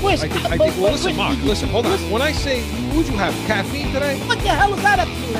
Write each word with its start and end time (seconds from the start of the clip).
Chris, 0.00 0.22
I 0.22 0.28
think, 0.28 0.44
I 0.46 0.56
but- 0.56 0.76
well, 0.76 0.92
listen, 0.92 1.14
Chris, 1.14 1.16
Mark, 1.16 1.38
listen, 1.42 1.68
hold 1.68 1.86
on. 1.86 1.98
When 2.10 2.22
I 2.22 2.32
say, 2.32 2.62
would 2.94 3.06
you 3.06 3.16
have 3.16 3.34
caffeine 3.46 3.92
today? 3.92 4.18
What 4.26 4.38
the 4.40 4.48
hell 4.48 4.74
is 4.74 4.82
that 4.82 4.98
up 5.00 5.08
to 5.08 5.14
you, 5.14 5.36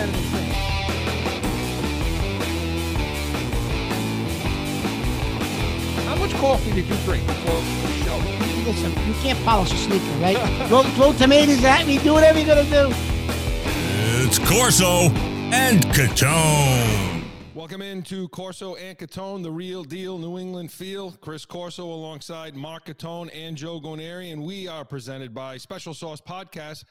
How 6.06 6.14
much 6.16 6.32
coffee 6.34 6.72
did 6.72 6.86
you 6.86 6.96
drink 7.04 7.26
before 7.26 7.60
the 7.60 8.04
show? 8.04 8.16
Listen, 8.64 8.90
you 9.06 9.14
can't 9.22 9.38
polish 9.44 9.72
a 9.72 9.76
sneaker, 9.76 10.04
right? 10.20 10.36
throw, 10.68 10.82
throw 10.82 11.12
tomatoes 11.12 11.62
at 11.64 11.86
me, 11.86 11.98
do 11.98 12.12
whatever 12.14 12.38
you're 12.38 12.48
gonna 12.54 12.64
do. 12.64 12.94
It's 14.24 14.38
Corso 14.38 15.10
and 15.52 15.84
Catone. 15.86 17.15
Welcome 17.66 17.82
into 17.82 18.28
Corso 18.28 18.76
and 18.76 18.96
Catone, 18.96 19.42
the 19.42 19.50
real 19.50 19.82
deal 19.82 20.18
New 20.18 20.38
England 20.38 20.70
feel. 20.70 21.10
Chris 21.10 21.44
Corso 21.44 21.86
alongside 21.86 22.54
Mark 22.54 22.84
Catone 22.84 23.28
and 23.34 23.56
Joe 23.56 23.80
Goneri, 23.80 24.32
and 24.32 24.40
we 24.40 24.68
are 24.68 24.84
presented 24.84 25.34
by 25.34 25.56
Special 25.56 25.92
Sauce 25.92 26.20
Podcast. 26.20 26.84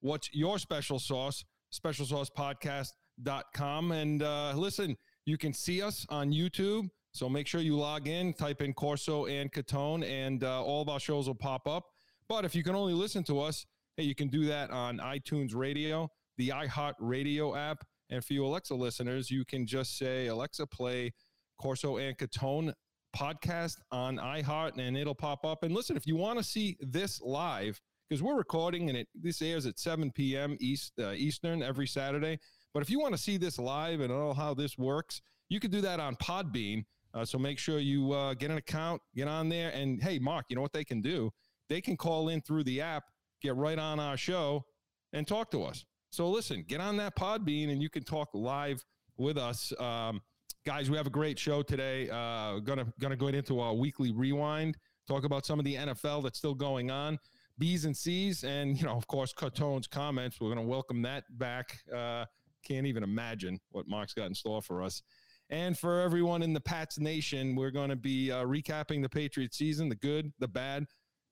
What's 0.00 0.28
your 0.34 0.58
special 0.58 0.98
sauce? 0.98 1.42
SpecialSaucePodcast.com. 1.72 3.92
And 3.92 4.22
uh, 4.22 4.52
listen, 4.54 4.98
you 5.24 5.38
can 5.38 5.54
see 5.54 5.80
us 5.80 6.04
on 6.10 6.30
YouTube. 6.30 6.90
So 7.12 7.30
make 7.30 7.46
sure 7.46 7.62
you 7.62 7.78
log 7.78 8.06
in, 8.06 8.34
type 8.34 8.60
in 8.60 8.74
Corso 8.74 9.24
and 9.24 9.50
Catone, 9.50 10.04
and 10.04 10.44
uh, 10.44 10.62
all 10.62 10.82
of 10.82 10.90
our 10.90 11.00
shows 11.00 11.26
will 11.26 11.36
pop 11.36 11.66
up. 11.66 11.84
But 12.28 12.44
if 12.44 12.54
you 12.54 12.62
can 12.62 12.74
only 12.74 12.92
listen 12.92 13.24
to 13.24 13.40
us, 13.40 13.64
hey, 13.96 14.02
you 14.02 14.14
can 14.14 14.28
do 14.28 14.44
that 14.44 14.70
on 14.70 14.98
iTunes 14.98 15.54
Radio, 15.54 16.10
the 16.36 16.50
iHeart 16.50 16.96
Radio 16.98 17.56
app. 17.56 17.82
And 18.10 18.24
for 18.24 18.32
you 18.32 18.44
Alexa 18.44 18.74
listeners, 18.74 19.30
you 19.30 19.44
can 19.44 19.66
just 19.66 19.98
say, 19.98 20.28
Alexa, 20.28 20.66
play 20.66 21.12
Corso 21.60 21.98
and 21.98 22.16
Catone 22.16 22.72
podcast 23.16 23.76
on 23.90 24.16
iHeart, 24.16 24.78
and 24.78 24.96
it'll 24.96 25.14
pop 25.14 25.44
up. 25.44 25.62
And 25.62 25.74
listen, 25.74 25.96
if 25.96 26.06
you 26.06 26.16
want 26.16 26.38
to 26.38 26.44
see 26.44 26.76
this 26.80 27.20
live, 27.20 27.80
because 28.08 28.22
we're 28.22 28.36
recording 28.36 28.88
and 28.88 28.96
it 28.98 29.08
this 29.14 29.42
airs 29.42 29.66
at 29.66 29.78
7 29.78 30.10
p.m. 30.12 30.56
East 30.60 30.92
uh, 30.98 31.12
Eastern 31.12 31.62
every 31.62 31.86
Saturday. 31.86 32.38
But 32.72 32.82
if 32.82 32.90
you 32.90 33.00
want 33.00 33.14
to 33.14 33.20
see 33.20 33.36
this 33.36 33.58
live 33.58 34.00
and 34.00 34.10
know 34.10 34.32
how 34.32 34.54
this 34.54 34.78
works, 34.78 35.20
you 35.48 35.60
can 35.60 35.70
do 35.70 35.80
that 35.82 36.00
on 36.00 36.16
Podbean. 36.16 36.84
Uh, 37.14 37.24
so 37.24 37.38
make 37.38 37.58
sure 37.58 37.78
you 37.78 38.12
uh, 38.12 38.34
get 38.34 38.50
an 38.50 38.58
account, 38.58 39.00
get 39.14 39.28
on 39.28 39.48
there, 39.48 39.70
and 39.70 40.02
hey, 40.02 40.18
Mark, 40.18 40.46
you 40.48 40.56
know 40.56 40.62
what 40.62 40.72
they 40.72 40.84
can 40.84 41.00
do? 41.00 41.30
They 41.68 41.80
can 41.80 41.96
call 41.96 42.28
in 42.28 42.40
through 42.42 42.64
the 42.64 42.80
app, 42.80 43.04
get 43.42 43.56
right 43.56 43.78
on 43.78 43.98
our 43.98 44.16
show, 44.16 44.64
and 45.12 45.26
talk 45.26 45.50
to 45.52 45.64
us. 45.64 45.84
So 46.10 46.28
listen, 46.28 46.64
get 46.66 46.80
on 46.80 46.96
that 46.98 47.16
Podbean, 47.16 47.70
and 47.70 47.82
you 47.82 47.90
can 47.90 48.02
talk 48.02 48.30
live 48.32 48.84
with 49.16 49.36
us. 49.36 49.72
Um, 49.78 50.22
guys, 50.64 50.90
we 50.90 50.96
have 50.96 51.06
a 51.06 51.10
great 51.10 51.38
show 51.38 51.62
today. 51.62 52.08
Uh, 52.08 52.60
gonna 52.60 52.86
gonna 53.00 53.16
go 53.16 53.28
into 53.28 53.60
our 53.60 53.74
weekly 53.74 54.12
rewind, 54.12 54.76
talk 55.06 55.24
about 55.24 55.44
some 55.44 55.58
of 55.58 55.64
the 55.64 55.74
NFL 55.74 56.22
that's 56.22 56.38
still 56.38 56.54
going 56.54 56.90
on. 56.90 57.18
B's 57.58 57.84
and 57.84 57.96
C's, 57.96 58.44
and 58.44 58.78
you 58.78 58.84
know, 58.84 58.96
of 58.96 59.06
course, 59.06 59.32
Catone's 59.32 59.86
comments. 59.86 60.40
We're 60.40 60.54
to 60.54 60.62
welcome 60.62 61.02
that 61.02 61.24
back. 61.38 61.78
Uh, 61.94 62.24
can't 62.64 62.86
even 62.86 63.02
imagine 63.02 63.58
what 63.70 63.88
Mark's 63.88 64.14
got 64.14 64.26
in 64.26 64.34
store 64.34 64.62
for 64.62 64.82
us. 64.82 65.02
And 65.50 65.78
for 65.78 66.00
everyone 66.00 66.42
in 66.42 66.52
the 66.52 66.60
Pats 66.60 66.98
Nation, 66.98 67.56
we're 67.56 67.70
going 67.70 67.88
to 67.88 67.96
be 67.96 68.30
uh, 68.30 68.44
recapping 68.44 69.00
the 69.00 69.08
Patriots 69.08 69.56
season, 69.56 69.88
the 69.88 69.94
good, 69.96 70.30
the 70.38 70.48
bad, 70.48 70.86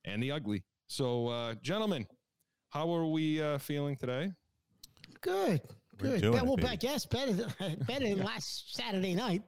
and 0.04 0.22
the 0.22 0.32
ugly. 0.32 0.64
So, 0.88 1.28
uh, 1.28 1.54
gentlemen, 1.60 2.06
how 2.70 2.90
are 2.94 3.06
we 3.06 3.42
uh, 3.42 3.58
feeling 3.58 3.94
today? 3.96 4.32
Good, 5.20 5.60
We're 6.00 6.10
good. 6.12 6.20
doing 6.22 6.32
Be- 6.34 6.38
it, 6.38 6.46
well, 6.46 6.56
baby. 6.56 6.68
I 6.68 6.76
guess 6.76 7.06
better 7.06 7.32
than, 7.32 7.52
better 7.86 8.08
than 8.08 8.24
last 8.24 8.74
Saturday 8.74 9.14
night. 9.14 9.42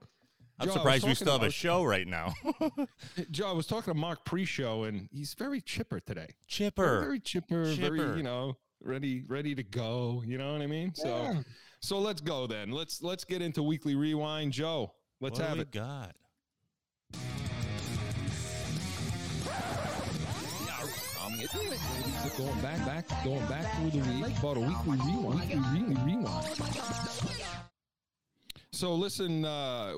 I'm 0.61 0.67
Joe, 0.69 0.75
surprised 0.75 1.07
we 1.07 1.15
still 1.15 1.33
have 1.39 1.43
a 1.45 1.51
show 1.51 1.85
right 1.85 2.07
now. 2.07 2.35
Joe, 3.31 3.49
I 3.49 3.53
was 3.53 3.67
talking 3.69 3.95
to 3.95 3.99
Mark 3.99 4.25
pre-show, 4.25 4.85
and 4.85 5.09
he's 5.13 5.35
very 5.35 5.61
chipper 5.61 6.01
today. 6.01 6.27
Chipper. 6.49 7.01
very 7.01 7.21
chipper, 7.21 7.73
Chipper. 7.77 7.97
very 7.97 8.17
you 8.17 8.23
know, 8.25 8.57
ready, 8.83 9.23
ready 9.29 9.55
to 9.55 9.63
go. 9.63 10.21
You 10.27 10.37
know 10.37 10.53
what 10.55 10.63
I 10.63 10.67
mean? 10.67 10.93
So, 10.97 11.07
Yeah. 11.09 11.43
so 11.81 12.01
let's 12.01 12.21
go 12.21 12.49
then. 12.49 12.73
Let's 12.73 13.03
let's 13.03 13.25
get 13.25 13.41
into 13.41 13.63
weekly 13.63 13.95
rewind, 13.95 14.53
Joe. 14.53 14.95
Let's 15.21 15.39
what 15.39 15.47
have 15.49 15.55
do 15.55 15.59
we 15.59 15.63
it. 15.63 15.71
got? 15.71 16.17
Going 21.53 22.61
back, 22.61 22.85
back, 22.85 23.25
going 23.25 23.47
back 23.47 23.75
through 23.77 23.91
the 23.91 23.99
week, 24.23 24.39
about 24.39 24.57
a 24.57 24.61
weekly 24.61 24.99
rewind, 25.07 25.41
weekly 25.41 25.57
rewind, 25.57 26.07
rewind. 26.07 26.57
So 28.73 28.95
listen, 28.95 29.45
uh, 29.45 29.95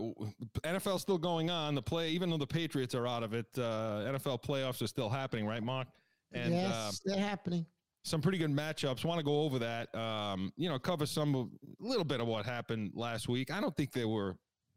NFL 0.63 1.01
still 1.01 1.19
going 1.19 1.51
on. 1.51 1.75
The 1.75 1.83
play, 1.83 2.11
even 2.11 2.31
though 2.31 2.37
the 2.39 2.47
Patriots 2.47 2.95
are 2.95 3.07
out 3.07 3.23
of 3.25 3.35
it, 3.35 3.47
uh, 3.59 4.05
NFL 4.07 4.43
playoffs 4.45 4.81
are 4.81 4.87
still 4.87 5.09
happening, 5.09 5.45
right, 5.47 5.63
Mark? 5.63 5.89
And 6.33 6.55
yes, 6.55 6.73
uh, 6.73 6.93
they're 7.05 7.19
happening. 7.19 7.67
some 8.05 8.21
pretty 8.23 8.39
good 8.39 8.51
matchups. 8.51 9.05
Want 9.05 9.19
to 9.19 9.25
go 9.25 9.41
over 9.43 9.59
that? 9.59 9.93
Um, 9.95 10.53
you 10.57 10.69
know, 10.69 10.79
cover 10.79 11.05
some 11.05 11.35
of- 11.35 11.49
a 11.49 11.85
little 11.85 12.05
bit 12.05 12.21
of 12.21 12.29
what 12.29 12.47
happened 12.47 12.93
last 12.95 13.29
week. 13.29 13.51
I 13.51 13.61
don't 13.61 13.77
think 13.77 13.93
there 13.93 14.09
were 14.09 14.37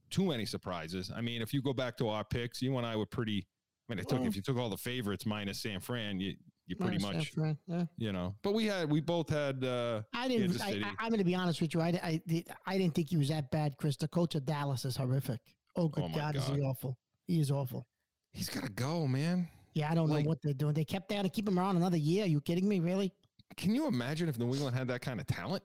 too 0.09 0.25
many 0.25 0.45
surprises. 0.45 1.11
I 1.15 1.21
mean, 1.21 1.41
if 1.41 1.53
you 1.53 1.61
go 1.61 1.71
back 1.73 1.95
to 1.97 2.09
our 2.09 2.23
picks, 2.23 2.61
you 2.63 2.75
and 2.77 2.85
I 2.87 2.95
were 2.95 3.05
pretty. 3.05 3.47
I 3.87 3.93
mean, 3.93 3.99
it 3.99 4.09
took 4.09 4.19
Well- 4.19 4.27
if 4.27 4.35
you 4.35 4.41
took 4.41 4.57
all 4.57 4.69
the 4.69 4.77
favorites 4.77 5.25
minus 5.25 5.61
San 5.61 5.79
Fran, 5.79 6.19
you 6.19 6.35
you 6.79 6.85
pretty 6.85 7.03
much 7.03 7.33
yeah. 7.67 7.85
you 7.97 8.11
know. 8.11 8.35
But 8.43 8.53
we 8.53 8.65
had 8.65 8.89
we 8.89 8.99
both 9.01 9.29
had. 9.29 9.63
uh 9.63 10.01
I 10.13 10.27
didn't. 10.27 10.61
I, 10.61 10.81
i'm 10.99 11.09
going 11.09 11.19
to 11.19 11.23
be 11.25 11.35
honest 11.35 11.61
with 11.61 11.73
you. 11.73 11.81
I, 11.81 11.87
I, 12.03 12.43
I 12.65 12.77
didn't 12.77 12.95
think 12.95 13.09
he 13.09 13.17
was 13.17 13.29
that 13.29 13.51
bad, 13.51 13.75
Chris. 13.77 13.95
The 13.97 14.07
coach 14.07 14.35
of 14.35 14.45
Dallas 14.45 14.85
is 14.85 14.95
horrific. 14.95 15.39
Oh, 15.75 15.87
good 15.87 16.03
Oh, 16.03 16.07
my 16.09 16.17
God, 16.17 16.35
is 16.35 16.45
he 16.47 16.61
awful? 16.61 16.97
He 17.25 17.39
is 17.39 17.49
awful. 17.51 17.87
He's 18.31 18.49
got 18.49 18.63
to 18.63 18.71
go, 18.71 19.07
man. 19.07 19.47
Yeah, 19.73 19.91
I 19.91 19.95
don't 19.95 20.09
Like- 20.09 20.23
know 20.25 20.29
what 20.29 20.41
they're 20.41 20.53
doing. 20.53 20.73
They 20.73 20.85
kept 20.85 21.09
down 21.09 21.23
to 21.23 21.29
keep 21.29 21.47
him 21.47 21.57
around 21.57 21.77
another 21.77 21.97
year. 21.97 22.25
Are 22.25 22.27
you 22.27 22.41
kidding 22.41 22.67
me? 22.67 22.79
Really? 22.79 23.11
Can 23.57 23.73
you 23.73 23.87
imagine 23.87 24.29
if 24.29 24.37
New 24.37 24.53
England 24.53 24.75
had 24.75 24.87
that 24.87 25.01
kind 25.01 25.19
of 25.19 25.27
talent? 25.27 25.63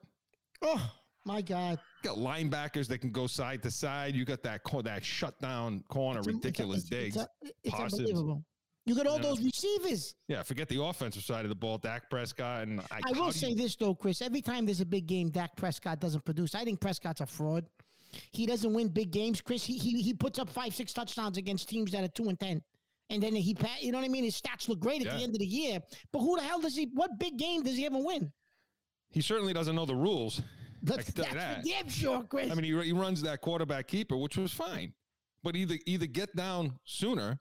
Oh 0.63 0.91
my 1.25 1.41
God! 1.43 1.79
You 2.03 2.11
got 2.11 2.19
linebackers 2.19 2.87
that 2.89 2.99
can 2.99 3.11
go 3.11 3.27
side 3.27 3.63
to 3.63 3.71
side. 3.71 4.15
You 4.15 4.25
got 4.25 4.43
that 4.43 4.61
that 4.85 5.05
shutdown 5.05 5.85
corner, 5.89 6.21
It's 6.21 6.29
ridiculous 6.29 6.85
it's- 6.87 6.91
digs. 6.91 7.17
It's, 7.17 7.25
a- 7.25 7.53
it's 7.65 7.95
unbelievable. 7.95 8.45
You 8.89 8.95
got 8.95 9.07
all 9.07 9.17
Yeah. 9.17 9.23
those 9.23 9.41
receivers. 9.43 10.15
Yeah, 10.29 10.43
forget 10.43 10.69
the 10.69 10.83
offensive 10.83 11.23
side 11.23 11.45
of 11.45 11.51
the 11.51 11.55
ball. 11.55 11.79
Dak 11.79 12.09
Prescott 12.09 12.63
and 12.63 12.81
I, 12.91 13.01
I 13.07 13.13
will 13.13 13.31
say 13.33 13.51
you- 13.51 13.55
this 13.55 13.77
though, 13.77 13.95
Chris. 13.95 14.23
Every 14.23 14.41
time 14.41 14.65
there's 14.67 14.81
a 14.81 14.87
big 14.87 15.07
game, 15.07 15.29
Dak 15.31 15.55
Prescott 15.57 16.01
doesn't 16.01 16.25
produce. 16.25 16.55
I 16.55 16.65
think 16.65 16.81
Prescott's 16.81 17.21
a 17.21 17.27
fraud. 17.27 17.67
He 18.33 18.47
doesn't 18.47 18.73
win 18.73 18.89
big 18.89 19.11
games, 19.11 19.41
Chris. 19.43 19.63
He 19.65 19.77
he, 19.77 20.01
he 20.01 20.15
puts 20.15 20.39
up 20.39 20.49
five, 20.49 20.75
six 20.75 20.93
touchdowns 20.95 21.37
against 21.37 21.69
teams 21.69 21.91
that 21.93 22.03
are 22.03 22.09
two 22.09 22.29
and 22.29 22.41
ten. 22.41 22.63
And 23.11 23.23
then 23.23 23.35
he, 23.35 23.57
you 23.81 23.93
know 23.93 23.99
what 23.99 24.05
I 24.05 24.09
mean? 24.09 24.25
His 24.25 24.39
stats 24.41 24.69
look 24.69 24.81
great 24.81 25.07
at 25.07 25.17
the 25.17 25.23
end 25.23 25.35
of 25.35 25.39
the 25.39 25.47
year. 25.47 25.81
But 26.13 26.21
who 26.21 26.37
the 26.37 26.43
hell 26.43 26.61
does 26.61 26.77
he? 26.77 26.89
What 26.93 27.19
big 27.19 27.37
game 27.39 27.63
does 27.63 27.77
he 27.77 27.87
ever 27.87 27.99
win? 27.99 28.33
he 29.11 29.23
certainly 29.23 29.55
doesn't 29.55 29.75
know 29.75 29.87
the 29.87 29.95
rules. 29.95 30.43
That's, 30.83 31.11
that's 31.13 31.29
for 31.29 31.35
that. 31.35 31.65
damn 31.65 31.89
sure, 31.89 32.23
Chris. 32.25 32.51
I 32.51 32.55
mean, 32.55 32.65
he, 32.65 32.87
he 32.89 32.93
runs 32.93 33.21
that 33.23 33.41
quarterback 33.41 33.89
keeper, 33.89 34.17
which 34.17 34.37
was 34.37 34.53
fine, 34.53 34.93
but 35.43 35.57
either 35.57 35.77
either 35.87 36.07
get 36.07 36.35
down 36.37 36.79
sooner, 36.85 37.41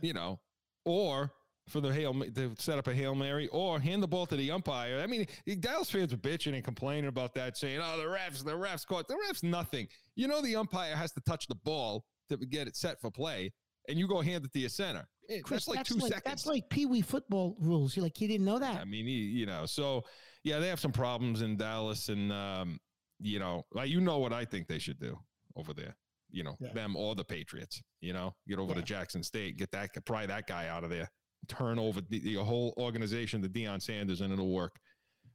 you 0.00 0.12
know, 0.12 0.38
or 0.86 1.32
for 1.68 1.80
the 1.80 1.92
hail 1.92 2.14
to 2.14 2.54
set 2.58 2.78
up 2.78 2.86
a 2.86 2.94
hail 2.94 3.14
mary, 3.14 3.48
or 3.48 3.78
hand 3.80 4.02
the 4.02 4.06
ball 4.06 4.24
to 4.26 4.36
the 4.36 4.50
umpire. 4.50 5.00
I 5.00 5.06
mean, 5.06 5.26
Dallas 5.60 5.90
fans 5.90 6.12
are 6.12 6.16
bitching 6.16 6.54
and 6.54 6.64
complaining 6.64 7.08
about 7.08 7.34
that, 7.34 7.58
saying, 7.58 7.80
"Oh, 7.82 7.98
the 7.98 8.04
refs, 8.04 8.44
the 8.44 8.52
refs 8.52 8.86
caught 8.86 9.08
the 9.08 9.18
refs 9.28 9.42
nothing." 9.42 9.88
You 10.14 10.28
know, 10.28 10.40
the 10.40 10.56
umpire 10.56 10.94
has 10.94 11.12
to 11.12 11.20
touch 11.20 11.48
the 11.48 11.56
ball 11.56 12.04
to 12.28 12.36
get 12.36 12.68
it 12.68 12.76
set 12.76 13.00
for 13.00 13.10
play, 13.10 13.52
and 13.88 13.98
you 13.98 14.06
go 14.06 14.20
hand 14.20 14.44
it 14.44 14.52
to 14.52 14.58
your 14.60 14.68
center. 14.68 15.06
Eh, 15.28 15.40
Chris, 15.42 15.66
that's 15.66 15.76
like 15.76 15.86
two 15.86 15.94
like, 15.96 16.12
seconds. 16.12 16.22
That's 16.24 16.46
like 16.46 16.70
Pee 16.70 16.86
Wee 16.86 17.02
football 17.02 17.56
rules. 17.60 17.96
You're 17.96 18.04
like 18.04 18.20
you 18.20 18.28
didn't 18.28 18.46
know 18.46 18.60
that? 18.60 18.80
I 18.80 18.84
mean, 18.84 19.06
he, 19.06 19.12
you 19.12 19.46
know, 19.46 19.66
so 19.66 20.04
yeah, 20.44 20.60
they 20.60 20.68
have 20.68 20.80
some 20.80 20.92
problems 20.92 21.42
in 21.42 21.56
Dallas, 21.56 22.08
and 22.08 22.32
um, 22.32 22.78
you 23.18 23.40
know, 23.40 23.64
like 23.72 23.90
you 23.90 24.00
know 24.00 24.18
what 24.18 24.32
I 24.32 24.44
think 24.44 24.68
they 24.68 24.78
should 24.78 25.00
do 25.00 25.18
over 25.56 25.74
there. 25.74 25.96
You 26.30 26.42
know, 26.44 26.56
Yeah. 26.60 26.72
them 26.72 26.96
or 26.96 27.14
the 27.14 27.24
Patriots. 27.24 27.82
You 28.00 28.12
know, 28.12 28.34
get 28.48 28.58
over 28.58 28.72
Yeah. 28.74 28.80
to 28.80 28.86
Jackson 28.86 29.22
State, 29.22 29.56
get 29.56 29.70
that, 29.72 29.90
pry 30.04 30.26
that 30.26 30.46
guy 30.46 30.68
out 30.68 30.84
of 30.84 30.90
there, 30.90 31.10
turn 31.48 31.78
over 31.78 32.00
the, 32.00 32.18
the 32.18 32.34
whole 32.44 32.74
organization 32.76 33.42
to 33.42 33.48
Deion 33.48 33.80
Sanders, 33.80 34.20
and 34.20 34.32
it'll 34.32 34.50
work. 34.52 34.76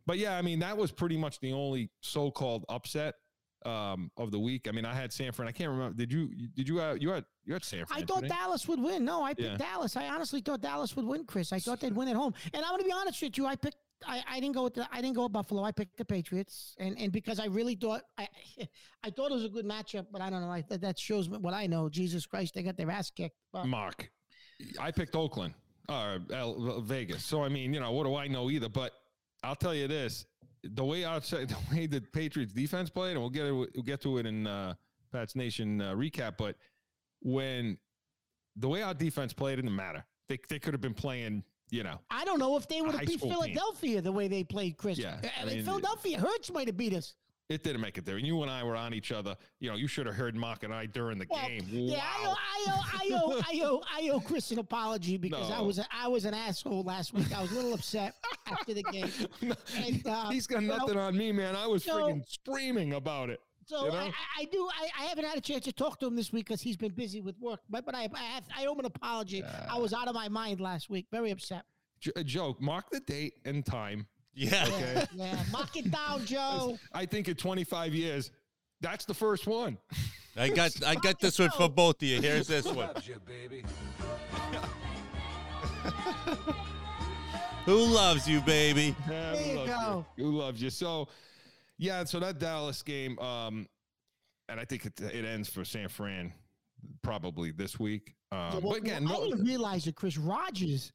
But 0.05 0.17
yeah, 0.17 0.37
I 0.37 0.41
mean, 0.41 0.59
that 0.59 0.75
was 0.77 0.91
pretty 0.91 1.17
much 1.17 1.39
the 1.39 1.53
only 1.53 1.89
so-called 2.01 2.65
upset 2.69 3.15
um, 3.63 4.09
of 4.17 4.31
the 4.31 4.39
week. 4.39 4.67
I 4.67 4.71
mean, 4.71 4.85
I 4.85 4.93
had 4.95 5.13
San 5.13 5.31
Fran. 5.31 5.47
I 5.47 5.51
can't 5.51 5.69
remember. 5.69 5.95
Did 5.95 6.11
you? 6.11 6.29
Did 6.55 6.67
you? 6.67 6.81
Uh, 6.81 6.95
you 6.99 7.11
had 7.11 7.23
you 7.45 7.53
had 7.53 7.63
San 7.63 7.85
Fran? 7.85 8.01
I 8.01 8.05
thought? 8.05 8.27
Dallas 8.27 8.67
would 8.67 8.81
win. 8.81 9.05
No, 9.05 9.21
I 9.21 9.35
picked 9.35 9.49
Yeah. 9.51 9.57
Dallas. 9.57 9.95
I 9.95 10.07
honestly 10.07 10.41
thought 10.41 10.61
Dallas 10.61 10.95
would 10.95 11.05
win, 11.05 11.25
Chris. 11.25 11.53
I 11.53 11.59
thought 11.59 11.79
they'd 11.79 11.93
win 11.95 12.07
at 12.07 12.15
home. 12.15 12.33
And 12.53 12.65
I'm 12.65 12.71
going 12.71 12.81
to 12.81 12.85
be 12.87 12.91
honest 12.91 13.21
with 13.21 13.37
you. 13.37 13.45
I 13.45 13.55
picked. 13.55 13.77
I, 14.07 14.23
I 14.29 14.39
didn't 14.39 14.55
go 14.55 14.63
with 14.63 14.73
the, 14.75 14.87
I 14.91 15.01
didn't 15.01 15.15
go 15.15 15.23
with 15.23 15.31
Buffalo. 15.31 15.63
I 15.63 15.71
picked 15.71 15.97
the 15.97 16.05
Patriots, 16.05 16.75
and 16.79 16.97
and 16.99 17.11
because 17.11 17.39
I 17.39 17.45
really 17.45 17.75
thought 17.75 18.01
I 18.17 18.27
I 19.03 19.09
thought 19.09 19.31
it 19.31 19.35
was 19.35 19.45
a 19.45 19.49
good 19.49 19.65
matchup, 19.65 20.07
but 20.11 20.21
I 20.21 20.29
don't 20.29 20.41
know. 20.41 20.51
I, 20.51 20.63
that 20.69 20.99
shows 20.99 21.29
what 21.29 21.53
I 21.53 21.67
know. 21.67 21.89
Jesus 21.89 22.25
Christ, 22.25 22.53
they 22.53 22.63
got 22.63 22.77
their 22.77 22.89
ass 22.89 23.11
kicked. 23.11 23.37
But 23.51 23.65
Mark, 23.65 24.09
I 24.79 24.91
picked 24.91 25.15
Oakland 25.15 25.53
or 25.89 26.19
L- 26.33 26.81
Vegas. 26.81 27.23
So 27.23 27.43
I 27.43 27.49
mean, 27.49 27.73
you 27.73 27.79
know, 27.79 27.91
what 27.91 28.05
do 28.05 28.15
I 28.15 28.27
know 28.27 28.49
either? 28.49 28.69
But 28.69 28.93
I'll 29.43 29.55
tell 29.55 29.75
you 29.75 29.87
this: 29.87 30.25
the 30.63 30.83
way 30.83 31.05
outside, 31.05 31.49
the 31.71 31.75
way 31.75 31.85
the 31.87 32.01
Patriots 32.01 32.53
defense 32.53 32.89
played, 32.89 33.11
and 33.11 33.19
we'll 33.19 33.29
get 33.29 33.45
it, 33.45 33.53
we'll 33.53 33.83
get 33.83 34.01
to 34.01 34.17
it 34.17 34.25
in 34.25 34.47
uh, 34.47 34.73
Pat's 35.11 35.35
Nation 35.35 35.81
uh, 35.81 35.93
recap. 35.93 36.33
But 36.37 36.55
when 37.21 37.77
the 38.55 38.67
way 38.67 38.81
our 38.81 38.93
defense 38.93 39.33
played, 39.33 39.53
it 39.53 39.63
didn't 39.63 39.75
matter. 39.75 40.05
They 40.27 40.39
they 40.49 40.59
could 40.59 40.73
have 40.73 40.81
been 40.81 40.93
playing 40.93 41.43
you 41.71 41.81
know, 41.83 41.97
I 42.11 42.23
don't 42.25 42.37
know 42.39 42.55
if 42.57 42.67
they 42.67 42.81
would 42.81 42.93
have 42.93 43.05
beat 43.07 43.19
school 43.19 43.29
team. 43.31 43.39
Philadelphia 43.55 44.01
the 44.01 44.11
way 44.11 44.27
they 44.27 44.43
played, 44.43 44.77
Chris. 44.77 44.97
Yeah, 44.99 45.19
I 45.39 45.41
I 45.41 45.45
mean, 45.45 45.65
Philadelphia 45.65 46.19
Hurts 46.19 46.51
might 46.51 46.67
have 46.67 46.77
beat 46.77 46.93
us. 46.93 47.15
it 47.49 47.63
didn't 47.63 47.81
make 47.81 47.97
it 47.97 48.05
there. 48.05 48.15
And 48.17 48.25
you 48.27 48.41
and 48.43 48.51
I 48.51 48.63
were 48.63 48.75
on 48.77 48.93
each 48.93 49.11
other. 49.11 49.35
You 49.59 49.69
know, 49.71 49.75
you 49.75 49.87
should 49.87 50.05
have 50.05 50.15
heard 50.15 50.35
Mark 50.35 50.63
and 50.63 50.73
I 50.73 50.85
during 50.85 51.17
the 51.17 51.25
Well, 51.29 51.47
game. 51.47 51.65
yeah, 51.69 51.99
I 52.01 52.25
owe, 52.25 52.29
Wow. 52.29 52.35
I 52.37 52.65
owe, 52.67 52.81
I 52.93 53.09
owe, 53.13 53.41
I 53.41 53.61
owe, 53.65 53.81
I 54.05 54.09
owe 54.13 54.19
Chris 54.21 54.51
an 54.51 54.59
apology 54.59 55.17
because 55.17 55.49
I 55.51 55.59
was, 55.59 55.77
a, 55.79 55.85
I 55.91 56.07
was 56.07 56.23
an 56.25 56.33
asshole 56.33 56.83
last 56.83 57.13
week. 57.13 57.33
I 57.35 57.41
was 57.41 57.51
a 57.51 57.55
little 57.55 57.73
upset 57.73 58.15
after 58.47 58.73
the 58.73 58.83
game. 58.83 59.09
And, 59.75 60.07
uh, 60.07 60.29
He's 60.29 60.47
got 60.47 60.61
you 60.61 60.67
know, 60.69 60.77
nothing 60.77 60.97
on 60.97 61.17
me, 61.17 61.31
man. 61.31 61.55
I 61.55 61.67
was 61.67 61.83
so- 61.83 61.97
freaking 62.07 62.23
screaming 62.29 62.93
about 62.93 63.29
it. 63.29 63.41
So 63.65 63.85
you 63.85 63.91
know? 63.91 63.97
I, 63.97 64.03
I- 64.05 64.11
I 64.41 64.45
do. 64.45 64.67
I, 64.79 64.87
I 64.99 65.05
haven't 65.05 65.25
had 65.25 65.37
a 65.37 65.41
chance 65.41 65.65
to 65.65 65.71
talk 65.71 65.99
to 65.99 66.07
him 66.07 66.15
this 66.15 66.31
week 66.33 66.47
because 66.47 66.61
he's 66.61 66.77
been 66.77 66.91
busy 66.93 67.21
with 67.21 67.37
work. 67.39 67.59
But 67.69 67.85
but 67.85 67.95
I 67.95 68.07
I, 68.13 68.19
have, 68.23 68.43
I 68.57 68.65
owe 68.65 68.73
him 68.73 68.79
an 68.79 68.85
apology. 68.85 69.43
I 69.69 69.77
was 69.77 69.93
out 69.93 70.07
of 70.07 70.15
my 70.15 70.27
mind 70.29 70.59
last 70.59 70.89
week. 70.89 71.05
Very 71.11 71.31
upset. 71.31 71.63
J- 71.99 72.11
uh, 72.15 72.21
a 72.21 72.23
joke. 72.23 72.59
Mark 72.61 72.89
the 72.91 72.99
date 73.01 73.33
and 73.45 73.65
time. 73.65 74.07
Yeah. 74.33 74.65
Okay. 74.67 75.05
Yeah, 75.13 75.37
mark 75.51 75.75
it 75.75 75.91
down, 75.91 76.25
Joe. 76.25 76.77
I 76.93 77.05
think 77.05 77.27
in 77.27 77.35
25 77.35 77.93
years, 77.93 78.31
that's 78.79 79.05
the 79.05 79.13
first 79.13 79.45
one. 79.45 79.77
I 80.37 80.49
got 80.49 80.71
I 80.87 80.95
got 80.95 81.19
this 81.19 81.37
one 81.37 81.51
for 81.51 81.69
both 81.69 81.97
of 82.01 82.07
you. 82.07 82.21
Here's 82.21 82.47
this 82.47 82.65
one. 82.65 82.89
Who 87.65 87.77
loves 87.77 88.27
you, 88.27 88.41
baby? 88.41 88.95
Yeah, 89.09 89.35
who 89.35 89.55
loves 89.59 89.69
go. 89.69 90.05
Who 90.17 90.31
loves 90.31 90.61
you? 90.61 90.69
So, 90.71 91.07
yeah. 91.81 92.03
So 92.05 92.19
that 92.19 92.39
Dallas 92.39 92.81
game, 92.83 93.17
um, 93.19 93.67
and 94.47 94.59
I 94.59 94.65
think 94.65 94.85
it, 94.85 95.01
it 95.01 95.25
ends 95.25 95.49
for 95.49 95.65
San 95.65 95.89
Fran 95.89 96.31
probably 97.01 97.51
this 97.51 97.79
week. 97.79 98.15
Um, 98.31 98.37
Yeah, 98.39 98.51
well, 98.53 98.61
but 98.61 98.77
again, 98.77 99.03
well, 99.05 99.13
I 99.23 99.25
no, 99.25 99.29
didn't 99.31 99.45
realize 99.45 99.83
that 99.85 99.95
Chris 99.95 100.17
Rodgers 100.17 100.91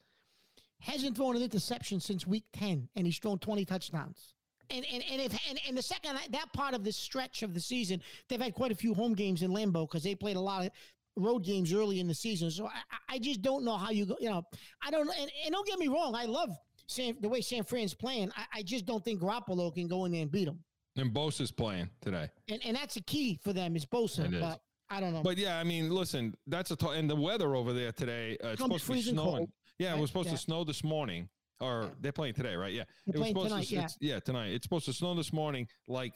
hasn't 0.81 1.17
thrown 1.17 1.37
an 1.37 1.43
interception 1.43 2.01
since 2.01 2.27
week 2.27 2.45
10, 2.55 2.89
and 2.97 3.07
he's 3.07 3.19
thrown 3.19 3.39
20 3.39 3.65
touchdowns. 3.65 4.35
And 4.71 4.85
and 4.93 5.03
and 5.11 5.21
if 5.23 5.33
and, 5.49 5.61
and 5.69 5.77
the 5.77 5.83
second 5.83 6.19
that 6.31 6.53
part 6.53 6.75
of 6.75 6.83
this 6.83 6.97
stretch 6.97 7.43
of 7.43 7.55
the 7.55 7.61
season, 7.61 8.01
they've 8.29 8.41
had 8.41 8.53
quite 8.55 8.73
a 8.73 8.75
few 8.75 8.95
home 8.95 9.15
games 9.15 9.43
in 9.43 9.51
Lambeau 9.53 9.89
because 9.89 10.03
they 10.03 10.15
played 10.15 10.37
a 10.37 10.41
lot 10.41 10.65
of 10.67 10.73
road 11.17 11.45
games 11.45 11.73
early 11.73 12.01
in 12.01 12.09
the 12.09 12.15
season. 12.15 12.51
So 12.51 12.67
I, 12.67 12.71
I- 12.91 13.15
I 13.15 13.19
just 13.19 13.41
don't 13.43 13.65
know 13.65 13.77
how 13.77 13.91
you 13.91 14.05
go. 14.07 14.17
You 14.21 14.29
know, 14.29 14.43
I 14.83 14.91
don't. 14.91 15.09
And, 15.09 15.31
and 15.45 15.53
don't 15.53 15.67
get 15.67 15.79
me 15.79 15.87
wrong, 15.89 16.15
I 16.17 16.25
love 16.25 16.51
San, 16.89 17.17
the 17.21 17.29
way 17.29 17.41
San 17.41 17.63
Fran's 17.63 17.95
playing. 17.95 18.33
I, 18.37 18.59
I 18.59 18.63
just 18.63 18.87
don't 18.87 19.05
think 19.05 19.21
Garoppolo 19.21 19.73
can 19.73 19.87
go 19.87 20.05
in 20.05 20.13
there 20.13 20.23
and 20.23 20.31
beat 20.31 20.47
them. 20.47 20.59
And 20.97 21.13
Bosa's 21.13 21.51
playing 21.53 21.91
today. 22.01 22.29
And 22.49 22.61
and 22.65 22.77
that's 22.77 22.97
a 22.97 23.03
key 23.03 23.39
for 23.43 23.53
them 23.53 23.77
is 23.77 23.85
Bosa. 23.87 24.25
It 24.27 24.35
is. 24.35 24.41
But 24.41 24.61
I 24.89 25.01
don't 25.01 25.13
know. 25.13 25.23
But 25.23 25.37
yeah, 25.39 25.59
I 25.59 25.65
mean, 25.65 25.91
listen, 25.91 26.35
that's 26.47 26.71
a 26.71 26.77
t- 26.77 26.87
and 26.89 27.09
the 27.11 27.17
weather 27.17 27.55
over 27.57 27.73
there 27.73 27.93
today. 27.93 28.37
Uh, 28.43 28.49
it's 28.49 28.61
Comes 28.63 28.83
supposed 28.83 28.87
to 28.87 28.93
be 28.93 29.17
snowing. 29.17 29.37
cold, 29.37 29.51
yeah, 29.79 29.95
it 29.97 30.01
was 30.01 30.11
supposed 30.11 30.29
Yeah. 30.29 30.35
to 30.35 30.39
snow 30.39 30.65
this 30.65 30.85
morning, 30.85 31.29
or 31.61 31.91
they're 32.01 32.13
playing 32.13 32.35
today, 32.35 32.55
right? 32.55 32.73
Yeah, 32.73 32.85
They're 33.07 33.17
it 33.17 33.19
was 33.19 33.29
supposed 33.29 33.49
tonight, 33.51 33.67
to. 33.69 33.75
yeah. 33.75 33.89
yeah, 34.01 34.21
tonight. 34.21 34.49
It's 34.53 34.65
supposed 34.65 34.85
to 34.87 34.93
snow 34.93 35.15
this 35.15 35.33
morning, 35.33 35.67
like 35.89 36.15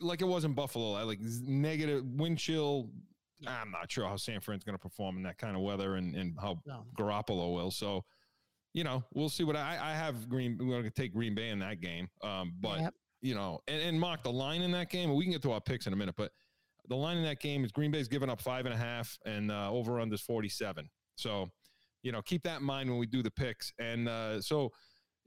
like 0.00 0.20
it 0.22 0.26
was 0.26 0.44
in 0.44 0.52
Buffalo. 0.54 0.94
I 0.94 1.02
like 1.02 1.20
negative 1.20 2.04
wind 2.04 2.38
chill. 2.38 2.90
I'm 3.46 3.70
not 3.72 3.90
sure 3.90 4.06
how 4.08 4.16
San 4.16 4.40
Fran's 4.40 4.62
going 4.64 4.76
to 4.76 4.82
perform 4.82 5.16
in 5.16 5.22
that 5.24 5.36
kind 5.38 5.56
of 5.56 5.62
weather, 5.62 5.94
and 5.96 6.14
and 6.16 6.36
how 6.40 6.60
No. 6.66 6.86
Garoppolo 6.98 7.54
will. 7.54 7.70
So, 7.70 8.04
you 8.72 8.84
know, 8.84 9.04
we'll 9.14 9.28
see 9.28 9.44
what 9.44 9.54
I 9.56 9.78
I 9.80 9.94
have 9.94 10.28
Green. 10.28 10.56
We're 10.58 10.66
going 10.66 10.84
to 10.84 10.90
take 10.90 11.12
Green 11.12 11.34
Bay 11.34 11.50
in 11.50 11.58
that 11.60 11.80
game, 11.80 12.08
um, 12.22 12.54
but 12.60 12.80
Yep. 12.80 12.94
You 13.22 13.34
know, 13.34 13.60
and, 13.68 13.80
and 13.80 13.98
Mark, 14.00 14.24
the 14.24 14.32
line 14.32 14.60
in 14.62 14.72
that 14.72 14.90
game, 14.90 15.14
we 15.14 15.24
can 15.24 15.32
get 15.32 15.42
to 15.42 15.52
our 15.52 15.60
picks 15.60 15.86
in 15.86 15.92
a 15.92 15.96
minute, 15.96 16.16
but 16.18 16.32
the 16.88 16.96
line 16.96 17.16
in 17.16 17.22
that 17.22 17.40
game 17.40 17.64
is 17.64 17.72
Green 17.72 17.90
Bay's 17.90 18.08
given 18.08 18.28
up 18.28 18.40
five 18.40 18.66
and 18.66 18.74
a 18.74 18.76
half, 18.76 19.16
and 19.24 19.50
uh, 19.50 19.70
over 19.70 20.00
is 20.00 20.20
47. 20.20 20.90
So, 21.14 21.50
you 22.02 22.10
know, 22.10 22.20
keep 22.20 22.42
that 22.42 22.60
in 22.60 22.66
mind 22.66 22.90
when 22.90 22.98
we 22.98 23.06
do 23.06 23.22
the 23.22 23.30
picks. 23.30 23.72
And 23.78 24.08
uh, 24.08 24.42
so, 24.42 24.72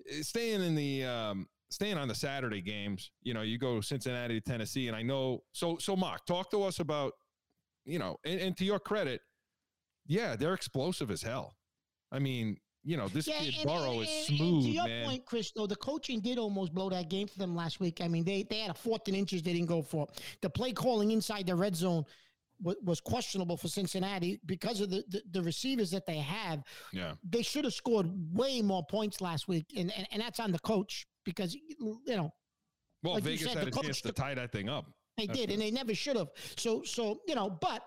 uh, 0.09 0.21
staying 0.21 0.61
in 0.61 0.75
the 0.75 1.05
um, 1.05 1.47
staying 1.69 1.97
on 1.97 2.09
the 2.09 2.15
Saturday 2.15 2.61
games, 2.61 3.11
you 3.23 3.33
know, 3.33 3.41
you 3.41 3.57
go 3.57 3.79
Cincinnati 3.79 4.39
to 4.39 4.41
Tennessee, 4.41 4.87
and 4.87 4.95
I 4.95 5.01
know. 5.01 5.43
So, 5.53 5.77
so 5.79 5.95
Mark, 5.95 6.25
talk 6.25 6.51
to 6.51 6.63
us 6.63 6.79
about, 6.79 7.13
you 7.85 7.99
know, 7.99 8.17
and, 8.25 8.39
and 8.41 8.57
to 8.57 8.65
your 8.65 8.79
credit, 8.79 9.21
yeah, 10.05 10.35
they're 10.35 10.53
explosive 10.53 11.09
as 11.09 11.21
hell. 11.21 11.55
I 12.11 12.19
mean, 12.19 12.57
you 12.85 12.97
know, 12.97 13.07
this 13.07 13.25
kid 13.25 13.55
Burrow 13.65 13.99
is 14.01 14.07
and- 14.09 14.29
and 14.29 14.37
smooth, 14.37 14.63
to 14.65 14.69
your 14.69 14.87
man. 14.87 15.05
point, 15.05 15.25
Chris, 15.25 15.51
though, 15.55 15.65
the 15.67 15.75
coaching 15.75 16.19
did 16.21 16.37
almost 16.37 16.73
blow 16.73 16.89
that 16.91 17.09
game 17.09 17.27
for 17.27 17.39
them 17.39 17.55
last 17.55 17.79
week. 17.79 17.99
I 17.99 18.07
mean, 18.07 18.23
they 18.23 18.43
they 18.43 18.59
had 18.59 18.69
a 18.71 18.75
fourth 18.75 19.07
and 19.07 19.17
inches 19.17 19.41
they 19.41 19.53
didn't 19.53 19.67
go 19.67 19.81
for. 19.81 20.07
The 20.41 20.49
play 20.49 20.71
calling 20.71 21.09
inside 21.11 21.47
the 21.47 21.55
red 21.55 21.75
zone 21.75 22.05
was, 22.61 22.75
was 22.83 23.01
questionable 23.01 23.57
for 23.57 23.67
Cincinnati 23.67 24.39
because 24.45 24.79
of 24.81 24.89
the, 24.91 25.03
the, 25.09 25.21
the 25.31 25.41
receivers 25.41 25.89
that 25.91 26.05
they 26.05 26.19
have. 26.19 26.63
Yeah. 26.93 27.15
They 27.27 27.41
should 27.41 27.65
have 27.65 27.73
scored 27.73 28.07
way 28.33 28.61
more 28.61 28.85
points 28.85 29.19
last 29.19 29.47
week, 29.47 29.65
and 29.75 29.91
and, 29.97 30.07
and 30.11 30.21
that's 30.21 30.39
on 30.39 30.51
the 30.51 30.59
coach 30.59 31.07
because 31.25 31.55
you 31.55 31.99
know 32.07 32.31
Well, 33.03 33.15
like 33.15 33.23
Vegas 33.23 33.47
said, 33.47 33.57
had 33.57 33.67
a 33.67 33.71
coach 33.71 33.85
chance 33.85 34.01
to 34.01 34.11
tie 34.11 34.35
that 34.35 34.51
thing 34.51 34.69
up. 34.69 34.85
they 35.17 35.25
That's 35.25 35.39
did, 35.39 35.49
and 35.51 35.59
they 35.61 35.71
never 35.71 35.95
should 35.95 36.17
have. 36.17 36.29
So 36.55 36.83
so 36.83 37.21
you 37.27 37.33
know, 37.35 37.49
but. 37.49 37.81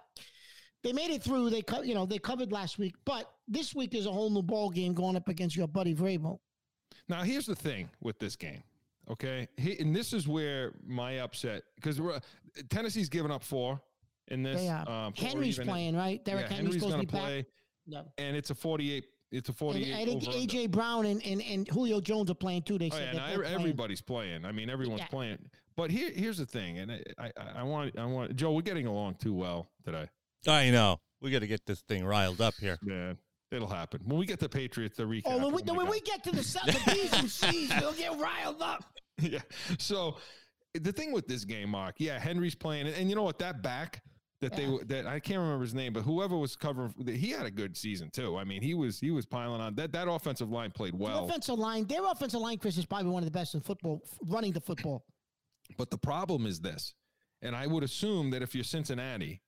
They 0.84 0.92
made 0.92 1.10
it 1.10 1.22
through. 1.22 1.50
They 1.50 1.62
co- 1.62 1.82
you 1.82 1.94
know 1.94 2.06
they 2.06 2.18
covered 2.18 2.52
last 2.52 2.78
week, 2.78 2.94
but 3.04 3.30
this 3.48 3.74
week 3.74 3.94
is 3.94 4.06
a 4.06 4.12
whole 4.12 4.30
new 4.30 4.42
ball 4.42 4.70
game 4.70 4.94
going 4.94 5.16
up 5.16 5.28
against 5.28 5.56
your 5.56 5.66
buddy 5.68 5.94
Vrabel. 5.94 6.38
Now, 7.08 7.22
here's 7.22 7.46
the 7.46 7.54
thing 7.56 7.88
with 8.00 8.18
this 8.18 8.36
game. 8.36 8.62
Okay, 9.10 9.48
he, 9.56 9.78
and 9.80 9.96
this 9.96 10.12
is 10.12 10.28
where 10.28 10.72
my 10.86 11.20
upset 11.20 11.62
because 11.76 12.00
Tennessee's 12.68 13.08
given 13.08 13.30
up 13.30 13.42
four 13.42 13.80
in 14.28 14.42
this. 14.42 14.60
They 14.60 14.68
are. 14.68 14.88
um, 14.88 15.14
Henry's 15.16 15.58
playing, 15.58 15.96
right? 15.96 16.22
Derrick 16.24 16.46
yeah, 16.50 16.56
Henry's, 16.56 16.74
Henry's 16.82 16.92
going 16.94 17.06
to 17.06 17.10
play. 17.16 17.46
No. 17.86 18.04
and 18.18 18.36
it's 18.36 18.50
a 18.50 18.54
48. 18.54 19.06
It's 19.32 19.48
a 19.48 19.52
48. 19.54 19.84
And 19.86 19.94
I 19.94 20.04
think 20.04 20.22
over 20.28 20.30
under. 20.36 20.46
AJ 20.46 20.70
Brown 20.70 21.06
and, 21.06 21.24
and, 21.24 21.42
and 21.42 21.68
Julio 21.68 22.00
Jones 22.02 22.30
are 22.30 22.34
playing 22.34 22.62
too. 22.62 22.76
They 22.78 22.88
Oh, 22.92 22.96
said 22.96 23.14
yeah, 23.14 23.30
no, 23.30 23.36
playing. 23.40 23.54
everybody's 23.54 24.02
playing. 24.02 24.44
I 24.44 24.52
mean, 24.52 24.68
everyone's 24.68 25.00
Yeah. 25.00 25.06
playing. 25.06 25.38
But 25.74 25.90
here, 25.90 26.10
here's 26.14 26.36
the 26.38 26.44
thing, 26.46 26.78
and 26.78 26.92
I, 26.92 27.02
I, 27.18 27.30
I 27.56 27.62
want, 27.62 27.98
I 27.98 28.04
want 28.04 28.36
Joe. 28.36 28.52
We're 28.52 28.60
getting 28.62 28.86
along 28.86 29.14
too 29.14 29.32
well 29.32 29.70
today. 29.84 30.06
I 30.46 30.70
know. 30.70 31.00
We 31.20 31.30
got 31.30 31.40
to 31.40 31.46
get 31.46 31.66
this 31.66 31.80
thing 31.82 32.04
riled 32.04 32.40
up 32.40 32.54
here. 32.60 32.78
Man, 32.82 33.18
it'll 33.50 33.68
happen 33.68 34.00
when 34.04 34.18
we 34.18 34.26
get 34.26 34.38
the 34.38 34.48
Patriots. 34.48 34.96
The 34.96 35.02
recap. 35.04 35.22
Oh, 35.26 35.38
when 35.38 35.54
we, 35.54 35.62
oh 35.62 35.72
my 35.74 35.78
when 35.78 35.86
God. 35.86 35.90
we 35.92 36.00
get 36.00 36.22
to 36.24 36.30
the, 36.32 36.44
Su- 36.44 36.60
the 36.64 36.80
B's 36.86 37.12
and 37.12 37.30
C's, 37.30 37.72
we'll 37.80 37.92
get 37.94 38.18
riled 38.18 38.62
up. 38.62 38.84
yeah. 39.18 39.40
So 39.78 40.16
the 40.74 40.92
thing 40.92 41.12
with 41.12 41.26
this 41.26 41.44
game, 41.44 41.70
Mark, 41.70 41.96
yeah, 41.98 42.18
Henry's 42.20 42.54
playing, 42.54 42.86
and, 42.86 42.96
and 42.96 43.08
you 43.10 43.16
know 43.16 43.24
what? 43.24 43.38
That 43.40 43.62
back 43.62 44.02
that 44.40 44.56
Yeah. 44.56 44.76
they 44.78 44.84
that 44.94 45.06
I 45.06 45.18
can't 45.18 45.40
remember 45.40 45.64
his 45.64 45.74
name, 45.74 45.92
but 45.92 46.02
whoever 46.02 46.36
was 46.36 46.54
covering, 46.54 46.94
he 47.06 47.30
had 47.30 47.46
a 47.46 47.50
good 47.50 47.76
season 47.76 48.10
too. 48.10 48.36
I 48.36 48.44
mean, 48.44 48.62
he 48.62 48.74
was 48.74 49.00
he 49.00 49.10
was 49.10 49.26
piling 49.26 49.60
on. 49.60 49.74
That 49.74 49.90
that 49.92 50.08
offensive 50.08 50.50
line 50.50 50.70
played 50.70 50.92
The 50.94 50.98
well, 50.98 51.24
offensive 51.26 51.58
line, 51.58 51.84
their 51.86 52.04
offensive 52.08 52.40
line, 52.40 52.58
Chris, 52.58 52.78
is 52.78 52.86
probably 52.86 53.10
one 53.10 53.22
of 53.22 53.26
the 53.26 53.36
best 53.36 53.54
in 53.54 53.60
football, 53.60 54.00
running 54.26 54.52
the 54.52 54.60
football. 54.60 55.04
but 55.76 55.90
the 55.90 55.98
problem 55.98 56.46
is 56.46 56.60
this, 56.60 56.94
and 57.42 57.56
I 57.56 57.66
would 57.66 57.82
assume 57.82 58.30
that 58.30 58.42
if 58.42 58.54
you're 58.54 58.62
Cincinnati, 58.64 59.40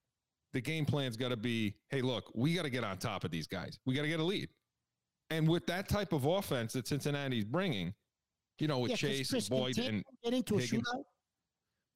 the 0.52 0.60
game 0.60 0.84
plan's 0.84 1.16
got 1.16 1.28
to 1.28 1.36
be, 1.36 1.74
hey, 1.90 2.02
look, 2.02 2.30
we 2.34 2.54
got 2.54 2.62
to 2.62 2.70
get 2.70 2.84
on 2.84 2.98
top 2.98 3.24
of 3.24 3.30
these 3.30 3.46
guys. 3.46 3.78
We 3.86 3.94
got 3.94 4.02
to 4.02 4.08
get 4.08 4.20
a 4.20 4.24
lead, 4.24 4.48
and 5.30 5.48
with 5.48 5.66
that 5.66 5.88
type 5.88 6.12
of 6.12 6.24
offense 6.24 6.72
that 6.72 6.86
Cincinnati's 6.88 7.44
bringing, 7.44 7.94
you 8.58 8.66
know, 8.68 8.78
with 8.80 8.90
Yeah, 8.90 8.96
Chase, 8.96 9.30
Chris, 9.30 9.48
can 9.48 9.56
Boyd, 9.58 9.78
and 9.78 10.04
get 10.24 10.34
into 10.34 10.56
a 10.56 10.60
shootout. 10.60 11.04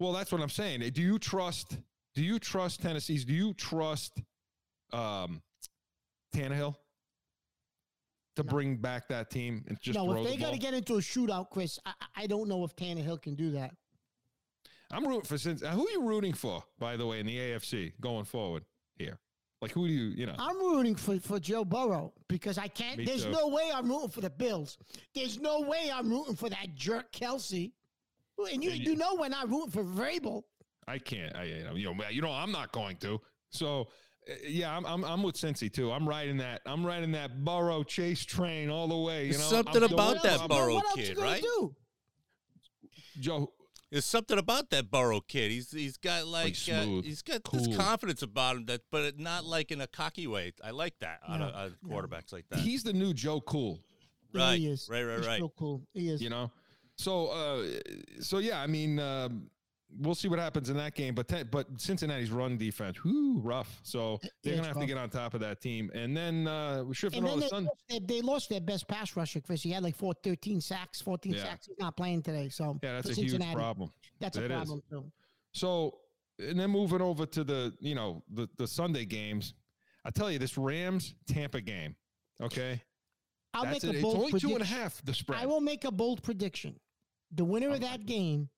Well, 0.00 0.12
that's 0.12 0.32
what 0.32 0.40
I'm 0.40 0.48
saying. 0.48 0.80
Do 0.92 1.02
you 1.02 1.18
trust? 1.18 1.78
Do 2.14 2.22
you 2.22 2.38
trust 2.38 2.80
Tennessee's? 2.82 3.24
Do 3.24 3.32
you 3.32 3.54
trust 3.54 4.20
um, 4.92 5.42
Tannehill 6.34 6.74
to 8.36 8.42
No. 8.42 8.48
bring 8.50 8.76
back 8.76 9.08
that 9.08 9.30
team 9.30 9.64
and 9.68 9.78
just 9.80 9.96
no, 9.98 10.12
if 10.16 10.24
they 10.24 10.36
the 10.36 10.42
got 10.42 10.52
to 10.52 10.58
get 10.58 10.74
into 10.74 10.94
a 10.94 10.98
shootout, 10.98 11.50
Chris, 11.50 11.78
I, 11.84 11.92
I- 12.00 12.22
I 12.22 12.26
don't 12.26 12.48
know 12.48 12.64
if 12.64 12.74
Tannehill 12.76 13.20
can 13.22 13.34
do 13.34 13.50
that. 13.52 13.74
I'm 14.94 15.06
rooting 15.06 15.22
for 15.22 15.38
since. 15.38 15.60
Who 15.62 15.86
are 15.86 15.90
you 15.90 16.02
rooting 16.02 16.32
for, 16.32 16.62
by 16.78 16.96
the 16.96 17.06
way, 17.06 17.20
in 17.20 17.26
the 17.26 17.36
AFC 17.36 17.92
going 18.00 18.24
forward 18.24 18.64
here? 18.96 19.18
Like 19.62 19.72
who 19.72 19.86
do 19.86 19.92
you? 19.92 20.04
You 20.14 20.26
know, 20.26 20.34
I'm 20.38 20.58
rooting 20.58 20.94
for, 20.94 21.18
for 21.20 21.40
Joe 21.40 21.64
Burrow 21.64 22.12
because 22.28 22.58
I 22.58 22.68
can't. 22.68 22.98
Me 22.98 23.04
there's 23.04 23.24
too. 23.24 23.30
no 23.30 23.48
way 23.48 23.70
I'm 23.74 23.88
rooting 23.88 24.10
for 24.10 24.20
the 24.20 24.30
Bills. 24.30 24.76
There's 25.14 25.38
no 25.40 25.60
way 25.62 25.90
I'm 25.92 26.10
rooting 26.10 26.36
for 26.36 26.50
that 26.50 26.74
jerk 26.74 27.10
Kelce. 27.12 27.72
And 28.52 28.62
you, 28.62 28.70
And 28.70 28.78
you- 28.80 28.90
you 28.92 28.96
know 28.96 29.14
we're 29.14 29.28
not 29.28 29.48
rooting 29.48 29.70
for 29.70 29.84
Vrabel. 29.84 30.42
I 30.86 30.98
can't. 30.98 31.34
I 31.34 31.44
you 31.44 31.64
know, 31.64 32.04
you 32.10 32.20
know, 32.20 32.30
I'm 32.32 32.52
not 32.52 32.72
going 32.72 32.96
to. 32.98 33.20
So. 33.50 33.88
uh, 34.28 34.34
Yeah, 34.46 34.76
I'm, 34.76 34.84
I'm 34.84 35.02
I'm 35.04 35.22
with 35.22 35.36
Cincy 35.36 35.72
too. 35.72 35.90
I'm 35.92 36.06
riding 36.06 36.36
that. 36.38 36.60
I'm 36.66 36.84
riding 36.84 37.12
that 37.12 37.42
Burrow 37.44 37.82
Chase 37.84 38.24
train 38.24 38.68
all 38.70 38.88
the 38.88 38.96
way. 38.98 39.26
You 39.26 39.32
know, 39.32 39.38
There's 39.38 39.52
I'm 39.52 39.64
something 39.64 39.82
about 39.84 40.16
it. 40.16 40.22
that 40.24 40.48
Burrow 40.48 40.80
kid, 40.94 41.16
right? 41.18 41.40
Do? 41.42 41.74
Joe. 43.20 43.52
There's 43.94 44.04
something 44.04 44.38
about 44.38 44.70
that 44.70 44.90
Burrow 44.90 45.20
kid. 45.20 45.52
He's 45.52 45.70
he's 45.70 45.96
got 45.96 46.26
like 46.26 46.54
uh, 46.54 46.82
smooth, 46.82 47.04
he's 47.04 47.22
got 47.22 47.44
cool. 47.44 47.60
this 47.64 47.76
confidence 47.76 48.22
about 48.22 48.56
him 48.56 48.66
that, 48.66 48.80
but 48.90 49.20
not 49.20 49.44
like 49.44 49.70
in 49.70 49.80
a 49.80 49.86
cocky 49.86 50.26
way. 50.26 50.52
I 50.64 50.72
like 50.72 50.98
that 50.98 51.20
out 51.28 51.40
of, 51.40 51.52
No, 51.52 51.58
out 51.58 51.66
of 51.66 51.74
no. 51.84 51.94
quarterbacks 51.96 52.32
like 52.32 52.46
that. 52.50 52.58
He's 52.58 52.82
the 52.82 52.92
new 52.92 53.14
Joe 53.14 53.40
Cool. 53.40 53.78
Yeah, 54.32 54.42
right, 54.48 54.58
he 54.58 54.66
is. 54.66 54.88
right, 54.90 55.04
right, 55.04 55.18
He's 55.18 55.26
right. 55.28 55.38
So 55.38 55.52
cool. 55.56 55.80
He 55.94 56.08
is. 56.08 56.20
you 56.20 56.28
know 56.28 56.50
so 56.96 57.26
uh 57.28 57.66
so 58.20 58.38
yeah 58.38 58.60
i 58.60 58.66
mean 58.68 58.98
um 59.00 59.48
we'll 60.00 60.14
see 60.14 60.28
what 60.28 60.38
happens 60.38 60.70
in 60.70 60.76
that 60.76 60.94
game. 60.94 61.14
But 61.14 61.28
te- 61.28 61.42
but 61.44 61.66
Cincinnati's 61.80 62.30
run 62.30 62.56
defense, 62.56 63.02
whoo, 63.04 63.38
rough. 63.38 63.80
So 63.82 64.20
they're 64.42 64.56
gonna 64.56 64.68
have 64.68 64.80
to 64.80 64.86
get 64.86 64.98
on 64.98 65.08
top 65.10 65.34
of 65.34 65.40
that 65.40 65.60
team. 65.60 65.90
And 65.94 66.16
then 66.16 66.46
uh, 66.48 66.84
shifting 66.92 67.20
And 67.20 67.28
all 67.28 67.36
the 67.36 67.42
they, 67.42 67.48
sun. 67.48 67.64
lost 67.64 67.82
their, 67.88 68.00
they 68.00 68.20
lost 68.20 68.48
their 68.50 68.60
best 68.60 68.88
pass 68.88 69.16
rusher, 69.16 69.40
Chris. 69.40 69.62
He 69.62 69.70
had 69.70 69.82
like 69.82 69.96
four, 69.96 70.14
13 70.22 70.60
sacks, 70.60 71.00
14 71.00 71.32
Yeah. 71.34 71.42
sacks. 71.42 71.66
He's 71.66 71.78
not 71.78 71.96
playing 71.96 72.22
today. 72.22 72.48
So 72.48 72.78
Yeah, 72.82 72.94
that's 73.00 73.10
a 73.16 73.20
huge 73.20 73.40
problem. 73.52 73.90
That's 74.20 74.36
a 74.36 74.42
is. 74.44 74.48
problem 74.48 74.82
too. 74.90 75.10
So 75.52 75.98
and 76.38 76.58
then 76.58 76.70
moving 76.70 77.00
over 77.00 77.26
to 77.26 77.44
the 77.44 77.72
you 77.80 77.94
know 77.94 78.22
the 78.32 78.48
the 78.58 78.66
Sunday 78.66 79.04
games, 79.04 79.54
I 80.04 80.10
tell 80.10 80.30
you 80.30 80.38
this 80.38 80.58
Rams 80.58 81.14
Tampa 81.28 81.60
game. 81.60 81.94
Okay, 82.42 82.82
I'll 83.52 83.64
that's 83.64 83.84
make 83.84 83.84
it. 83.84 83.86
a 83.88 83.92
It's 83.98 84.02
bold 84.02 84.16
only 84.16 84.30
prediction. 84.32 84.52
and 84.56 84.62
a 84.62 84.66
half. 84.66 85.00
The 85.04 85.14
spread. 85.14 85.40
I 85.40 85.46
will 85.46 85.60
make 85.60 85.84
a 85.84 85.92
bold 85.92 86.22
prediction. 86.24 86.74
The 87.32 87.44
winner 87.44 87.68
of 87.70 87.80
that 87.80 88.04
game 88.06 88.48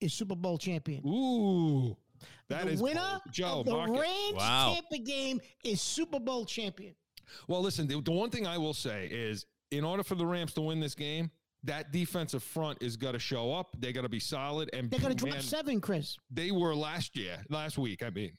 is 0.00 0.12
Super 0.14 0.36
Bowl 0.36 0.58
champion. 0.58 1.02
Ooh, 1.06 1.96
that 2.48 2.66
the 2.66 2.72
is 2.72 2.82
winner 2.82 3.00
bold. 3.00 3.22
Joe. 3.32 3.60
of 3.60 3.66
the 3.66 3.72
mark 3.72 3.90
it. 3.90 4.00
Rams 4.00 4.34
Wow. 4.34 4.74
Tampa 4.74 4.98
game 5.04 5.40
is 5.64 5.80
Super 5.80 6.20
Bowl 6.20 6.44
champion. 6.44 6.94
Well, 7.48 7.62
listen, 7.62 7.86
the, 7.86 8.00
the 8.00 8.12
one 8.12 8.30
thing 8.30 8.46
I 8.46 8.58
will 8.58 8.74
say 8.74 9.08
is 9.10 9.46
in 9.70 9.84
order 9.84 10.02
for 10.02 10.14
the 10.14 10.26
Rams 10.26 10.52
to 10.54 10.60
win 10.60 10.78
this 10.80 10.94
game, 10.94 11.30
that 11.64 11.90
defensive 11.92 12.42
front 12.42 12.78
is 12.82 12.96
going 12.96 13.14
to 13.14 13.18
show 13.18 13.52
up. 13.54 13.74
They 13.78 13.92
got 13.92 14.02
to 14.02 14.08
be 14.08 14.20
solid. 14.20 14.68
And 14.74 14.90
They're 14.90 15.00
going 15.00 15.16
to 15.16 15.18
drop 15.18 15.32
man, 15.34 15.42
seven, 15.42 15.80
Chris. 15.80 16.18
they 16.30 16.50
were 16.50 16.74
last 16.74 17.16
year, 17.16 17.38
last 17.48 17.78
week. 17.78 18.02
I 18.02 18.10
mean, 18.10 18.32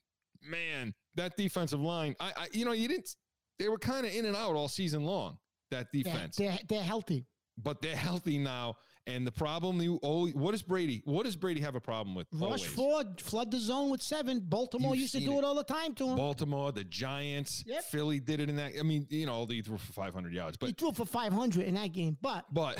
man, 0.48 0.94
that 1.16 1.36
defensive 1.36 1.82
line, 1.82 2.16
I, 2.20 2.32
I 2.38 2.48
you 2.52 2.66
know, 2.66 2.74
you 2.74 2.88
didn't, 2.88 3.16
they 3.58 3.68
were 3.68 3.80
kind 3.80 4.06
of 4.06 4.14
in 4.14 4.26
and 4.26 4.36
out 4.36 4.56
all 4.56 4.68
season 4.68 5.04
long, 5.04 5.40
that 5.72 5.88
They're, 5.92 6.04
defense, 6.04 6.36
they're, 6.36 6.60
they're 6.70 6.84
healthy. 6.84 7.26
but 7.58 7.82
they're 7.82 7.96
healthy 7.96 8.38
now. 8.38 8.76
And 9.08 9.26
the 9.26 9.32
problem, 9.32 9.80
you 9.82 9.98
always, 10.02 10.34
what 10.34 10.52
does 10.52 10.64
Brady, 10.64 11.04
what 11.06 11.26
does 11.26 11.36
Brady 11.36 11.62
have 11.62 11.76
a 11.76 11.80
problem 11.80 12.16
with? 12.16 12.26
Rush. 12.34 12.66
Ford, 12.66 13.22
flood 13.22 13.52
the 13.52 13.60
zone 13.60 13.92
with 13.92 14.02
seven. 14.02 14.40
Baltimore 14.40 14.96
You've 14.96 15.04
used 15.04 15.14
to 15.14 15.20
do 15.20 15.34
it. 15.34 15.38
it 15.40 15.44
all 15.44 15.54
the 15.54 15.64
time 15.64 15.94
to 15.96 16.08
him. 16.10 16.16
Baltimore, 16.18 16.72
the 16.72 16.84
Giants, 16.84 17.64
Yep. 17.68 17.84
Philly 17.84 18.20
did 18.20 18.40
it 18.40 18.50
in 18.50 18.56
that. 18.56 18.72
I 18.80 18.82
mean, 18.82 19.06
you 19.12 19.28
know, 19.28 19.46
they 19.46 19.62
threw 19.62 19.78
for 19.78 19.94
500 19.94 20.34
yards, 20.34 20.58
but 20.58 20.68
he 20.68 20.74
threw 20.74 20.92
for 20.92 21.06
500 21.06 21.68
in 21.68 21.76
that 21.76 21.92
game. 21.92 22.18
But 22.20 22.46
But 22.52 22.80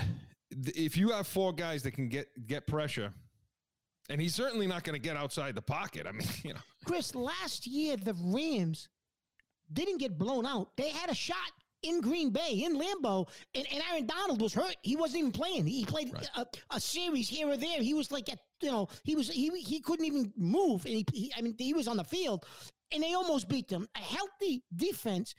if 0.52 0.98
you 0.98 1.12
have 1.12 1.28
four 1.28 1.54
guys 1.54 1.84
that 1.84 1.92
can 1.92 2.10
get 2.10 2.28
get 2.48 2.66
pressure, 2.66 3.14
and 4.10 4.20
he's 4.20 4.34
certainly 4.34 4.66
not 4.66 4.84
going 4.84 4.96
to 5.00 5.00
get 5.08 5.18
outside 5.18 5.54
the 5.54 5.62
pocket. 5.62 6.08
I 6.08 6.12
mean, 6.12 6.28
you 6.44 6.54
know, 6.56 6.60
Chris, 6.86 7.14
last 7.14 7.68
year 7.68 7.98
the 7.98 8.16
Rams 8.20 8.90
didn't 9.72 10.00
get 10.00 10.18
blown 10.18 10.46
out. 10.48 10.76
They 10.76 10.90
had 10.90 11.10
a 11.12 11.16
shot 11.16 11.36
in 11.86 12.02
Green 12.02 12.30
Bay, 12.32 12.64
in 12.66 12.76
Lambeau, 12.78 13.28
and, 13.54 13.66
and 13.72 13.82
Aaron 13.92 14.06
Donald 14.06 14.42
was 14.42 14.54
hurt. 14.54 14.76
He 14.82 14.96
wasn't 14.96 15.20
even 15.20 15.32
playing. 15.32 15.66
He 15.66 15.86
played 15.86 16.12
Right. 16.14 16.30
a, 16.36 16.46
a 16.72 16.80
series 16.80 17.28
here 17.30 17.48
or 17.50 17.58
there. 17.58 17.82
He 17.82 17.94
was 17.94 18.12
like, 18.12 18.28
at, 18.32 18.40
you 18.62 18.72
know, 18.72 18.88
he 19.04 19.16
was 19.16 19.30
he 19.30 19.50
he 19.62 19.80
couldn't 19.82 20.06
even 20.06 20.34
move. 20.38 20.86
And 20.86 20.96
he, 20.96 21.06
he, 21.14 21.32
I 21.38 21.42
mean, 21.42 21.56
he 21.58 21.74
was 21.74 21.88
on 21.88 21.98
the 21.98 22.04
field, 22.04 22.46
and 22.92 23.02
they 23.04 23.14
almost 23.14 23.48
beat 23.48 23.68
them. 23.68 23.88
A 23.96 24.00
healthy 24.00 24.64
defense. 24.76 25.36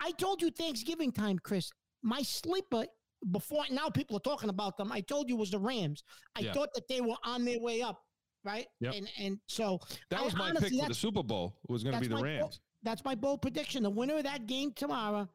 I 0.00 0.10
told 0.12 0.42
you 0.42 0.50
Thanksgiving 0.50 1.12
time, 1.12 1.38
Chris. 1.38 1.70
My 2.02 2.22
sleeper 2.22 2.84
before 3.30 3.64
now 3.70 3.88
people 3.88 4.16
are 4.18 4.20
talking 4.20 4.50
about 4.50 4.76
them. 4.76 4.92
I 4.92 5.00
told 5.00 5.28
you 5.28 5.36
was 5.36 5.50
the 5.50 5.58
Rams. 5.58 6.02
I 6.36 6.40
Yeah. 6.40 6.52
thought 6.52 6.74
that 6.74 6.88
they 6.88 7.00
were 7.00 7.16
on 7.24 7.44
their 7.44 7.58
way 7.60 7.80
up, 7.80 8.02
right? 8.44 8.66
Yep. 8.80 8.94
And 8.96 9.08
and 9.18 9.38
so 9.46 9.80
that 10.10 10.20
I 10.20 10.24
was 10.24 10.34
my 10.36 10.50
honestly- 10.50 10.70
pick 10.70 10.82
for 10.82 10.88
the 10.88 10.94
Super 10.94 11.22
Bowl. 11.22 11.54
Was 11.68 11.82
going 11.84 11.94
to 11.94 12.00
be 12.00 12.08
the 12.08 12.16
Rams. 12.22 12.60
That's 12.82 13.02
my 13.02 13.14
bold 13.14 13.40
prediction. 13.40 13.82
The 13.82 13.88
winner 13.88 14.16
of 14.18 14.24
that 14.24 14.46
game 14.46 14.72
tomorrow 14.74 15.26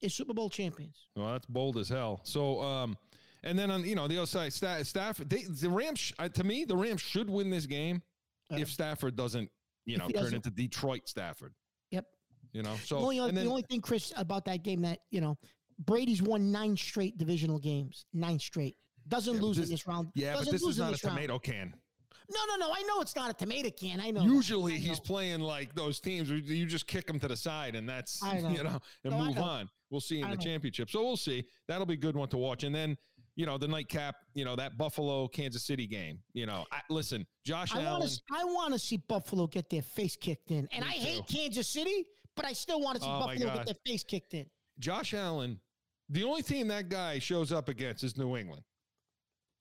is 0.00 0.14
Super 0.14 0.34
Bowl 0.34 0.48
champions. 0.50 1.06
Well, 1.16 1.32
that's 1.32 1.46
bold 1.46 1.76
as 1.78 1.88
hell. 1.88 2.20
So, 2.24 2.60
um, 2.62 2.96
and 3.42 3.58
then 3.58 3.70
on 3.70 3.84
you 3.84 3.94
know 3.94 4.08
the 4.08 4.18
other 4.18 4.26
side, 4.26 4.52
Sta- 4.52 4.82
Stafford. 4.82 5.30
They, 5.30 5.42
the 5.44 5.70
Rams, 5.70 5.98
sh- 5.98 6.12
uh, 6.18 6.28
to 6.28 6.44
me, 6.44 6.64
the 6.64 6.76
Rams 6.76 7.00
should 7.00 7.28
win 7.30 7.50
this 7.50 7.66
game 7.66 8.02
Uh, 8.52 8.56
if 8.56 8.70
Stafford 8.70 9.16
doesn't, 9.16 9.50
you 9.86 9.96
know, 9.98 10.08
turn 10.08 10.34
into 10.34 10.50
Detroit 10.50 11.08
Stafford. 11.08 11.54
Yep. 11.90 12.04
You 12.52 12.62
know, 12.62 12.74
so 12.84 12.96
the, 12.96 13.02
only, 13.02 13.18
and 13.18 13.36
then, 13.36 13.44
the 13.44 13.50
only 13.50 13.64
thing, 13.70 13.80
Chris, 13.80 14.12
about 14.16 14.44
that 14.46 14.62
game 14.64 14.82
that 14.82 15.00
you 15.10 15.20
know, 15.20 15.36
Brady's 15.78 16.22
won 16.22 16.50
nine 16.50 16.76
straight 16.76 17.16
divisional 17.18 17.58
games. 17.58 18.06
Nine 18.12 18.38
straight. 18.38 18.76
Doesn't 19.06 19.36
Yeah, 19.36 19.40
lose 19.40 19.56
this- 19.56 19.66
in 19.66 19.72
this 19.72 19.86
round. 19.86 20.08
yeah, 20.14 20.32
but 20.32 20.38
Doesn't 20.40 20.52
this 20.54 20.62
lose 20.62 20.74
is 20.74 20.78
not 20.80 20.88
a 20.88 20.92
this 20.92 21.04
round. 21.04 21.16
tomato 21.16 21.38
can. 21.38 21.74
No, 22.30 22.40
no, 22.46 22.56
no. 22.66 22.72
I 22.74 22.82
know 22.82 23.00
it's 23.00 23.16
not 23.16 23.30
a 23.30 23.34
tomato 23.34 23.70
can. 23.70 24.00
I 24.00 24.10
know. 24.10 24.20
Usually, 24.22 24.74
I 24.74 24.78
he's 24.78 25.00
playing 25.00 25.40
like 25.40 25.74
those 25.74 25.98
teams. 25.98 26.28
where 26.28 26.38
You 26.38 26.66
just 26.66 26.86
kick 26.86 27.06
them 27.06 27.18
to 27.20 27.28
the 27.28 27.36
side, 27.36 27.74
and 27.74 27.88
that's 27.88 28.22
know. 28.22 28.48
you 28.50 28.62
know, 28.64 28.80
and 29.04 29.12
No, 29.14 29.24
move 29.24 29.38
on. 29.38 29.70
We'll 29.90 30.00
see 30.00 30.20
in 30.20 30.30
the 30.30 30.36
championship. 30.36 30.90
So 30.90 31.02
we'll 31.04 31.16
see. 31.16 31.44
That'll 31.66 31.86
be 31.86 31.94
a 31.94 31.98
good 31.98 32.16
one 32.16 32.28
to 32.28 32.36
watch. 32.36 32.64
And 32.64 32.74
then 32.74 32.96
you 33.36 33.46
know 33.46 33.56
the 33.56 33.68
nightcap. 33.68 34.16
You 34.34 34.44
know 34.44 34.56
that 34.56 34.76
Buffalo 34.76 35.28
Kansas 35.28 35.64
City 35.64 35.86
game. 35.86 36.18
You 36.34 36.46
know, 36.46 36.66
I, 36.72 36.80
listen, 36.90 37.26
Josh 37.46 37.74
I 37.74 37.82
Allen. 37.82 38.00
want 38.00 38.10
to. 38.12 38.20
I 38.32 38.44
want 38.44 38.72
to 38.74 38.78
see 38.78 38.98
Buffalo 39.08 39.46
get 39.46 39.70
their 39.70 39.82
face 39.82 40.16
kicked 40.16 40.50
in, 40.50 40.68
and 40.72 40.84
I 40.84 40.88
hate. 40.88 41.22
Kansas 41.26 41.68
City, 41.68 42.04
but 42.36 42.44
I 42.44 42.52
still 42.52 42.80
want 42.80 42.96
to 42.96 43.02
see 43.02 43.08
Oh, 43.10 43.20
Buffalo 43.20 43.54
get 43.54 43.66
their 43.66 43.74
face 43.86 44.04
kicked 44.04 44.34
in. 44.34 44.46
Josh 44.78 45.14
Allen, 45.14 45.58
the 46.08 46.24
only 46.24 46.42
team 46.42 46.68
that 46.68 46.88
guy 46.88 47.18
shows 47.18 47.50
up 47.52 47.68
against 47.68 48.04
is 48.04 48.16
New 48.18 48.36
England. 48.36 48.62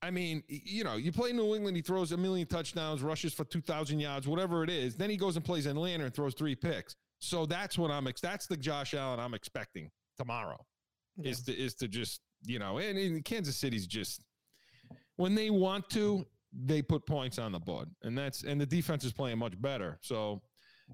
I 0.01 0.11
mean, 0.11 0.43
you 0.47 0.83
know, 0.83 0.95
you 0.95 1.11
play 1.11 1.31
New 1.31 1.55
England, 1.55 1.75
he 1.75 1.81
throws 1.81 2.11
a 2.11 2.17
million 2.17 2.47
touchdowns, 2.47 3.01
rushes 3.01 3.33
for 3.33 3.45
2,000 3.45 3.99
yards, 3.99 4.27
whatever 4.27 4.63
it 4.63 4.69
is. 4.69 4.95
Then 4.95 5.09
he 5.09 5.17
goes 5.17 5.37
and 5.37 5.43
plays 5.43 5.65
Atlanta 5.65 6.05
and 6.05 6.13
throws 6.13 6.35
three 6.35 6.53
picks. 6.55 6.95
So 7.19 7.47
that's 7.47 7.79
what 7.79 7.89
I'm, 7.89 8.05
ex- 8.07 8.21
that's 8.21 8.45
the 8.45 8.57
Josh 8.57 8.93
Allen 8.93 9.19
I'm 9.19 9.33
expecting 9.33 9.89
tomorrow 10.17 10.65
Yeah. 11.17 11.31
is 11.31 11.43
to, 11.43 11.53
is 11.55 11.73
to 11.75 11.87
just, 11.87 12.21
you 12.43 12.59
know, 12.59 12.77
and, 12.77 12.97
and 12.97 13.23
Kansas 13.25 13.57
City's 13.57 13.87
just, 13.87 14.21
when 15.15 15.35
they 15.35 15.49
want 15.49 15.89
to, 15.91 16.25
they 16.53 16.81
put 16.81 17.05
points 17.05 17.39
on 17.39 17.51
the 17.51 17.59
board. 17.59 17.89
And 18.03 18.17
that's, 18.17 18.43
and 18.43 18.59
the 18.59 18.65
defense 18.65 19.03
is 19.03 19.13
playing 19.13 19.37
much 19.39 19.59
better. 19.61 19.97
So, 20.01 20.41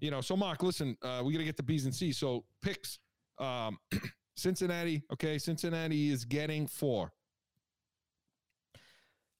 you 0.01 0.09
know, 0.11 0.21
so 0.21 0.35
Mark, 0.35 0.63
listen, 0.63 0.97
uh, 1.03 1.21
we 1.23 1.33
got 1.33 1.39
to 1.39 1.45
get 1.45 1.57
the 1.57 1.63
B's 1.63 1.85
and 1.85 1.93
C's. 1.93 2.17
So 2.17 2.45
picks, 2.61 2.99
um, 3.39 3.77
Cincinnati. 4.35 5.03
Okay, 5.13 5.37
Cincinnati 5.37 6.09
is 6.09 6.25
getting 6.25 6.65
four. 6.67 7.11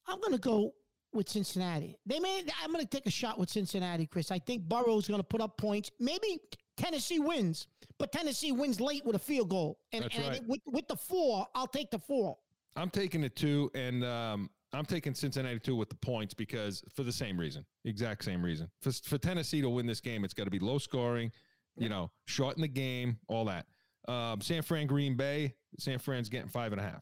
I'm 0.08 0.20
going 0.20 0.34
to 0.34 0.38
go 0.38 0.72
with 1.14 1.30
Cincinnati. 1.30 1.98
They 2.06 2.20
may. 2.20 2.44
I'm 2.64 2.72
going 2.72 2.84
to 2.84 2.90
take 2.90 3.06
a 3.08 3.12
shot 3.12 3.40
with 3.40 3.50
Cincinnati, 3.50 4.06
Chris. 4.06 4.32
I 4.32 4.40
think 4.40 4.64
Burrow's 4.64 5.08
going 5.08 5.20
to 5.20 5.24
put 5.24 5.42
up 5.42 5.58
points. 5.58 5.90
Maybe 6.00 6.40
Tennessee 6.78 7.20
wins, 7.20 7.68
but 7.98 8.12
Tennessee 8.12 8.52
wins 8.52 8.80
late 8.82 9.06
with 9.06 9.16
a 9.16 9.20
field 9.20 9.50
goal. 9.50 9.80
And, 9.92 10.04
That's 10.04 10.16
and 10.16 10.28
right. 10.28 10.48
with 10.48 10.62
with 10.66 10.88
the 10.88 10.96
four, 10.96 11.48
I'll 11.56 11.68
take 11.68 11.92
the 11.92 12.00
four. 12.00 12.38
I'm 12.76 12.90
taking 12.90 13.22
the 13.22 13.30
two, 13.30 13.70
and 13.76 14.04
um, 14.04 14.50
I'm 14.74 14.86
taking 14.86 15.14
Cincinnati 15.14 15.60
two 15.60 15.76
with 15.76 15.90
the 15.90 15.96
points 15.96 16.34
because 16.34 16.84
for 16.96 17.04
the 17.04 17.12
same 17.12 17.40
reason, 17.40 17.66
exact 17.86 18.24
same 18.24 18.44
reason. 18.44 18.70
For, 18.82 18.92
for 18.92 19.18
Tennessee 19.18 19.62
to 19.62 19.70
win 19.70 19.86
this 19.86 20.02
game, 20.02 20.24
it's 20.24 20.34
got 20.34 20.46
to 20.46 20.52
be 20.52 20.60
low 20.60 20.80
scoring, 20.80 21.32
you 21.78 21.90
know, 21.90 22.10
shorten 22.26 22.62
the 22.62 22.68
game, 22.68 23.20
all 23.28 23.46
that. 23.46 23.68
Um, 24.08 24.42
San 24.42 24.64
Fran, 24.64 24.88
Green 24.88 25.16
Bay. 25.16 25.54
San 25.80 26.00
Fran's 26.00 26.30
getting 26.30 26.50
five 26.50 26.72
and 26.72 26.82
a 26.82 26.84
half. 26.84 27.02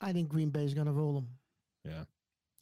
I 0.00 0.12
think 0.12 0.28
Green 0.28 0.50
Bay 0.50 0.64
is 0.64 0.74
going 0.74 0.86
to 0.86 0.92
roll 0.92 1.14
them. 1.14 1.28
Yeah, 1.84 2.04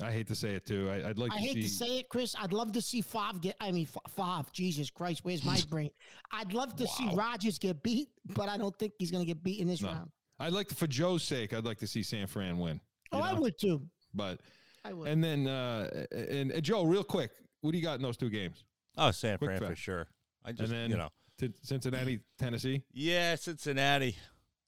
I 0.03 0.11
hate 0.11 0.27
to 0.29 0.35
say 0.35 0.51
it 0.55 0.67
too. 0.67 0.91
I, 0.91 1.07
would 1.09 1.19
like 1.19 1.33
I 1.33 1.37
to 1.37 1.41
hate 1.41 1.55
see. 1.55 1.63
to 1.63 1.69
say 1.69 1.99
it, 2.01 2.09
Chris. 2.09 2.35
I'd 2.39 2.53
love 2.53 2.73
to 2.73 2.83
see 2.83 3.01
Favre 3.01 3.39
get. 3.41 3.57
I 3.61 3.71
mean, 3.71 3.87
F- 3.95 4.13
Favre. 4.15 4.49
Jesus 4.53 4.91
Christ, 4.91 5.21
where's 5.25 5.45
my 5.45 5.61
brain? 5.71 5.91
I'd 6.33 6.53
love 6.53 6.75
to 6.77 6.87
see 6.89 7.09
Rodgers 7.15 7.59
get 7.59 7.83
beat, 7.83 8.09
but 8.35 8.49
I 8.49 8.57
don't 8.59 8.77
think 8.79 8.95
he's 8.99 9.11
going 9.13 9.23
to 9.23 9.27
get 9.27 9.43
beat 9.43 9.61
in 9.61 9.69
this 9.69 9.83
No. 9.83 9.89
round. 9.91 10.11
I'd 10.41 10.53
like 10.53 10.67
to, 10.69 10.75
for 10.75 10.89
Joe's 10.89 11.23
sake, 11.23 11.53
I'd 11.55 11.65
like 11.65 11.79
to 11.79 11.87
see 11.87 12.03
San 12.03 12.27
Fran 12.27 12.59
win. 12.59 12.81
Oh, 13.13 13.19
you 13.19 13.25
I 13.25 13.33
would 13.35 13.57
too. 13.59 13.83
But 14.13 14.41
I 14.85 14.93
would. 14.93 15.09
and 15.09 15.23
then 15.23 15.47
uh, 15.47 16.07
and, 16.11 16.51
and 16.51 16.63
Joe, 16.63 16.85
real 16.85 17.05
quick, 17.05 17.31
what 17.61 17.71
do 17.71 17.79
you 17.79 17.85
got 17.85 17.95
in 17.97 18.03
those 18.03 18.17
two 18.17 18.31
games? 18.31 18.65
Oh, 18.99 19.13
San 19.13 19.39
Quick 19.39 19.59
Fran 19.59 19.71
for 19.71 19.77
sure. 19.77 20.07
I 20.45 20.51
just, 20.53 20.71
then- 20.73 20.91
you 20.91 20.97
know, 20.97 21.09
T- 21.39 21.53
Cincinnati, 21.63 22.21
Tennessee. 22.39 22.83
yeah, 22.93 23.37
Cincinnati. 23.37 24.17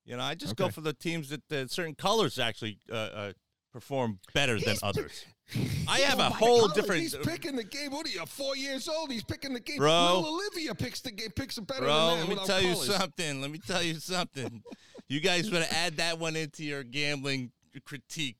You 0.05 0.17
know, 0.17 0.23
I 0.23 0.37
just 0.37 0.55
go 0.55 0.69
for 0.69 0.81
the 0.83 0.93
teams 0.93 1.31
that 1.31 1.53
uh, 1.53 1.67
certain 1.67 1.97
colors 1.97 2.39
actually 2.39 2.79
uh, 2.91 2.95
uh, 2.95 3.33
perform 3.77 4.19
better 4.33 4.59
than 4.59 4.77
others. 4.83 5.25
I 5.89 5.99
have 6.01 6.19
Oh 6.19 6.23
a 6.27 6.31
whole 6.31 6.67
God, 6.69 6.75
different. 6.75 7.03
He's 7.03 7.15
picking 7.15 7.57
the 7.57 7.63
game. 7.63 7.93
What 7.93 8.07
are 8.07 8.11
you? 8.11 8.25
Four 8.25 8.57
years 8.57 8.89
old. 8.89 9.13
He's 9.13 9.23
picking 9.23 9.53
the 9.53 9.61
game. 9.61 9.77
Bro. 9.77 10.17
Little 10.17 10.35
Olivia 10.35 10.75
picks 10.75 11.03
the 11.03 11.11
game. 11.11 11.29
Picks 11.37 11.59
it 11.59 11.67
better 11.67 11.83
Bro, 11.83 12.07
than 12.09 12.19
let 12.21 12.29
me 12.29 12.35
without 12.35 12.47
tell 12.47 12.63
you 12.63 12.73
colors. 12.73 12.97
something. 12.97 13.41
Let 13.43 13.51
me 13.51 13.59
tell 13.59 13.83
you 13.83 13.95
something. 13.97 14.63
you 15.11 15.21
guys 15.21 15.51
better 15.51 15.67
add 15.71 15.99
that 15.99 16.19
one 16.19 16.37
into 16.37 16.65
your 16.65 16.83
gambling 16.85 17.53
critique. 17.85 18.39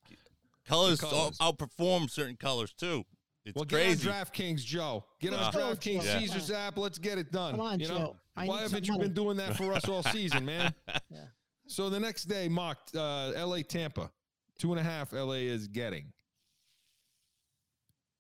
Colors, 0.67 1.05
out- 1.05 1.11
colors. 1.11 1.39
outperform 1.39 2.11
certain 2.11 2.37
colors 2.37 2.73
too. 2.73 3.05
It's 3.45 3.55
Well, 3.55 3.67
crazy. 3.67 4.07
get 4.07 4.13
on 4.15 4.25
DraftKings, 4.25 4.65
Joe. 4.65 5.05
Get 5.21 5.35
on 5.35 5.39
Uh, 5.39 5.51
DraftKings, 5.53 6.03
Yeah. 6.03 6.19
Caesar's 6.19 6.51
app. 6.51 6.77
Let's 6.79 6.99
get 6.99 7.19
it 7.19 7.31
done. 7.31 7.53
Come 7.53 7.61
on, 7.61 7.79
you 7.79 7.87
know? 7.89 7.99
Joe. 7.99 8.17
I 8.37 8.47
Why 8.47 8.63
haven't 8.63 8.85
some 8.87 8.95
you 8.97 9.01
been 9.01 9.15
doing 9.15 9.37
that 9.37 9.57
for 9.57 9.73
us 9.75 9.87
all 9.89 10.03
season, 10.03 10.45
man? 10.47 10.75
Yeah. 11.11 11.21
So 11.69 11.89
the 11.91 11.99
next 12.01 12.25
day, 12.25 12.49
mocked 12.49 12.95
uh, 12.97 13.33
LA 13.37 13.59
Tampa. 13.63 14.11
Two 14.59 14.73
and 14.73 14.81
a 14.81 14.83
half 14.83 15.13
LA 15.13 15.33
is 15.35 15.69
getting. 15.69 16.13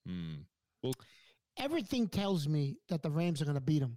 Hmm. 0.06 0.34
Well, 0.82 0.94
Everything 1.58 2.06
tells 2.08 2.46
me 2.46 2.76
that 2.90 3.02
the 3.02 3.10
Rams 3.10 3.40
are 3.40 3.46
going 3.46 3.54
to 3.54 3.62
beat 3.62 3.78
them, 3.80 3.96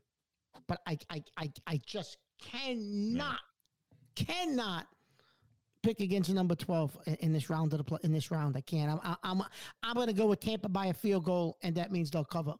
but 0.67 0.79
I, 0.87 0.97
I, 1.09 1.21
I, 1.37 1.51
I 1.67 1.81
just 1.85 2.15
cannot, 2.41 3.39
cannot 4.15 4.87
pick 5.83 5.99
against 5.99 6.29
number 6.29 6.55
twelve 6.55 6.97
in, 7.05 7.15
in 7.15 7.33
this 7.33 7.49
round 7.49 7.73
of 7.73 7.79
the 7.79 7.83
play, 7.83 7.99
in 8.03 8.13
this 8.13 8.31
round. 8.31 8.55
I 8.55 8.61
can't. 8.61 8.97
I'm 9.03 9.17
I'm 9.23 9.41
I'm 9.83 9.93
going 9.95 10.07
to 10.07 10.13
go 10.13 10.27
with 10.27 10.39
Tampa 10.39 10.69
by 10.69 10.85
a 10.85 10.93
field 10.93 11.25
goal, 11.25 11.57
and 11.61 11.75
that 11.75 11.91
means 11.91 12.09
they'll 12.09 12.23
cover. 12.23 12.53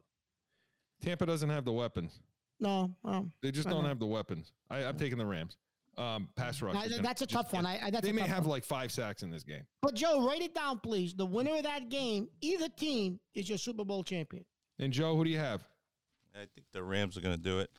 Tampa 1.02 1.24
doesn't 1.24 1.48
have 1.48 1.64
the 1.64 1.72
weapons. 1.72 2.20
No, 2.62 2.94
um, 3.06 3.32
They 3.42 3.50
just 3.50 3.70
don't 3.70 3.84
know. 3.84 3.88
have 3.88 3.98
the 3.98 4.06
weapons. 4.06 4.52
I, 4.68 4.84
I'm 4.84 4.98
taking 4.98 5.16
the 5.16 5.24
Rams. 5.24 5.56
Um, 6.00 6.28
pass 6.34 6.62
rush. 6.62 6.74
I- 6.76 6.88
that's 7.02 7.20
a 7.22 7.26
just 7.26 7.30
tough 7.30 7.52
one. 7.52 7.66
I, 7.66 7.86
I 7.86 7.90
that's 7.90 8.04
they 8.04 8.10
a 8.10 8.14
may 8.14 8.22
tough 8.22 8.30
have 8.30 8.42
one. 8.44 8.50
like 8.50 8.64
five 8.64 8.90
sacks 8.90 9.22
in 9.22 9.30
this 9.30 9.42
game. 9.42 9.62
But 9.82 9.94
Joe, 9.94 10.26
write 10.26 10.40
it 10.40 10.54
down, 10.54 10.78
please. 10.80 11.12
The 11.14 11.26
winner 11.26 11.56
of 11.56 11.62
that 11.64 11.88
game, 11.90 12.28
either 12.40 12.68
team, 12.70 13.20
is 13.34 13.48
your 13.48 13.58
Super 13.58 13.84
Bowl 13.84 14.02
champion. 14.02 14.44
And 14.78 14.92
Joe, 14.92 15.14
who 15.14 15.24
do 15.24 15.30
you 15.30 15.38
have? 15.38 15.62
I 16.34 16.38
think 16.54 16.66
the 16.72 16.82
Rams 16.82 17.16
are 17.16 17.20
going 17.20 17.36
to 17.36 17.42
do 17.42 17.58
it. 17.58 17.70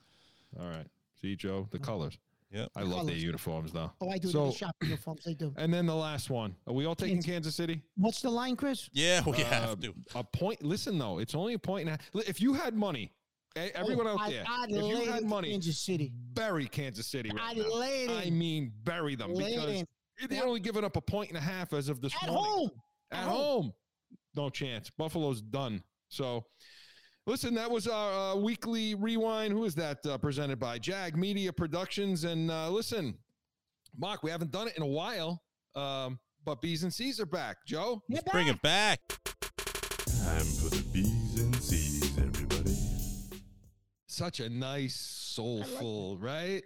All 0.59 0.67
right. 0.67 0.85
See, 1.19 1.35
Joe, 1.35 1.67
the 1.71 1.79
colors. 1.79 2.17
Yeah, 2.51 2.65
I 2.75 2.81
love 2.81 3.07
their 3.07 3.15
uniforms, 3.15 3.71
though. 3.71 3.91
Oh, 4.01 4.09
I 4.09 4.17
do. 4.17 4.27
So- 4.27 4.47
the 4.47 4.57
shop 4.57 4.75
uniforms. 4.83 5.23
They 5.23 5.33
do. 5.33 5.53
And 5.55 5.73
then 5.73 5.85
the 5.85 5.95
last 5.95 6.29
one. 6.29 6.53
Are 6.67 6.73
we 6.73 6.85
all 6.85 6.95
taking 6.95 7.15
Kansas- 7.15 7.31
Kansas 7.31 7.55
City? 7.55 7.81
What's 7.95 8.21
the 8.21 8.29
line, 8.29 8.55
Chris? 8.57 8.89
Yeah, 8.91 9.21
we 9.25 9.31
Uh, 9.41 9.45
have 9.45 9.79
to. 9.79 9.93
A 10.15 10.23
point. 10.23 10.61
Listen, 10.61 10.97
though, 10.97 11.19
it's 11.19 11.33
only 11.33 11.53
a 11.53 11.59
point 11.59 11.87
and 11.87 11.97
a 11.97 12.03
half. 12.21 12.27
If 12.27 12.41
you 12.41 12.53
had 12.53 12.75
money, 12.75 13.13
everyone 13.55 14.08
Oh, 14.08 14.12
out 14.12 14.22
I- 14.22 14.29
there, 14.31 14.43
I'd 14.48 14.70
if 14.72 15.05
you 15.05 15.12
had 15.12 15.24
money, 15.24 15.51
Kansas 15.51 15.79
City. 15.79 16.12
bury 16.34 16.67
Kansas 16.67 17.08
City 17.08 17.29
right 17.29 17.39
I'd 17.41 17.58
now. 17.58 17.70
lay 17.74 18.05
it 18.05 18.27
I 18.27 18.29
mean, 18.29 18.72
bury 18.84 19.15
them 19.15 19.34
Lay 19.34 19.55
because 19.55 19.70
in. 19.81 19.88
they're 20.29 20.38
Yep. 20.39 20.48
only 20.48 20.60
giving 20.60 20.84
up 20.84 20.96
a 20.96 21.01
point 21.01 21.29
and 21.29 21.38
a 21.38 21.41
half 21.41 21.74
as 21.74 21.89
of 21.89 22.01
this 22.01 22.13
morning. 22.22 22.29
At 22.29 22.34
morning. 22.34 22.70
home. 22.70 22.81
At 23.12 23.24
At 23.24 23.27
home. 23.29 23.74
No 24.36 24.50
chance. 24.50 24.89
Buffalo's 24.89 25.41
done. 25.41 25.84
So, 26.08 26.46
listen, 27.27 27.53
that 27.55 27.70
was 27.70 27.88
our 27.88 28.31
uh, 28.31 28.36
weekly 28.36 28.96
rewind. 28.96 29.51
Who 29.53 29.65
is 29.65 29.75
that 29.75 30.05
uh, 30.05 30.17
presented 30.17 30.60
by? 30.60 30.79
Jag 30.79 31.17
Media 31.17 31.51
Productions. 31.51 32.24
And 32.24 32.50
uh, 32.50 32.70
listen, 32.70 33.17
Mark, 33.98 34.24
we 34.24 34.31
haven't 34.31 34.51
done 34.51 34.70
it 34.70 34.77
in 34.77 34.84
a 34.84 34.88
while, 34.88 35.43
um, 35.75 36.20
but 36.46 36.62
B's 36.62 36.84
and 36.84 36.93
C's 36.93 37.20
are 37.20 37.25
back. 37.25 37.65
Joe? 37.65 38.01
You're 38.08 38.22
Bring 38.31 38.48
back. 38.48 38.55
it 38.55 38.62
back. 38.62 40.80
Such 44.21 44.39
a 44.39 44.49
nice, 44.49 44.93
soulful, 44.95 46.15
right? 46.19 46.61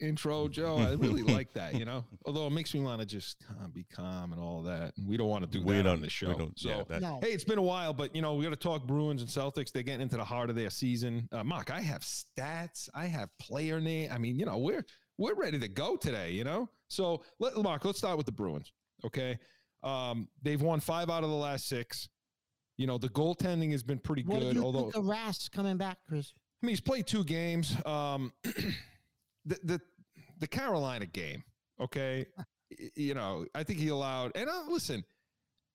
Intro, 0.00 0.46
Joe. 0.46 0.78
I 0.78 0.92
really 0.92 1.24
like 1.24 1.52
that, 1.54 1.74
you 1.74 1.84
know. 1.84 2.04
Although 2.24 2.46
it 2.46 2.50
makes 2.50 2.72
me 2.72 2.78
want 2.82 3.00
to 3.00 3.04
just 3.04 3.44
uh, 3.50 3.66
be 3.66 3.82
calm 3.82 4.32
and 4.32 4.40
all 4.40 4.62
that. 4.62 4.92
And 4.96 5.08
we 5.08 5.16
don't 5.16 5.26
want 5.26 5.42
to 5.42 5.50
do 5.50 5.64
We 5.64 5.74
that 5.74 5.88
on 5.88 6.00
the 6.02 6.08
show. 6.08 6.28
We 6.28 6.34
don't. 6.36 6.56
so, 6.56 6.68
yeah, 6.68 6.82
that, 6.88 7.02
No. 7.02 7.18
Hey, 7.20 7.32
it's 7.32 7.42
been 7.42 7.58
a 7.58 7.62
while, 7.62 7.92
but 7.92 8.14
you 8.14 8.22
know, 8.22 8.34
we 8.36 8.44
got 8.44 8.50
to 8.50 8.56
talk 8.56 8.86
Bruins 8.86 9.22
and 9.22 9.28
Celtics. 9.28 9.72
They're 9.72 9.82
getting 9.82 10.02
into 10.02 10.18
the 10.18 10.24
heart 10.24 10.50
of 10.50 10.54
their 10.54 10.70
season. 10.70 11.28
Uh, 11.32 11.42
Mark, 11.42 11.72
I 11.72 11.80
have 11.80 12.02
stats. 12.02 12.88
I 12.94 13.06
have 13.06 13.28
player 13.40 13.80
name. 13.80 14.10
I 14.12 14.18
mean, 14.18 14.38
you 14.38 14.46
know, 14.46 14.58
we're 14.58 14.86
we're 15.18 15.34
ready 15.34 15.58
to 15.58 15.68
go 15.68 15.96
today. 15.96 16.30
You 16.30 16.44
know, 16.44 16.70
so 16.86 17.24
let 17.40 17.56
Mark. 17.56 17.84
Let's 17.84 17.98
start 17.98 18.18
with 18.18 18.26
the 18.26 18.32
Bruins. 18.32 18.72
Okay, 19.04 19.36
um, 19.82 20.28
they've 20.42 20.62
won 20.62 20.78
five 20.78 21.10
out 21.10 21.24
of 21.24 21.30
the 21.30 21.34
last 21.34 21.66
six. 21.66 22.08
You 22.76 22.86
know, 22.86 22.98
the 22.98 23.08
goaltending 23.08 23.72
has 23.72 23.82
been 23.82 23.98
pretty 23.98 24.22
What 24.22 24.38
do 24.38 24.46
good. 24.46 24.54
you 24.54 24.62
Although 24.62 24.92
think 24.92 24.94
of 24.94 25.04
Rask 25.06 25.50
coming 25.50 25.76
back, 25.76 25.98
Chris? 26.08 26.32
I 26.62 26.66
mean, 26.66 26.70
he's 26.70 26.80
played 26.80 27.06
two 27.06 27.24
games. 27.24 27.74
Um, 27.86 28.32
the 28.44 29.58
the 29.64 29.80
the 30.38 30.46
Carolina 30.46 31.06
game. 31.06 31.42
Okay, 31.80 32.26
you 32.94 33.14
know, 33.14 33.46
I 33.54 33.62
think 33.64 33.78
he 33.78 33.88
allowed. 33.88 34.32
And 34.34 34.48
uh, 34.48 34.62
listen, 34.68 35.04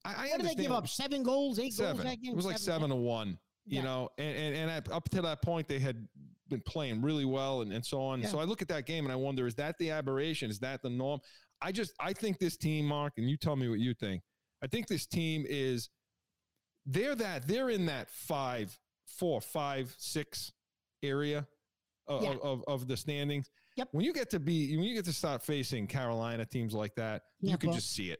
I, 0.04 0.10
I 0.14 0.28
What 0.30 0.42
did 0.42 0.50
they 0.52 0.64
give 0.64 0.72
up? 0.72 0.88
Seven 0.88 1.24
goals, 1.24 1.58
eight 1.60 1.74
goals 1.78 1.98
that 1.98 2.22
game. 2.22 2.34
It 2.34 2.36
was 2.36 2.46
like 2.46 2.58
seven 2.60 2.90
to 2.90 2.96
one. 2.96 3.40
You 3.66 3.78
Yeah. 3.78 3.84
know, 3.84 4.10
and 4.18 4.38
and, 4.38 4.56
and 4.56 4.72
at, 4.72 4.92
up 4.92 5.10
to 5.10 5.22
that 5.24 5.42
point, 5.42 5.68
they 5.68 5.80
had 5.80 6.08
been 6.48 6.62
playing 6.62 7.02
really 7.02 7.26
well 7.26 7.62
and, 7.62 7.74
and 7.74 7.84
so 7.84 8.00
on. 8.02 8.22
Yeah. 8.22 8.28
So 8.28 8.38
I 8.40 8.44
look 8.44 8.62
at 8.62 8.68
that 8.68 8.86
game 8.86 9.06
and 9.06 9.12
I 9.12 9.16
wonder: 9.16 9.48
is 9.48 9.56
that 9.56 9.78
the 9.80 9.90
aberration? 9.92 10.52
Is 10.52 10.60
that 10.60 10.84
the 10.84 10.90
norm? 10.92 11.20
I 11.62 11.72
just 11.72 11.94
I 12.00 12.14
think 12.14 12.38
this 12.38 12.58
team, 12.58 12.86
Mark, 12.86 13.14
and 13.18 13.28
you 13.28 13.38
tell 13.38 13.56
me 13.56 13.68
what 13.68 13.80
you 13.80 13.96
think. 13.96 14.22
I 14.64 14.68
think 14.68 14.88
this 14.88 15.08
team 15.08 15.46
is 15.50 15.90
they're 16.86 17.16
that 17.16 17.48
they're 17.48 17.72
in 17.72 17.88
that 17.88 18.12
five, 18.12 18.78
four, 19.08 19.42
five, 19.42 19.96
six 19.98 20.52
area 21.08 21.48
of, 22.08 22.24
Yeah. 22.24 22.36
of, 22.42 22.64
of 22.68 22.88
the 22.88 22.98
standings. 22.98 23.50
Yep. 23.78 23.90
When 23.92 24.06
you 24.06 24.14
get 24.14 24.30
to 24.32 24.40
be 24.40 24.76
when 24.78 24.86
you 24.86 24.96
get 24.96 25.06
to 25.06 25.14
start 25.14 25.42
facing 25.42 25.88
Carolina 25.88 26.46
teams 26.46 26.74
like 26.74 26.96
that, 26.96 27.24
Yeah, 27.42 27.52
you 27.52 27.58
can 27.58 27.72
just 27.74 27.92
see 27.94 28.12
it. 28.12 28.20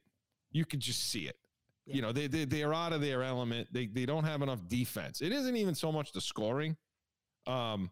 You 0.52 0.66
can 0.66 0.80
just 0.80 1.10
see 1.10 1.28
it. 1.28 1.36
Yeah. 1.86 1.96
You 1.96 2.02
know, 2.02 2.12
they, 2.12 2.28
they 2.28 2.46
they're 2.46 2.74
out 2.74 2.94
of 2.94 3.02
their 3.02 3.24
element. 3.24 3.68
They 3.72 3.86
they 3.88 4.06
don't 4.06 4.24
have 4.26 4.42
enough 4.42 4.68
defense. 4.68 5.22
It 5.22 5.32
isn't 5.32 5.56
even 5.56 5.76
so 5.76 5.92
much 5.92 6.12
the 6.12 6.20
scoring, 6.22 6.76
um, 7.48 7.92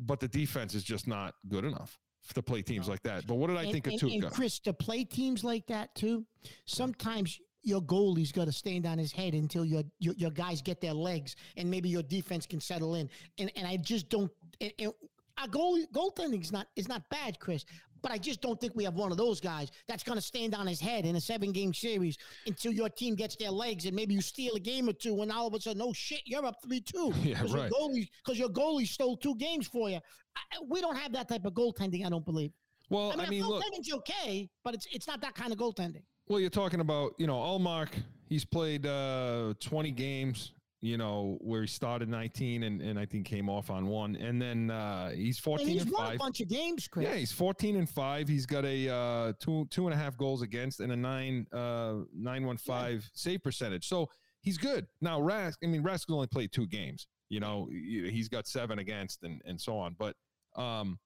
but 0.00 0.20
the 0.20 0.28
defense 0.28 0.74
is 0.74 0.82
just 0.82 1.06
not 1.06 1.34
good 1.48 1.64
enough 1.64 1.98
to 2.34 2.42
play 2.42 2.62
teams 2.62 2.86
No. 2.86 2.92
like 2.92 3.02
that. 3.04 3.26
But 3.26 3.34
what 3.36 3.48
did 3.48 3.56
I 3.56 3.64
and, 3.64 3.72
think 3.72 3.86
of 3.86 3.92
and, 3.92 4.00
Tuukka? 4.02 4.24
and 4.24 4.32
Chris, 4.32 4.58
to 4.60 4.72
play 4.72 5.04
teams 5.04 5.44
like 5.44 5.66
that 5.68 5.94
too, 5.94 6.24
sometimes 6.64 7.38
your 7.66 7.82
goalie's 7.82 8.30
got 8.30 8.44
to 8.46 8.52
stand 8.52 8.86
on 8.86 8.96
his 8.96 9.10
head 9.10 9.34
until 9.34 9.64
your, 9.64 9.82
your 9.98 10.14
your 10.14 10.30
guys 10.30 10.62
get 10.62 10.80
their 10.80 10.94
legs, 10.94 11.34
and 11.56 11.68
maybe 11.68 11.88
your 11.88 12.02
defense 12.04 12.46
can 12.46 12.60
settle 12.60 12.94
in. 12.94 13.10
And 13.38 13.50
and 13.56 13.66
I 13.66 13.76
just 13.76 14.08
don't. 14.08 14.30
And, 14.60 14.72
and 14.78 14.92
our 15.38 15.48
goal 15.48 15.78
goaltending 15.92 16.40
is 16.40 16.52
not 16.52 16.68
is 16.76 16.88
not 16.88 17.02
bad, 17.10 17.38
Chris. 17.40 17.64
But 18.02 18.12
I 18.12 18.18
just 18.18 18.40
don't 18.40 18.60
think 18.60 18.74
we 18.76 18.84
have 18.84 18.94
one 18.94 19.10
of 19.10 19.16
those 19.16 19.40
guys 19.40 19.72
that's 19.88 20.04
going 20.04 20.16
to 20.16 20.22
stand 20.22 20.54
on 20.54 20.66
his 20.66 20.78
head 20.78 21.06
in 21.06 21.16
a 21.16 21.20
seven 21.20 21.50
game 21.50 21.74
series 21.74 22.16
until 22.46 22.70
your 22.72 22.88
team 22.88 23.16
gets 23.16 23.34
their 23.34 23.50
legs 23.50 23.84
and 23.84 23.96
maybe 23.96 24.14
you 24.14 24.20
steal 24.20 24.54
a 24.54 24.60
game 24.60 24.88
or 24.88 24.92
two 24.92 25.22
and 25.22 25.32
all 25.32 25.48
of 25.48 25.54
a 25.54 25.60
sudden, 25.60 25.82
oh 25.82 25.92
shit, 25.92 26.20
you're 26.24 26.44
up 26.44 26.56
3 26.62 26.80
2. 26.80 27.12
Yeah, 27.22 27.34
Because 27.34 27.54
right. 27.54 27.70
your 27.70 27.80
goalie, 27.80 28.08
because 28.24 28.38
your 28.38 28.50
goalie 28.50 28.86
stole 28.86 29.16
two 29.16 29.34
games 29.36 29.66
for 29.66 29.88
you. 29.90 29.96
I, 29.96 30.58
we 30.68 30.80
don't 30.80 30.94
have 30.94 31.12
that 31.14 31.28
type 31.28 31.46
of 31.46 31.54
goaltending, 31.54 32.06
I 32.06 32.10
don't 32.10 32.24
believe. 32.24 32.52
Well, 32.90 33.10
I 33.12 33.16
mean, 33.16 33.26
I 33.26 33.30
mean, 33.30 33.46
look. 33.46 33.64
goaltending's 33.64 33.92
okay, 33.94 34.48
but 34.62 34.74
it's 34.74 34.86
it's 34.92 35.08
not 35.08 35.20
that 35.22 35.34
kind 35.34 35.52
of 35.52 35.58
goaltending. 35.58 36.02
Well, 36.28 36.40
you're 36.40 36.50
talking 36.50 36.80
about, 36.80 37.14
you 37.18 37.26
know, 37.26 37.36
Ullmark, 37.36 37.90
he's 38.28 38.44
played 38.44 38.84
uh 38.86 39.54
20 39.60 39.92
games, 39.92 40.52
you 40.80 40.98
know, 40.98 41.38
where 41.40 41.60
he 41.62 41.66
started 41.68 42.08
19 42.08 42.64
and, 42.64 42.80
and 42.82 42.98
I 42.98 43.06
think 43.06 43.26
came 43.26 43.48
off 43.48 43.70
on 43.70 43.86
one. 43.86 44.16
And 44.16 44.42
then 44.42 44.70
uh 44.70 45.10
he's 45.10 45.38
14 45.38 45.66
and 45.66 45.72
he's 45.72 45.82
and 45.82 45.92
won 45.92 46.04
a 46.04 46.08
5. 46.10 46.18
bunch 46.18 46.40
of 46.40 46.48
games, 46.48 46.88
Chris. 46.88 47.06
Yeah, 47.08 47.14
he's 47.14 47.32
14 47.32 47.76
and 47.76 47.88
5. 47.88 48.28
He's 48.28 48.44
got 48.46 48.64
a 48.64 48.88
uh 48.92 49.32
two 49.38 49.66
two 49.70 49.86
and 49.86 49.94
a 49.94 49.96
half 49.96 50.16
goals 50.16 50.42
against 50.42 50.80
and 50.80 50.90
a 50.92 50.96
nine 50.96 51.46
uh 51.52 51.94
915 52.12 53.02
save 53.14 53.42
percentage. 53.42 53.86
So 53.88 54.08
he's 54.40 54.58
good. 54.58 54.86
Now 55.00 55.20
Rask, 55.20 55.54
I 55.62 55.66
mean 55.66 55.84
Rask 55.84 56.10
only 56.10 56.26
played 56.26 56.50
two 56.52 56.66
games. 56.66 57.06
You 57.28 57.40
know, 57.40 57.68
he's 57.70 58.28
got 58.28 58.48
seven 58.48 58.80
against 58.80 59.22
and 59.22 59.40
and 59.44 59.60
so 59.60 59.78
on. 59.78 59.94
But 59.96 60.16
um 60.56 60.98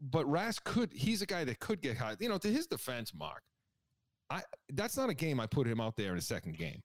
but 0.00 0.26
Rask 0.26 0.64
could 0.64 0.92
he's 0.92 1.22
a 1.22 1.26
guy 1.26 1.44
that 1.44 1.60
could 1.60 1.80
get 1.80 1.96
high. 1.96 2.16
You 2.18 2.28
know, 2.28 2.38
to 2.38 2.48
his 2.48 2.66
defense, 2.66 3.12
Mark. 3.14 3.42
I 4.30 4.42
that's 4.70 4.96
not 4.96 5.08
a 5.10 5.14
game 5.14 5.40
I 5.40 5.46
put 5.46 5.66
him 5.66 5.80
out 5.80 5.96
there 5.96 6.12
in 6.12 6.18
a 6.18 6.22
second 6.22 6.56
game. 6.56 6.80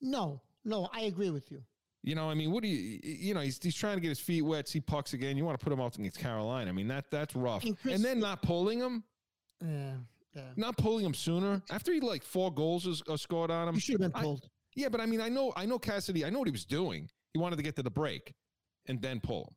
No, 0.00 0.40
no, 0.64 0.88
I 0.92 1.02
agree 1.02 1.30
with 1.30 1.50
you. 1.50 1.62
You 2.04 2.14
know, 2.14 2.30
I 2.30 2.34
mean, 2.34 2.52
what 2.52 2.62
do 2.62 2.68
you, 2.68 3.00
you 3.02 3.34
know, 3.34 3.40
he's, 3.40 3.58
he's 3.60 3.74
trying 3.74 3.96
to 3.96 4.00
get 4.00 4.08
his 4.08 4.20
feet 4.20 4.42
wet, 4.42 4.68
see 4.68 4.80
pucks 4.80 5.14
again. 5.14 5.36
You 5.36 5.44
want 5.44 5.58
to 5.58 5.62
put 5.64 5.72
him 5.72 5.80
out 5.80 5.96
against 5.98 6.18
Carolina. 6.20 6.70
I 6.70 6.72
mean, 6.72 6.86
that 6.88 7.06
that's 7.10 7.34
rough. 7.34 7.64
And 7.64 7.76
Chris- 7.78 7.96
and 7.96 8.04
then 8.04 8.20
not 8.20 8.40
pulling 8.42 8.78
him, 8.78 9.02
Yeah, 9.60 9.94
yeah. 10.34 10.42
not 10.56 10.76
pulling 10.76 11.04
him 11.04 11.12
sooner 11.14 11.60
after 11.70 11.92
he 11.92 12.00
like 12.00 12.22
four 12.22 12.52
goals 12.52 12.86
is, 12.86 13.02
uh, 13.08 13.16
scored 13.16 13.50
on 13.50 13.68
him. 13.68 13.74
You 13.74 13.80
should 13.80 14.00
have 14.00 14.12
been 14.12 14.20
I- 14.20 14.22
pulled. 14.22 14.48
Yeah, 14.76 14.88
but 14.88 15.00
I 15.00 15.06
mean, 15.06 15.20
I 15.20 15.28
know, 15.28 15.52
I 15.56 15.66
know 15.66 15.78
Cassidy. 15.80 16.24
I 16.24 16.30
know 16.30 16.38
what 16.38 16.46
he 16.46 16.52
was 16.52 16.64
doing. 16.64 17.10
He 17.34 17.40
wanted 17.40 17.56
to 17.56 17.62
get 17.62 17.74
to 17.76 17.82
the 17.82 17.90
break 17.90 18.32
and 18.86 19.02
then 19.02 19.18
pull 19.20 19.40
him. 19.48 19.54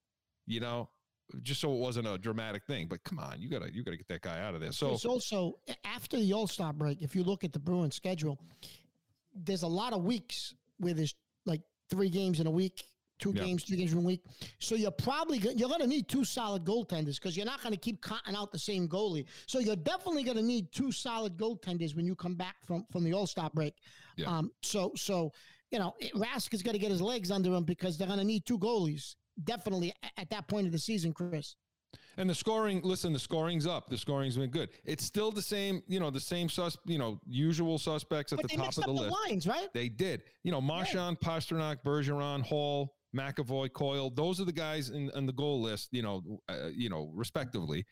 You 0.47 0.61
know, 0.61 0.89
just 1.43 1.61
so 1.61 1.73
it 1.73 1.79
wasn't 1.79 2.07
a 2.07 2.17
dramatic 2.17 2.63
thing. 2.65 2.87
But 2.87 3.03
come 3.03 3.19
on, 3.19 3.39
you 3.41 3.49
gotta, 3.49 3.73
you 3.73 3.83
gotta 3.83 3.97
get 3.97 4.07
that 4.09 4.21
guy 4.21 4.39
out 4.41 4.55
of 4.55 4.61
there. 4.61 4.71
So 4.71 4.93
It's 4.93 5.05
also 5.05 5.59
after 5.85 6.17
the 6.17 6.33
All 6.33 6.47
Star 6.47 6.73
break. 6.73 7.01
If 7.01 7.15
you 7.15 7.23
look 7.23 7.43
at 7.43 7.53
the 7.53 7.59
Bruins 7.59 7.95
schedule, 7.95 8.39
there's 9.33 9.63
a 9.63 9.67
lot 9.67 9.93
of 9.93 10.03
weeks 10.03 10.53
where 10.77 10.93
there's 10.93 11.15
like 11.45 11.61
three 11.89 12.09
games 12.09 12.39
in 12.39 12.47
a 12.47 12.51
week, 12.51 12.83
two 13.19 13.31
Yeah. 13.35 13.43
games, 13.43 13.63
three 13.63 13.77
games 13.77 13.93
in 13.93 13.99
a 13.99 14.01
week. 14.01 14.23
So 14.59 14.75
you're 14.75 14.91
probably 14.91 15.39
go- 15.39 15.51
you're 15.51 15.69
to 15.81 15.87
need 15.87 16.07
two 16.07 16.25
solid 16.25 16.65
goaltenders 16.65 17.15
because 17.15 17.37
you're 17.37 17.45
not 17.45 17.61
to 17.73 17.79
keep 17.79 18.01
cutting 18.01 18.35
out 18.35 18.51
the 18.51 18.59
same 18.59 18.87
goalie. 18.87 19.25
So 19.47 19.59
you're 19.59 19.75
definitely 19.75 20.23
to 20.37 20.43
need 20.43 20.71
two 20.71 20.91
solid 20.91 21.37
goaltenders 21.37 21.95
when 21.95 22.05
you 22.05 22.15
come 22.15 22.35
back 22.35 22.55
from 22.65 22.85
from 22.91 23.03
the 23.03 23.13
All 23.13 23.27
Star 23.27 23.49
break. 23.53 23.75
Yeah. 24.17 24.27
Um. 24.27 24.51
So 24.61 24.91
so 24.95 25.31
you 25.71 25.79
know 25.79 25.93
Rask 26.15 26.53
is 26.53 26.61
going 26.63 26.73
to 26.73 26.79
get 26.79 26.91
his 26.91 27.01
legs 27.01 27.31
under 27.31 27.53
him 27.53 27.63
because 27.63 27.97
they're 27.97 28.07
going 28.07 28.19
to 28.19 28.25
need 28.25 28.45
two 28.45 28.59
goalies. 28.59 29.15
Definitely 29.43 29.93
at 30.17 30.29
that 30.29 30.47
point 30.47 30.65
of 30.65 30.71
the 30.71 30.79
season, 30.79 31.13
Chris. 31.13 31.55
And 32.17 32.29
the 32.29 32.35
scoring, 32.35 32.81
listen, 32.83 33.11
the 33.11 33.19
scoring's 33.19 33.67
up. 33.67 33.89
The 33.89 33.97
scoring's 33.97 34.37
been 34.37 34.49
good. 34.49 34.69
It's 34.85 35.03
still 35.03 35.31
the 35.31 35.41
same, 35.41 35.81
you 35.87 35.99
know, 35.99 36.09
the 36.09 36.19
same 36.21 36.47
sus, 36.47 36.77
you 36.85 36.97
know, 36.97 37.19
usual 37.27 37.77
suspects 37.77 38.31
at 38.31 38.41
But 38.41 38.49
the 38.49 38.57
top 38.57 38.69
of 38.69 38.75
the 38.75 38.81
the 38.83 38.91
list. 38.91 39.15
lines, 39.27 39.47
right? 39.47 39.67
They 39.73 39.89
did. 39.89 40.23
You 40.43 40.51
know, 40.51 40.61
Marchand, 40.61 41.19
Pastrnak, 41.19 41.77
Bergeron, 41.83 42.43
Hall, 42.45 42.95
McAvoy, 43.15 43.73
Coyle. 43.73 44.09
Those 44.09 44.39
are 44.39 44.45
the 44.45 44.53
guys 44.53 44.89
in, 44.89 45.09
in 45.15 45.25
the 45.25 45.33
goal 45.33 45.61
list. 45.61 45.89
You 45.91 46.01
know, 46.03 46.21
uh, 46.47 46.67
you 46.73 46.89
know, 46.89 47.11
respectively. 47.13 47.85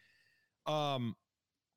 Um, 0.65 1.15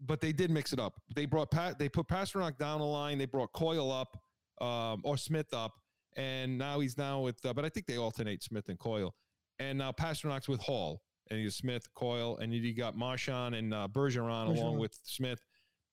but 0.00 0.20
they 0.20 0.32
did 0.32 0.50
mix 0.50 0.72
it 0.72 0.80
up. 0.80 0.94
They 1.14 1.26
brought 1.26 1.50
Pat. 1.50 1.78
They 1.78 1.88
put 1.88 2.06
Pastrnak 2.08 2.58
down 2.58 2.80
the 2.80 2.86
line. 2.86 3.18
They 3.18 3.26
brought 3.26 3.52
Coyle 3.52 3.90
up, 3.90 4.16
um, 4.60 5.00
or 5.04 5.16
Smith 5.16 5.52
up, 5.54 5.72
and 6.16 6.58
now 6.58 6.80
he's 6.80 6.98
now 6.98 7.20
with. 7.20 7.44
Uh, 7.44 7.52
but 7.52 7.64
I 7.64 7.68
think 7.68 7.86
they 7.86 7.98
alternate 7.98 8.42
Smith 8.42 8.68
and 8.68 8.78
Coyle, 8.78 9.14
and 9.62 9.78
now 9.78 9.92
Pastrnak's 9.92 10.48
with 10.48 10.60
Hall, 10.60 11.02
and 11.30 11.38
he's 11.38 11.56
Smith, 11.56 11.86
Coyle, 11.94 12.36
and 12.38 12.52
you 12.52 12.74
got 12.74 12.96
Marchand 12.96 13.54
and 13.54 13.72
uh, 13.72 13.88
Bergeron 13.90 14.48
along 14.48 14.78
with 14.78 14.98
Smith. 15.04 15.40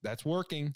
That's 0.02 0.26
working. 0.26 0.76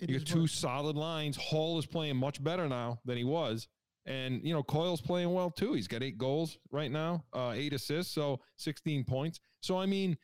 It 0.00 0.10
you 0.10 0.18
got 0.18 0.26
two 0.26 0.42
worse. 0.42 0.52
solid 0.52 0.96
lines. 0.96 1.36
Hall 1.36 1.78
is 1.78 1.86
playing 1.86 2.16
much 2.16 2.42
better 2.42 2.68
now 2.68 3.00
than 3.04 3.16
he 3.16 3.24
was. 3.24 3.68
And, 4.06 4.42
you 4.44 4.52
know, 4.52 4.62
Coyle's 4.62 5.00
playing 5.00 5.32
well 5.32 5.50
too. 5.50 5.74
He's 5.74 5.88
got 5.88 6.02
eight 6.02 6.18
goals 6.18 6.58
right 6.70 6.90
now, 6.90 7.24
uh, 7.32 7.52
eight 7.54 7.72
assists, 7.72 8.12
so 8.12 8.40
16 8.58 9.04
points. 9.04 9.40
So, 9.60 9.78
I 9.78 9.86
mean, 9.86 10.18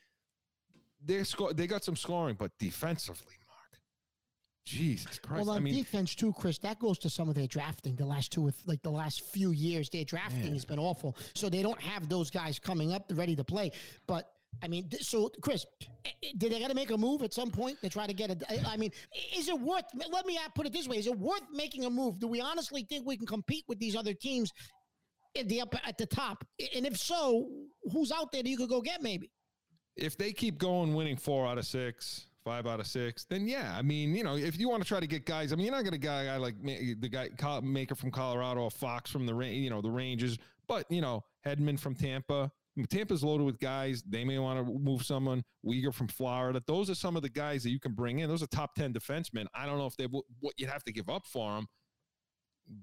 they 1.03 1.25
sco- 1.25 1.53
they 1.53 1.67
got 1.67 1.83
some 1.83 1.97
scoring, 1.97 2.37
but 2.39 2.51
defensively, 2.59 3.35
Jesus 4.71 5.19
Christ. 5.19 5.47
Well, 5.47 5.51
on 5.51 5.57
I 5.59 5.61
mean, 5.61 5.75
defense 5.75 6.15
too, 6.15 6.33
Chris. 6.33 6.59
That 6.59 6.79
goes 6.79 6.99
to 7.01 7.11
some 7.11 7.29
of 7.29 7.35
their 7.35 7.47
drafting. 7.47 7.97
The 7.97 8.07
last 8.07 8.33
two, 8.33 8.43
with 8.43 8.57
like 8.67 8.83
the 8.83 8.91
last 8.91 9.23
few 9.23 9.51
years, 9.51 9.91
their 9.91 10.05
drafting 10.05 10.45
Man. 10.45 10.53
has 10.53 10.65
been 10.65 10.79
awful. 10.79 11.17
So 11.35 11.49
they 11.49 11.63
don't 11.63 11.81
have 11.81 12.09
those 12.09 12.31
guys 12.31 12.59
coming 12.59 12.93
up 12.93 13.11
ready 13.15 13.35
to 13.37 13.45
play. 13.45 13.73
But 14.07 14.31
I 14.63 14.69
mean, 14.69 14.89
so 15.01 15.31
Chris, 15.43 15.67
eh, 16.05 16.11
eh, 16.23 16.29
did 16.39 16.53
they 16.53 16.61
got 16.61 16.69
to 16.69 16.75
make 16.75 16.91
a 16.91 16.97
move 16.97 17.23
at 17.23 17.33
some 17.35 17.51
point 17.51 17.81
to 17.83 17.89
try 17.89 18.07
to 18.07 18.15
get 18.15 18.31
a? 18.31 18.69
I 18.69 18.77
mean, 18.77 18.93
is 19.37 19.49
it 19.49 19.59
worth? 19.61 19.85
Let 20.13 20.27
me 20.27 20.39
put 20.55 20.67
it 20.67 20.73
this 20.73 20.87
way: 20.89 20.99
Is 20.99 21.07
it 21.07 21.19
worth 21.19 21.43
making 21.53 21.85
a 21.85 21.91
move? 21.91 22.19
Do 22.19 22.29
we 22.29 22.41
honestly 22.41 22.85
think 22.89 23.07
we 23.07 23.17
can 23.17 23.27
compete 23.27 23.65
with 23.69 23.79
these 23.79 23.97
other 23.97 24.15
teams 24.15 24.53
at 25.37 25.49
the 25.49 25.61
up 25.61 25.75
at 25.87 25.99
the 25.99 26.07
top? 26.07 26.45
And 26.75 26.87
if 26.87 26.97
so, 26.97 27.49
who's 27.93 28.13
out 28.13 28.33
there 28.33 28.43
that 28.43 28.49
you 28.49 28.57
could 28.57 28.69
go 28.71 28.81
get? 28.81 29.03
Maybe. 29.03 29.31
if 29.97 30.17
they 30.17 30.33
keep 30.33 30.57
going 30.59 30.95
winning 30.95 31.17
four 31.17 31.47
out 31.47 31.59
of 31.59 31.67
six, 31.67 32.27
five 32.45 32.67
out 32.67 32.81
of 32.81 32.87
six, 32.87 33.25
then 33.25 33.47
yeah. 33.47 33.75
I 33.77 33.83
mean, 33.83 34.15
you 34.15 34.25
know, 34.25 34.37
if 34.37 34.59
you 34.59 34.69
want 34.69 34.83
to 34.83 34.89
try 34.89 35.01
to 35.01 35.07
get 35.07 35.25
guys, 35.25 35.53
I 35.53 35.57
mean, 35.57 35.67
you're 35.67 35.75
not 35.75 35.83
going 35.83 35.93
to 35.93 35.99
get 35.99 36.11
a 36.11 36.25
guy 36.25 36.37
like 36.37 36.55
the 36.63 37.09
guy 37.09 37.61
Makar 37.63 37.95
from 37.95 38.11
Colorado 38.11 38.63
or 38.63 38.71
Fox 38.71 39.11
from 39.11 39.27
the 39.27 39.35
you 39.47 39.71
know 39.71 39.81
the 39.81 39.91
Rangers, 39.91 40.39
but 40.69 40.91
you 40.91 41.01
know 41.01 41.25
Hedman 41.47 41.79
from 41.79 41.95
Tampa. 41.95 42.51
Tampa's 42.89 43.23
loaded 43.23 43.45
with 43.45 43.59
guys. 43.59 44.03
They 44.09 44.25
may 44.25 44.39
want 44.39 44.65
to 44.65 44.73
move 44.73 45.05
someone. 45.05 45.43
Uyghur 45.67 45.93
from 45.93 46.09
Florida. 46.09 46.63
Those 46.67 46.89
are 46.89 46.95
some 46.95 47.15
of 47.15 47.23
the 47.23 47.29
guys 47.29 47.63
that 47.65 47.71
you 47.71 47.81
can 47.81 47.93
bring 47.93 48.21
in. 48.21 48.29
Those 48.29 48.43
are 48.43 48.47
top 48.47 48.75
ten 48.75 48.93
defensemen. 48.93 49.47
I 49.55 49.67
don't 49.67 49.77
know 49.77 49.87
if 49.87 49.97
they 49.97 50.05
what 50.05 50.55
you'd 50.57 50.71
have 50.71 50.85
to 50.85 50.93
give 50.93 51.11
up 51.11 51.27
for 51.27 51.57
them, 51.57 51.67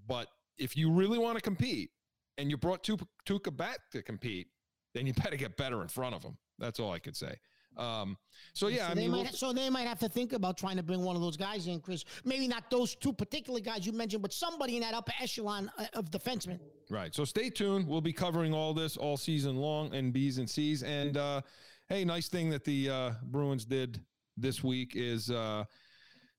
but 0.07 0.27
if 0.57 0.77
you 0.77 0.91
really 0.91 1.17
want 1.17 1.37
to 1.37 1.41
compete, 1.41 1.89
and 2.37 2.49
you 2.49 2.57
brought 2.57 2.83
Tuukka 2.83 3.55
back 3.55 3.79
to 3.91 4.01
compete, 4.01 4.47
then 4.93 5.07
you 5.07 5.13
better 5.13 5.35
get 5.35 5.57
better 5.57 5.81
in 5.81 5.87
front 5.87 6.15
of 6.15 6.21
them. 6.21 6.37
That's 6.59 6.79
all 6.79 6.91
I 6.91 6.99
could 6.99 7.15
say. 7.15 7.35
Um, 7.77 8.17
so 8.53 8.67
yeah, 8.67 8.87
so 8.87 8.91
I 8.91 8.95
they 8.95 9.01
mean, 9.01 9.11
might, 9.11 9.33
so 9.35 9.53
they 9.53 9.69
might 9.69 9.87
have 9.87 9.99
to 9.99 10.09
think 10.09 10.33
about 10.33 10.57
trying 10.57 10.77
to 10.77 10.83
bring 10.83 11.01
one 11.01 11.15
of 11.15 11.21
those 11.21 11.37
guys 11.37 11.67
in, 11.67 11.79
Chris. 11.79 12.03
Maybe 12.25 12.47
not 12.47 12.69
those 12.71 12.95
two 12.95 13.13
particular 13.13 13.59
guys 13.59 13.85
you 13.85 13.91
mentioned, 13.91 14.21
but 14.21 14.33
somebody 14.33 14.75
in 14.77 14.81
that 14.81 14.93
upper 14.93 15.13
echelon 15.21 15.71
uh, 15.77 15.85
of 15.93 16.09
defensemen. 16.11 16.59
right. 16.89 17.13
So 17.13 17.23
stay 17.25 17.49
tuned. 17.49 17.87
We'll 17.87 18.01
be 18.01 18.13
covering 18.13 18.53
all 18.53 18.73
this 18.73 18.97
all 18.97 19.17
season 19.17 19.57
long 19.57 19.93
and 19.93 20.11
B's 20.11 20.37
and 20.37 20.49
C's. 20.49 20.83
And 20.83 21.17
uh, 21.17 21.41
hey, 21.89 22.03
nice 22.03 22.29
thing 22.29 22.49
that 22.49 22.63
the 22.63 22.89
uh, 22.89 23.11
Bruins 23.23 23.65
did 23.65 24.01
this 24.37 24.63
week 24.63 24.93
is 24.95 25.29
uh, 25.29 25.63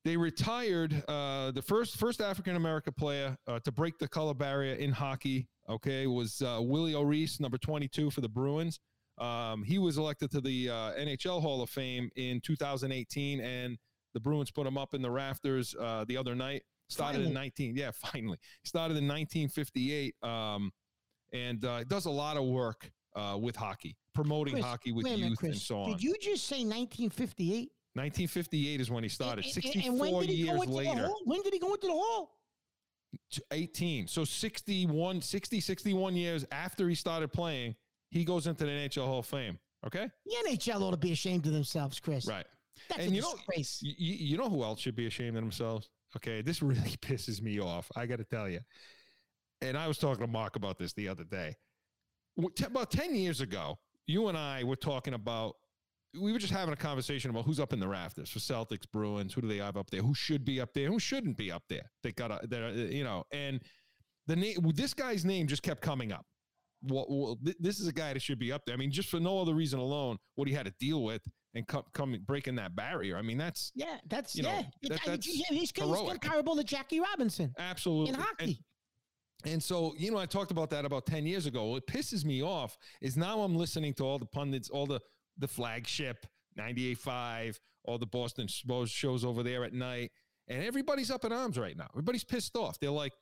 they 0.05 0.15
retired 0.17 1.03
uh, 1.07 1.51
the 1.51 1.61
first 1.61 1.97
first 1.97 2.21
African 2.21 2.55
American 2.55 2.93
player 2.93 3.37
uh, 3.47 3.59
to 3.59 3.71
break 3.71 3.97
the 3.99 4.07
color 4.07 4.33
barrier 4.33 4.75
in 4.75 4.91
hockey. 4.91 5.47
Okay, 5.69 6.07
was 6.07 6.41
uh, 6.41 6.59
Willie 6.61 6.95
O'Reese, 6.95 7.39
number 7.39 7.57
22 7.57 8.09
for 8.09 8.21
the 8.21 8.29
Bruins. 8.29 8.79
Um, 9.19 9.63
he 9.63 9.77
was 9.79 9.97
elected 9.97 10.31
to 10.31 10.41
the 10.41 10.69
uh, 10.69 10.73
NHL 10.93 11.41
Hall 11.41 11.61
of 11.61 11.69
Fame 11.69 12.09
in 12.15 12.39
2018, 12.41 13.39
and 13.41 13.77
the 14.13 14.19
Bruins 14.19 14.51
put 14.51 14.65
him 14.65 14.77
up 14.77 14.93
in 14.93 15.01
the 15.01 15.11
rafters 15.11 15.75
uh, 15.79 16.05
the 16.07 16.17
other 16.17 16.35
night. 16.35 16.63
Started 16.91 17.21
in 17.21 17.33
19, 17.33 17.75
yeah, 17.75 17.91
finally 18.13 18.37
started 18.63 18.97
in 18.97 19.07
1958, 19.07 20.15
um, 20.23 20.71
and 21.33 21.63
uh, 21.63 21.83
does 21.83 22.05
a 22.05 22.09
lot 22.09 22.35
of 22.35 22.45
work 22.45 22.89
uh, 23.15 23.37
with 23.39 23.55
hockey, 23.55 23.95
promoting 24.15 24.53
Chris, 24.55 24.65
hockey 24.65 24.91
with 24.91 25.05
a 25.05 25.09
minute, 25.09 25.29
youth 25.29 25.43
and 25.43 25.55
so 25.57 25.81
on. 25.81 25.91
Did 25.91 26.01
you 26.01 26.15
just 26.19 26.47
say 26.47 26.63
1958? 26.63 27.69
1958 27.93 28.81
is 28.81 28.89
when 28.89 29.03
he 29.03 29.09
started. 29.09 29.45
And- 29.45 29.55
and- 29.55 29.65
and 29.65 29.73
64 29.83 30.21
did 30.21 30.29
he 30.29 30.35
years 30.37 30.65
later. 30.65 31.09
When 31.25 31.41
did 31.43 31.53
he 31.53 31.59
go 31.59 31.73
into 31.75 31.87
the 31.87 31.93
hall? 31.93 32.35
t- 33.31 33.41
18. 33.51 34.07
So 34.07 34.23
61, 34.23 35.21
60, 35.21 35.59
61 35.59 36.15
years 36.15 36.45
after 36.51 36.87
he 36.89 36.95
started 36.95 37.31
playing, 37.33 37.75
he 38.11 38.23
goes 38.25 38.47
into 38.47 38.65
the 38.65 38.71
NHL 38.71 39.05
Hall 39.05 39.19
of 39.19 39.25
Fame. 39.25 39.59
Okay, 39.85 40.09
The 40.25 40.35
NHL 40.49 40.81
ought 40.81 40.91
to 40.91 40.97
be 40.97 41.13
ashamed 41.13 41.45
of 41.45 41.53
themselves, 41.53 41.99
Chris. 42.01 42.25
right. 42.27 42.45
That's 42.89 43.01
And 43.03 43.11
a 43.11 43.15
you 43.15 43.21
know- 43.21 43.33
disgrace. 43.35 43.79
You, 43.81 43.93
you 44.15 44.37
know 44.37 44.49
who 44.49 44.63
else 44.63 44.79
should 44.81 44.95
be 44.95 45.05
ashamed 45.07 45.37
of 45.37 45.43
themselves? 45.43 45.89
Okay, 46.17 46.41
this 46.41 46.61
really 46.61 46.79
pisses 47.01 47.41
me 47.41 47.59
off. 47.61 47.89
I 47.95 48.05
got 48.05 48.17
to 48.17 48.23
tell 48.25 48.49
you. 48.49 48.59
And 49.61 49.77
I 49.77 49.87
was 49.87 49.97
talking 49.97 50.21
to 50.25 50.31
Mark 50.31 50.55
about 50.57 50.77
this 50.79 50.91
the 50.93 51.07
other 51.07 51.23
day. 51.23 51.55
About 52.65 52.89
10 52.91 53.15
years 53.15 53.41
ago, 53.41 53.77
you 54.07 54.27
and 54.29 54.37
I 54.37 54.63
were 54.63 54.75
talking 54.77 55.13
about, 55.13 55.55
we 56.19 56.31
were 56.31 56.39
just 56.39 56.53
having 56.53 56.73
a 56.73 56.77
conversation 56.77 57.29
about 57.29 57.45
who's 57.45 57.59
up 57.59 57.73
in 57.73 57.79
the 57.79 57.87
rafters 57.87 58.29
for 58.29 58.39
Celtics, 58.39 58.89
Bruins. 58.91 59.33
Who 59.33 59.41
do 59.41 59.47
they 59.47 59.57
have 59.57 59.77
up 59.77 59.89
there? 59.91 60.01
Who 60.01 60.13
should 60.15 60.43
be 60.45 60.59
up 60.61 60.73
there? 60.73 60.87
Who 60.87 60.99
shouldn't 60.99 61.37
be 61.37 61.51
up 61.51 61.63
there? 61.69 61.91
They 62.03 62.11
got, 62.13 62.31
a, 62.31 62.35
uh, 62.41 62.71
you 62.71 63.03
know, 63.03 63.23
and 63.31 63.61
the 64.27 64.35
name, 64.35 64.57
this 64.73 64.93
guy's 64.93 65.25
name 65.25 65.47
just 65.47 65.61
kept 65.63 65.81
coming 65.81 66.11
up. 66.11 66.25
What, 66.81 67.09
what, 67.09 67.37
th- 67.43 67.57
this 67.59 67.79
is 67.79 67.87
a 67.87 67.93
guy 67.93 68.13
that 68.13 68.21
should 68.21 68.39
be 68.39 68.51
up 68.51 68.63
there. 68.65 68.73
I 68.73 68.77
mean, 68.77 68.91
just 68.91 69.09
for 69.09 69.19
no 69.19 69.39
other 69.39 69.53
reason 69.53 69.79
alone, 69.79 70.17
what 70.35 70.47
he 70.47 70.53
had 70.53 70.65
to 70.65 70.73
deal 70.79 71.03
with 71.03 71.21
and 71.55 71.67
come, 71.67 71.83
come 71.93 72.17
breaking 72.25 72.55
that 72.55 72.75
barrier. 72.75 73.17
I 73.17 73.21
mean, 73.21 73.37
that's 73.37 73.71
Yeah, 73.75 73.97
that's 74.07 74.35
you 74.35 74.43
know, 74.43 74.49
yeah. 74.49 74.61
that- 74.61 74.73
It's- 74.93 74.99
I 75.05 75.09
mean, 75.09 75.15
that's 75.17 75.25
he's, 75.25 75.45
he's 75.47 75.71
comparable 75.71 76.55
to 76.55 76.63
Jackie 76.63 76.99
Robinson 76.99 77.53
absolutely 77.57 78.13
in 78.13 78.19
hockey. 78.19 78.63
And 79.45 79.63
so, 79.63 79.93
you 79.97 80.11
know, 80.11 80.17
I 80.17 80.25
talked 80.25 80.51
about 80.51 80.69
that 80.71 80.83
about 80.85 81.05
10 81.05 81.25
years 81.25 81.45
ago. 81.45 81.65
What 81.67 81.87
pisses 81.87 82.25
me 82.25 82.43
off 82.43 82.77
is 83.01 83.15
now 83.15 83.41
I'm 83.41 83.55
listening 83.55 83.93
to 83.95 84.03
all 84.03 84.19
the 84.19 84.25
pundits, 84.25 84.69
all 84.69 84.85
the 84.85 84.99
the 85.37 85.47
flagship 85.47 86.25
98.5, 86.59 87.57
all 87.85 87.97
the 87.97 88.05
Boston 88.05 88.47
shows 88.47 88.89
shows 88.91 89.23
over 89.23 89.43
there 89.43 89.63
at 89.63 89.73
night, 89.73 90.11
and 90.47 90.63
everybody's 90.63 91.09
up 91.11 91.23
in 91.25 91.31
arms 91.31 91.57
right 91.57 91.77
now. 91.77 91.87
Everybody's 91.93 92.23
pissed 92.25 92.55
off. 92.57 92.77
They're 92.79 92.89
like, 92.91 93.13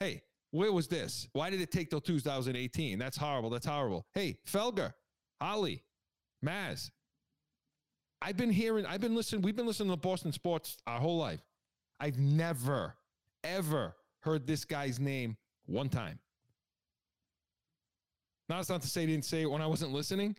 "Hey, 0.00 0.22
where 0.52 0.72
was 0.72 0.86
this? 0.86 1.26
Why 1.32 1.50
did 1.50 1.60
it 1.60 1.72
take 1.72 1.90
till 1.90 2.00
2018? 2.00 2.98
That's 2.98 3.16
horrible. 3.16 3.50
That's 3.50 3.66
horrible." 3.66 4.06
Hey, 4.14 4.38
Felger, 4.46 4.94
Holley, 5.40 5.82
Mazz, 6.40 6.92
I've 8.22 8.36
been 8.36 8.50
hearing, 8.50 8.86
I've 8.86 9.00
been 9.00 9.16
listening, 9.16 9.42
we've 9.42 9.56
been 9.56 9.66
listening 9.66 9.90
to 9.90 9.96
Boston 9.96 10.30
sports 10.32 10.76
our 10.86 11.00
whole 11.00 11.18
life. 11.18 11.42
I've 11.98 12.18
never, 12.18 12.94
ever 13.42 13.96
heard 14.20 14.46
this 14.46 14.64
guy's 14.64 15.00
name 15.00 15.36
one 15.66 15.88
time. 15.88 16.20
Now, 18.48 18.60
it's 18.60 18.68
not 18.68 18.82
to 18.82 18.88
say 18.88 19.06
they 19.06 19.12
didn't 19.12 19.24
say 19.24 19.42
it 19.42 19.50
when 19.50 19.60
I 19.62 19.66
wasn't 19.66 19.92
listening, 19.92 20.36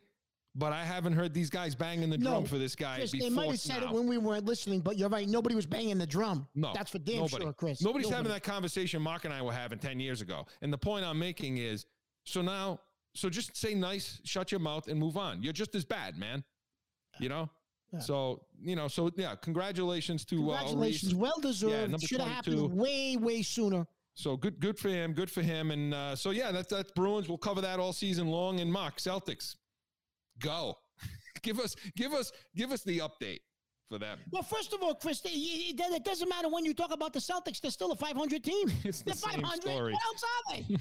but 0.56 0.72
I 0.72 0.84
haven't 0.84 1.14
heard 1.14 1.34
these 1.34 1.50
guys 1.50 1.74
banging 1.76 2.10
the 2.10 2.18
drum 2.18 2.44
No, 2.44 2.48
for 2.48 2.58
this 2.58 2.76
guy 2.76 2.98
Chris, 2.98 3.12
they 3.12 3.30
might 3.30 3.50
have 3.50 3.60
said 3.60 3.82
now. 3.82 3.90
it 3.90 3.94
when 3.94 4.08
we 4.08 4.18
weren't 4.18 4.46
listening, 4.46 4.82
but 4.82 4.98
you're 4.98 5.10
right. 5.10 5.28
Nobody 5.28 5.56
was 5.56 5.66
banging 5.66 5.98
the 5.98 6.06
drum. 6.08 6.48
No, 6.56 6.72
that's 6.74 6.92
for 6.92 7.00
damn 7.00 7.18
nobody. 7.18 7.44
sure, 7.44 7.54
Chris. 7.54 7.82
Nobody's 7.82 8.10
having 8.10 8.32
that 8.32 8.44
conversation 8.44 9.02
Mark 9.02 9.26
and 9.26 9.34
I 9.34 9.42
were 9.42 9.54
having 9.54 9.80
10 9.80 10.00
years 10.00 10.22
ago. 10.22 10.46
And 10.62 10.72
the 10.72 10.78
point 10.78 11.06
I'm 11.06 11.18
making 11.20 11.58
is 11.58 11.86
so 12.26 12.42
now, 12.42 12.80
so 13.16 13.30
just 13.30 13.56
say 13.58 13.74
nice, 13.74 14.22
shut 14.26 14.52
your 14.52 14.60
mouth, 14.60 14.88
and 14.88 15.00
move 15.00 15.18
on. 15.18 15.42
You're 15.42 15.54
just 15.54 15.76
as 15.76 15.86
bad, 15.86 16.18
man. 16.18 16.44
You 17.20 17.30
know? 17.30 17.50
Yeah. 17.92 18.00
So, 18.00 18.46
you 18.60 18.76
know, 18.76 18.88
so 18.88 19.12
yeah, 19.18 19.36
congratulations 19.36 20.26
to 20.26 20.52
uh, 20.52 20.58
Congratulations, 20.60 21.14
Reese. 21.14 21.22
well 21.22 21.40
deserved. 21.42 21.92
number 21.92 22.08
Should 22.08 22.22
have 22.22 22.30
happened 22.30 22.74
way, 22.74 23.18
way 23.18 23.42
sooner. 23.44 23.86
So 24.16 24.38
good, 24.38 24.60
good 24.60 24.78
for 24.78 24.90
him. 24.90 25.14
Good 25.14 25.30
for 25.30 25.42
him. 25.42 25.72
And 25.72 25.94
uh, 25.94 26.16
so 26.16 26.32
yeah, 26.32 26.52
that's 26.52 26.70
that's 26.70 26.92
Bruins. 26.92 27.28
We'll 27.28 27.38
cover 27.38 27.62
that 27.62 27.80
all 27.80 27.94
season 27.94 28.28
long. 28.28 28.60
And 28.60 28.72
Mark 28.72 28.98
Celtics, 28.98 29.56
go. 30.40 30.78
give 31.42 31.60
us, 31.60 31.76
give 31.96 32.14
us, 32.14 32.32
give 32.56 32.72
us 32.72 32.84
the 32.84 33.00
update 33.00 33.40
for 33.94 34.00
them. 34.00 34.18
Well, 34.32 34.44
first 34.44 34.74
of 34.74 34.82
all, 34.82 34.96
Chris, 34.96 35.22
it, 35.24 36.04
doesn't 36.04 36.30
matter 36.30 36.50
when 36.50 36.66
you 36.66 36.74
talk 36.74 36.92
about 36.92 37.14
the 37.14 37.20
Celtics; 37.20 37.62
they're 37.62 37.72
still 37.72 37.92
a 37.92 37.96
500 37.96 38.44
team. 38.44 38.72
It's 38.84 39.00
the 39.00 39.06
They're 39.06 39.14
same 39.14 39.42
500. 39.42 39.62
story. 39.62 39.94
What 39.94 40.04
else 40.06 40.24
are 40.24 40.56
they? 40.56 40.78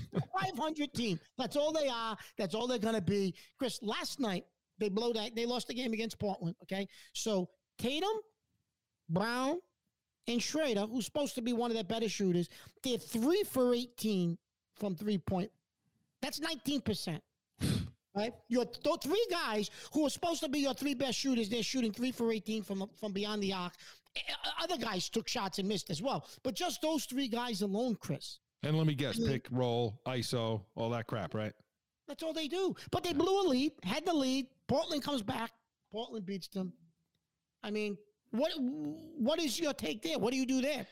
500 0.57 0.95
team. 0.95 1.21
That's 1.37 1.57
all 1.57 1.73
they 1.73 1.89
are. 1.89 2.17
That's 2.39 2.55
all 2.55 2.67
they're 2.67 2.79
going 2.79 2.95
to 2.95 3.03
be. 3.03 3.35
Chris, 3.59 3.79
last 3.83 4.19
night 4.19 4.45
they 4.79 4.89
blow 4.89 5.13
that. 5.13 5.35
They 5.35 5.47
lost 5.47 5.69
the 5.69 5.75
game 5.75 5.93
against 5.93 6.19
Portland. 6.19 6.57
Okay, 6.63 6.89
so 7.13 7.49
Tatum, 7.79 8.09
Brown, 9.09 9.59
and 10.27 10.43
Schroder, 10.43 10.87
who's 10.87 11.05
supposed 11.05 11.35
to 11.35 11.43
be 11.43 11.53
one 11.53 11.71
of 11.71 11.75
their 11.75 11.85
better 11.85 12.09
shooters, 12.09 12.49
they're 12.83 12.99
three 12.99 13.43
for 13.45 13.75
18 13.75 14.39
from 14.77 14.95
three 14.97 15.19
point. 15.19 15.51
That's 16.23 16.41
19 16.41 16.81
percent. 16.81 17.23
Right, 18.15 18.35
your 18.49 18.67
th- 18.67 19.01
three 19.03 19.27
guys 19.31 19.71
who 19.95 20.05
are 20.07 20.11
supposed 20.11 20.41
to 20.43 20.49
be 20.49 20.59
your 20.59 20.75
three 20.75 20.93
best 20.93 21.17
shooters, 21.19 21.49
they're 21.49 21.63
shooting 21.63 21.93
three 21.93 22.13
for 22.13 22.31
18 22.31 22.63
from 22.63 22.89
from 23.01 23.13
beyond 23.13 23.43
the 23.43 23.55
arc. 23.55 23.73
Eh, 24.15 24.21
Other 24.61 24.77
guys 24.77 25.09
took 25.09 25.27
shots 25.29 25.59
and 25.59 25.67
missed 25.67 25.89
as 25.89 26.03
well, 26.03 26.27
but 26.43 26.55
just 26.55 26.83
those 26.83 27.07
three 27.07 27.27
guys 27.29 27.63
alone, 27.63 27.97
Chris. 28.01 28.39
And 28.65 28.77
let 28.77 28.87
me 28.87 28.95
guess, 28.95 29.17
I 29.17 29.21
mean- 29.23 29.31
pick, 29.31 29.47
roll, 29.51 29.99
ISO, 30.07 30.63
all 30.75 30.91
that 30.91 31.07
crap, 31.07 31.35
right? 31.35 31.55
That's 32.07 32.23
all 32.23 32.35
they 32.35 32.49
do. 32.49 32.75
But 32.91 33.03
they 33.03 33.15
blew 33.15 33.41
a 33.41 33.47
lead, 33.49 33.73
had 33.83 34.05
the 34.05 34.13
lead. 34.13 34.47
Portland 34.69 35.03
comes 35.03 35.23
back. 35.23 35.53
Portland 35.91 36.27
beats 36.27 36.49
them. 36.49 36.73
I 37.63 37.71
mean, 37.71 37.97
what 38.31 38.53
what 38.59 39.41
is 39.41 39.59
your 39.59 39.73
take 39.73 40.03
there? 40.03 40.19
What 40.19 40.33
do 40.33 40.37
you 40.37 40.47
do 40.47 40.61
there? 40.61 40.87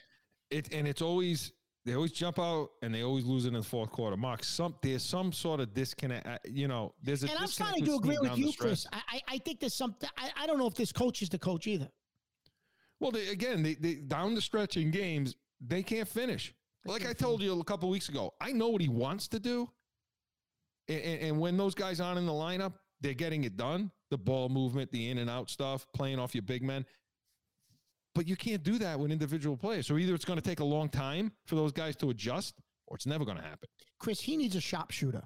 It 0.50 0.72
and 0.72 0.88
it's 0.88 1.02
always 1.02 1.52
they 1.86 1.94
always 1.94 2.12
jump 2.12 2.38
out 2.38 2.70
and 2.82 2.94
they 2.94 3.02
always 3.02 3.24
lose 3.24 3.44
it 3.46 3.48
in 3.48 3.54
the 3.54 3.62
fourth 3.62 3.90
quarter. 3.90 4.16
Mark, 4.16 4.44
some 4.44 4.74
there's 4.82 5.02
some 5.04 5.32
sort 5.32 5.60
of 5.60 5.72
disconnect. 5.72 6.26
uh, 6.26 6.38
You 6.44 6.68
know, 6.68 6.94
there's 7.02 7.24
a 7.24 7.30
and 7.30 7.38
I'm 7.38 7.46
starting 7.46 7.84
to 7.86 7.94
agree 7.94 8.18
with 8.20 8.36
you. 8.36 8.52
Chris. 8.58 8.86
I, 8.92 9.20
I 9.28 9.38
think 9.38 9.60
there's 9.60 9.74
something. 9.74 10.08
I, 10.16 10.30
I 10.36 10.46
don't 10.46 10.58
know 10.58 10.66
if 10.66 10.74
this 10.74 10.92
coach 10.92 11.22
is 11.22 11.28
the 11.28 11.38
coach 11.38 11.66
either. 11.66 11.88
Well, 13.00 13.10
they, 13.10 13.28
again, 13.28 13.62
they, 13.62 13.74
they 13.74 13.94
down 13.94 14.34
the 14.34 14.42
stretch 14.42 14.76
in 14.76 14.90
games, 14.90 15.34
they 15.60 15.82
can't 15.82 16.06
finish. 16.06 16.52
Like 16.84 17.06
I 17.06 17.12
told 17.14 17.42
you 17.42 17.58
a 17.58 17.64
couple 17.64 17.88
weeks 17.88 18.08
ago, 18.08 18.34
I 18.40 18.52
know 18.52 18.68
what 18.68 18.80
he 18.82 18.88
wants 18.88 19.28
to 19.28 19.40
do, 19.40 19.68
and, 20.88 21.00
and, 21.00 21.22
and 21.22 21.40
when 21.40 21.56
those 21.56 21.74
guys 21.74 22.00
aren't 22.00 22.18
in 22.18 22.26
the 22.26 22.32
lineup, 22.32 22.74
they're 23.00 23.14
getting 23.14 23.44
it 23.44 23.56
done. 23.56 23.90
The 24.10 24.18
ball 24.18 24.48
movement, 24.48 24.90
the 24.92 25.08
in 25.08 25.18
and 25.18 25.30
out 25.30 25.48
stuff, 25.50 25.86
playing 25.94 26.18
off 26.18 26.34
your 26.34 26.42
big 26.42 26.62
men. 26.62 26.84
But 28.20 28.28
you 28.28 28.36
can't 28.36 28.62
do 28.62 28.76
that 28.80 29.00
with 29.00 29.10
individual 29.10 29.56
players. 29.56 29.86
So 29.86 29.96
either 29.96 30.14
it's 30.14 30.26
going 30.26 30.38
to 30.38 30.44
take 30.46 30.60
a 30.60 30.64
long 30.64 30.90
time 30.90 31.32
for 31.46 31.54
those 31.54 31.72
guys 31.72 31.96
to 31.96 32.10
adjust, 32.10 32.54
or 32.86 32.94
it's 32.96 33.06
never 33.06 33.24
going 33.24 33.38
to 33.38 33.42
happen. 33.42 33.66
Chris, 33.98 34.20
he 34.20 34.36
needs 34.36 34.56
a 34.56 34.60
sharpshooter. 34.60 35.22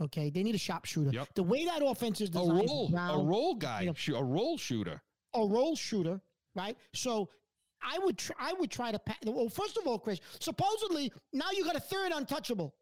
Okay, 0.00 0.30
they 0.30 0.44
need 0.44 0.54
a 0.54 0.58
sharpshooter. 0.58 1.10
Yep. 1.10 1.30
The 1.34 1.42
way 1.42 1.64
that 1.64 1.82
offense 1.84 2.20
is 2.20 2.30
designed, 2.30 2.52
A 2.52 2.54
roll, 2.54 2.86
a 2.86 2.90
Brown, 2.92 3.26
roll 3.26 3.54
guy, 3.56 3.86
know, 3.86 4.16
a 4.16 4.22
roll 4.22 4.56
shooter. 4.56 5.02
a 5.34 5.40
roll 5.44 5.74
shooter, 5.74 6.20
right? 6.54 6.76
So 6.94 7.28
I 7.82 7.98
would 8.04 8.16
try, 8.16 8.36
I 8.38 8.52
would 8.52 8.70
try 8.70 8.92
to. 8.92 9.00
Pa- 9.00 9.16
well, 9.26 9.48
first 9.48 9.76
of 9.76 9.88
all, 9.88 9.98
Chris, 9.98 10.20
supposedly 10.38 11.10
now 11.32 11.46
you 11.56 11.64
got 11.64 11.74
a 11.74 11.80
third 11.80 12.12
untouchable. 12.14 12.72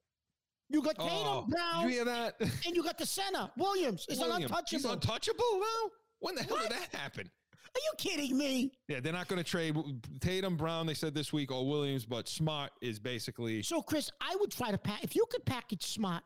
You 0.68 0.82
got 0.82 0.96
Tatum, 0.98 1.08
Oh, 1.14 1.46
Brown, 1.48 1.84
you 1.84 1.88
hear 1.88 2.04
that? 2.04 2.34
and 2.40 2.76
you 2.76 2.82
got 2.84 2.98
the 2.98 3.06
center 3.06 3.50
Williams. 3.56 4.04
Is 4.10 4.18
an 4.20 4.28
Williams, 4.28 4.52
He's 4.68 4.84
untouchable. 4.84 4.92
untouchable 4.92 5.60
now? 5.60 5.90
When 6.18 6.34
the 6.34 6.42
hell 6.42 6.56
What? 6.58 6.68
did 6.68 6.72
that 6.78 6.94
happen? 6.94 7.30
Are 7.76 7.78
you 7.78 7.92
kidding 7.98 8.38
me? 8.38 8.72
Yeah, 8.88 9.00
they're 9.00 9.12
not 9.12 9.28
going 9.28 9.42
to 9.42 9.44
trade 9.48 9.76
Tatum, 10.20 10.56
Brown. 10.56 10.86
They 10.86 10.94
said 10.94 11.14
this 11.14 11.30
week, 11.30 11.52
or 11.52 11.68
Williams, 11.68 12.06
but 12.06 12.26
Smart 12.26 12.70
is 12.80 12.98
basically 12.98 13.62
So, 13.62 13.82
Chris, 13.82 14.10
I 14.18 14.34
would 14.40 14.50
try 14.50 14.70
to 14.70 14.78
pack. 14.78 15.04
If 15.04 15.14
you 15.14 15.26
could 15.30 15.44
package 15.44 15.84
smart, 15.84 16.22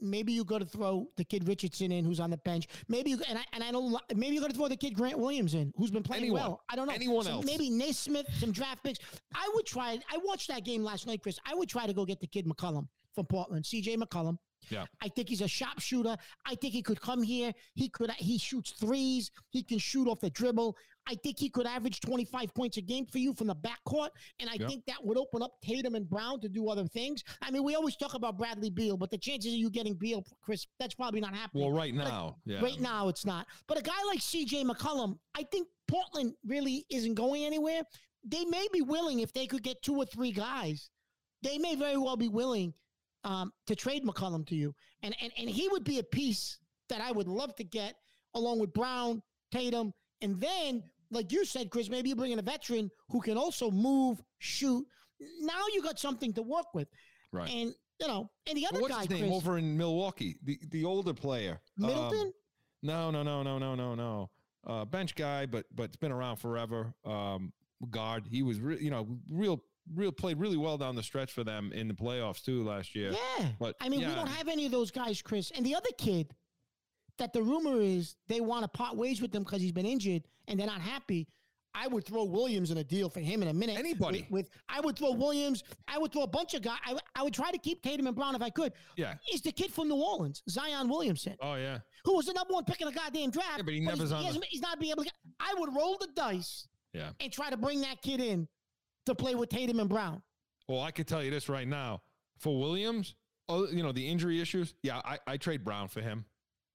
maybe 0.00 0.32
you 0.32 0.42
got 0.44 0.58
to 0.58 0.64
throw 0.66 1.06
the 1.16 1.24
kid 1.24 1.46
Richardson 1.46 1.92
in, 1.92 2.04
who's 2.04 2.18
on 2.18 2.30
the 2.30 2.36
bench. 2.38 2.66
Maybe 2.88 3.10
you 3.10 3.20
and 3.28 3.38
I 3.38 3.42
and 3.52 3.62
I 3.62 3.70
don't. 3.70 3.94
Maybe 4.16 4.34
you 4.34 4.40
got 4.40 4.50
to 4.50 4.56
throw 4.56 4.66
the 4.66 4.76
kid 4.76 4.94
Grant 4.94 5.18
Williams 5.20 5.54
in, 5.54 5.72
who's 5.76 5.92
been 5.92 6.02
playing 6.02 6.24
Anyone. 6.24 6.40
well. 6.40 6.60
I 6.68 6.74
don't 6.74 6.88
know. 6.88 6.94
Anyone 6.94 7.24
Some- 7.24 7.34
else. 7.34 7.46
Maybe 7.46 7.70
Nesmith, 7.70 8.26
some 8.38 8.50
draft 8.50 8.82
picks. 8.82 8.98
I 9.36 9.48
would 9.54 9.66
try. 9.66 10.00
I 10.12 10.18
watched 10.24 10.48
that 10.48 10.64
game 10.64 10.82
last 10.82 11.06
night, 11.06 11.22
Chris. 11.22 11.38
I 11.46 11.54
would 11.54 11.68
try 11.68 11.86
to 11.86 11.94
go 11.94 12.04
get 12.04 12.18
the 12.20 12.26
kid 12.26 12.44
McCollum 12.44 12.88
from 13.14 13.26
Portland, 13.26 13.64
C.J. 13.64 13.98
McCollum. 13.98 14.36
Yeah. 14.70 14.84
I 15.02 15.08
think 15.08 15.28
he's 15.28 15.40
a 15.40 15.48
sharpshooter. 15.48 16.16
I 16.46 16.54
think 16.56 16.72
he 16.72 16.82
could 16.82 17.00
come 17.00 17.22
here. 17.22 17.52
He 17.74 17.88
could. 17.88 18.10
He 18.18 18.38
shoots 18.38 18.72
threes. 18.72 19.30
He 19.50 19.62
can 19.62 19.78
shoot 19.78 20.08
off 20.08 20.20
the 20.20 20.30
dribble. 20.30 20.76
I 21.08 21.14
think 21.14 21.38
he 21.38 21.48
could 21.48 21.66
average 21.68 22.00
25 22.00 22.52
points 22.52 22.78
a 22.78 22.80
game 22.80 23.06
for 23.06 23.18
you 23.18 23.32
from 23.32 23.46
the 23.46 23.54
backcourt. 23.54 24.08
And 24.40 24.50
I 24.50 24.54
Yep. 24.54 24.68
think 24.68 24.86
that 24.86 25.04
would 25.04 25.16
open 25.16 25.40
up 25.40 25.52
Tatum 25.62 25.94
and 25.94 26.08
Brown 26.08 26.40
to 26.40 26.48
do 26.48 26.68
other 26.68 26.84
things. 26.88 27.22
I 27.40 27.52
mean, 27.52 27.62
we 27.62 27.76
always 27.76 27.94
talk 27.96 28.14
about 28.14 28.36
Bradley 28.36 28.70
Beal, 28.70 28.96
but 28.96 29.10
the 29.10 29.18
chances 29.18 29.52
of 29.52 29.58
you 29.58 29.70
getting 29.70 29.94
Beal, 29.94 30.24
Chris, 30.42 30.66
that's 30.80 30.94
probably 30.94 31.20
not 31.20 31.32
happening. 31.32 31.62
well, 31.64 31.72
right 31.72 31.94
But 31.96 32.08
now. 32.08 32.36
Yeah, 32.44 32.60
Right 32.60 32.80
now, 32.80 33.06
it's 33.06 33.24
not. 33.24 33.46
But 33.68 33.78
a 33.78 33.82
guy 33.82 34.02
like 34.08 34.18
CJ 34.20 34.64
McCollum, 34.64 35.18
I 35.36 35.44
think 35.44 35.68
Portland 35.86 36.34
really 36.44 36.84
isn't 36.90 37.14
going 37.14 37.44
anywhere. 37.44 37.82
They 38.24 38.44
may 38.44 38.66
be 38.72 38.80
willing 38.82 39.20
if 39.20 39.32
they 39.32 39.46
could 39.46 39.62
get 39.62 39.80
two 39.82 39.94
or 39.94 40.06
three 40.06 40.32
guys. 40.32 40.90
They 41.42 41.58
may 41.58 41.76
very 41.76 41.96
well 41.98 42.16
be 42.16 42.28
willing 42.28 42.74
um, 43.26 43.52
to 43.66 43.74
trade 43.74 44.04
McCollum 44.04 44.46
to 44.46 44.54
you, 44.54 44.74
and 45.02 45.14
and 45.20 45.32
and 45.36 45.50
he 45.50 45.68
would 45.68 45.84
be 45.84 45.98
a 45.98 46.02
piece 46.02 46.58
that 46.88 47.00
I 47.00 47.12
would 47.12 47.28
love 47.28 47.54
to 47.56 47.64
get 47.64 47.96
along 48.34 48.60
with 48.60 48.72
Brown, 48.72 49.22
Tatum, 49.50 49.92
and 50.22 50.40
then 50.40 50.82
like 51.10 51.32
you 51.32 51.44
said, 51.44 51.70
Chris, 51.70 51.88
maybe 51.88 52.08
you 52.08 52.16
bring 52.16 52.32
in 52.32 52.38
a 52.38 52.42
veteran 52.42 52.90
who 53.10 53.20
can 53.20 53.36
also 53.36 53.70
move, 53.70 54.22
shoot. 54.38 54.84
Now 55.40 55.62
you 55.74 55.82
got 55.82 55.98
something 55.98 56.32
to 56.34 56.42
work 56.42 56.66
with, 56.74 56.88
right. 57.32 57.50
and 57.52 57.74
you 58.00 58.06
know, 58.06 58.30
and 58.46 58.56
the 58.56 58.66
other 58.66 58.80
guy, 58.88 59.06
Chris, 59.06 59.22
over 59.22 59.58
in 59.58 59.76
Milwaukee? 59.76 60.36
The 60.44 60.58
the 60.70 60.84
older 60.84 61.14
player, 61.14 61.60
Um, 61.82 61.86
Middleton. 61.86 62.32
no, 62.82 63.10
no, 63.10 63.22
no, 63.22 63.42
no, 63.42 63.58
no, 63.58 63.74
no, 63.74 63.94
no. 63.94 64.30
Uh, 64.66 64.84
bench 64.84 65.14
guy, 65.14 65.46
but 65.46 65.64
but 65.74 65.84
it's 65.84 65.96
been 65.96 66.12
around 66.12 66.36
forever. 66.36 66.94
Um, 67.04 67.52
guard. 67.90 68.24
He 68.30 68.42
was, 68.42 68.60
re- 68.60 68.78
you 68.80 68.90
know, 68.90 69.06
real, 69.30 69.62
real 69.94 70.12
played 70.12 70.38
really 70.38 70.56
well 70.56 70.76
down 70.78 70.96
the 70.96 71.02
stretch 71.02 71.32
for 71.32 71.44
them 71.44 71.72
in 71.72 71.88
the 71.88 71.94
playoffs 71.94 72.42
too 72.44 72.64
last 72.64 72.94
year. 72.94 73.12
Yeah. 73.38 73.48
But 73.58 73.76
I 73.80 73.88
mean, 73.88 74.00
we 74.00 74.14
don't 74.14 74.26
have 74.28 74.48
any 74.48 74.66
of 74.66 74.72
those 74.72 74.90
guys, 74.90 75.22
Chris. 75.22 75.50
And 75.54 75.64
the 75.64 75.74
other 75.74 75.90
kid 75.98 76.32
that 77.18 77.32
the 77.32 77.42
rumor 77.42 77.80
is 77.80 78.16
they 78.28 78.40
want 78.40 78.62
to 78.62 78.68
part 78.68 78.96
ways 78.96 79.22
with 79.22 79.34
him 79.34 79.42
because 79.44 79.60
he's 79.62 79.72
been 79.72 79.86
injured 79.86 80.22
and 80.48 80.58
they're 80.58 80.66
not 80.66 80.80
happy. 80.80 81.28
I 81.78 81.88
would 81.88 82.04
throw 82.06 82.24
Williams 82.24 82.70
in 82.70 82.78
a 82.78 82.84
deal 82.84 83.10
for 83.10 83.20
him 83.20 83.42
in 83.42 83.48
a 83.48 83.52
minute. 83.52 83.78
Anybody. 83.78 84.20
With, 84.30 84.46
with 84.46 84.50
I 84.66 84.80
would 84.80 84.98
throw 84.98 85.12
Williams. 85.12 85.62
I 85.86 85.98
would 85.98 86.10
throw 86.10 86.22
a 86.22 86.26
bunch 86.26 86.54
of 86.54 86.62
guys. 86.62 86.78
I, 86.86 86.94
would- 86.94 87.02
I 87.14 87.22
would 87.22 87.34
try 87.34 87.50
to 87.50 87.58
keep 87.58 87.82
Tatum 87.82 88.06
and 88.06 88.16
Brown 88.16 88.34
if 88.34 88.40
I 88.40 88.48
could. 88.48 88.72
Yeah. 88.96 89.14
Is 89.32 89.42
the 89.42 89.52
kid 89.52 89.70
from 89.72 89.88
New 89.88 89.96
Orleans, 90.02 90.42
Zion 90.48 90.88
Williamson, 90.88 91.36
Oh 91.42 91.54
yeah. 91.56 91.78
who 92.04 92.16
was 92.16 92.26
the 92.26 92.32
number 92.32 92.54
one 92.54 92.64
pick 92.64 92.80
in 92.80 92.86
the 92.88 92.94
goddamn 92.94 93.30
draft. 93.30 93.58
Yeah, 93.58 93.62
but 93.62 93.74
he 93.74 93.80
he's, 93.80 93.88
never's 93.88 94.10
on 94.12 94.22
the- 94.24 94.40
he's 94.48 94.62
not 94.62 94.80
be 94.80 94.90
able 94.90 95.02
to. 95.02 95.10
Get, 95.10 95.14
I 95.38 95.54
would 95.58 95.74
roll 95.74 95.98
the 96.00 96.08
dice. 96.16 96.66
Yeah. 96.94 97.10
And 97.20 97.30
try 97.30 97.50
to 97.50 97.58
bring 97.58 97.82
that 97.82 98.00
kid 98.00 98.20
in 98.20 98.48
to 99.06 99.14
play 99.14 99.34
with 99.34 99.48
Tatum 99.48 99.80
and 99.80 99.88
Brown. 99.88 100.22
Well, 100.68 100.80
I 100.80 100.90
could 100.90 101.06
tell 101.06 101.22
you 101.22 101.30
this 101.30 101.48
right 101.48 101.66
now. 101.66 102.02
For 102.38 102.58
Williams, 102.58 103.14
oh, 103.48 103.66
you 103.68 103.82
know 103.82 103.92
the 103.92 104.06
injury 104.06 104.40
issues. 104.40 104.74
Yeah, 104.82 105.00
I 105.04 105.18
I 105.26 105.36
trade 105.36 105.64
Brown 105.64 105.88
for 105.88 106.00
him. 106.00 106.24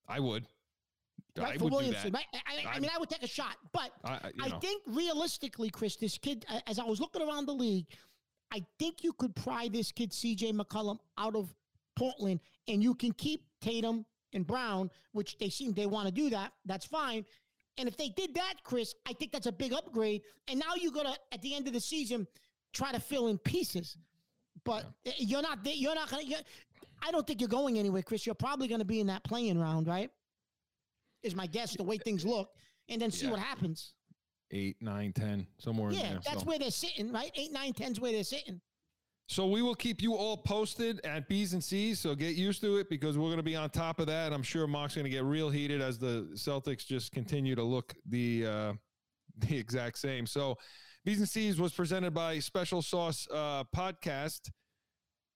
I 0.08 0.20
would. 0.20 0.46
Right 1.38 1.54
I 1.54 1.58
for 1.58 1.66
would 1.66 1.74
Williamson. 1.74 2.12
Right? 2.12 2.26
I, 2.34 2.68
I, 2.68 2.76
I 2.76 2.80
mean, 2.80 2.90
I 2.94 2.98
would 2.98 3.10
take 3.10 3.24
a 3.24 3.28
shot, 3.28 3.56
but 3.72 3.92
I, 4.04 4.32
I 4.42 4.50
think 4.60 4.82
realistically, 4.88 5.70
Chris, 5.70 5.96
this 5.96 6.18
kid, 6.18 6.46
as 6.68 6.78
I 6.78 6.84
was 6.84 7.00
looking 7.00 7.22
around 7.22 7.46
the 7.46 7.54
league, 7.54 7.86
I 8.52 8.66
think 8.80 9.04
you 9.04 9.14
could 9.14 9.34
pry 9.36 9.70
this 9.72 9.92
kid, 9.92 10.12
CJ 10.12 10.54
McCollum, 10.54 10.98
out 11.18 11.36
of 11.36 11.54
Portland, 11.96 12.42
and 12.68 12.84
you 12.84 12.94
can 12.96 13.14
keep 13.14 13.46
Tatum 13.62 14.06
and 14.34 14.46
Brown, 14.46 14.90
which 15.14 15.38
they 15.38 15.50
seem 15.50 15.74
they 15.74 15.86
want 15.86 16.08
to 16.08 16.12
do 16.14 16.30
that. 16.32 16.52
That's 16.66 16.86
fine. 16.86 17.26
And 17.78 17.88
if 17.88 17.98
they 17.98 18.10
did 18.10 18.34
that, 18.36 18.56
Chris, 18.64 18.94
I 19.08 19.14
think 19.14 19.32
that's 19.32 19.48
a 19.48 19.52
big 19.52 19.74
upgrade. 19.74 20.22
And 20.48 20.60
now 20.60 20.76
you're 20.80 20.92
gonna 20.92 21.16
at 21.32 21.42
the 21.42 21.56
end 21.56 21.68
of 21.68 21.74
the 21.74 21.80
season, 21.80 22.28
try 22.74 22.92
to 22.92 23.00
fill 23.00 23.28
in 23.28 23.38
pieces. 23.38 23.98
But 24.64 24.86
uh, 25.08 25.12
you're 25.18 25.42
not, 25.42 25.60
you're 25.66 25.96
not 25.96 26.10
going 26.12 26.28
to, 26.30 26.44
I 27.02 27.12
don't 27.12 27.26
think 27.26 27.40
you're 27.42 27.48
going 27.48 27.80
anywhere, 27.80 28.04
Chris. 28.04 28.26
You're 28.26 28.36
probably 28.36 28.68
going 28.68 28.80
to 28.80 28.86
be 28.86 29.00
in 29.00 29.08
that 29.08 29.24
playing 29.24 29.58
round, 29.60 29.88
right? 29.88 30.10
Is 31.24 31.34
my 31.36 31.48
guess, 31.48 31.76
the 31.76 31.84
way 31.84 31.98
things 31.98 32.26
look, 32.26 32.50
and 32.90 33.02
then 33.02 33.10
see 33.12 33.26
Yeah. 33.26 33.32
what 33.32 33.40
happens. 33.40 33.94
eight, 34.52 34.76
nine, 34.82 35.14
ten, 35.14 35.48
somewhere 35.58 35.90
in 35.90 35.96
Yeah, 35.96 36.10
there. 36.10 36.20
that's 36.26 36.40
so. 36.42 36.46
where 36.46 36.60
they're 36.60 36.70
sitting, 36.72 37.12
right? 37.12 37.32
Eight, 37.36 37.52
nine, 37.54 37.74
ten's 37.74 38.00
where 38.00 38.12
they're 38.12 38.24
sitting. 38.26 38.60
So 39.32 39.48
we 39.48 39.62
will 39.62 39.76
keep 39.76 40.02
you 40.02 40.16
all 40.16 40.36
posted 40.36 41.00
at 41.06 41.30
B's 41.30 41.54
and 41.54 41.64
C's. 41.64 42.02
So 42.02 42.14
get 42.16 42.36
used 42.36 42.60
to 42.64 42.80
it 42.80 42.90
because 42.90 43.18
we're 43.18 43.30
going 43.30 43.38
to 43.38 43.44
be 43.44 43.56
on 43.56 43.70
top 43.70 44.02
of 44.02 44.08
that. 44.08 44.34
I'm 44.34 44.44
sure 44.44 44.68
Mark's 44.68 44.96
going 44.96 45.06
to 45.06 45.10
get 45.10 45.24
real 45.24 45.50
heated 45.50 45.82
as 45.82 45.98
the 45.98 46.28
Celtics 46.34 46.86
just 46.86 47.14
continue 47.14 47.56
to 47.56 47.64
look 47.64 47.94
the 48.06 48.46
uh, 48.46 48.74
the 49.38 49.58
exact 49.58 50.00
same. 50.00 50.28
So 50.28 50.58
B's 51.06 51.20
and 51.20 51.30
C's 51.30 51.62
was 51.62 51.72
presented 51.72 52.14
by 52.14 52.40
Special 52.40 52.82
Sauce 52.82 53.26
uh, 53.34 53.64
Podcast. 53.74 54.52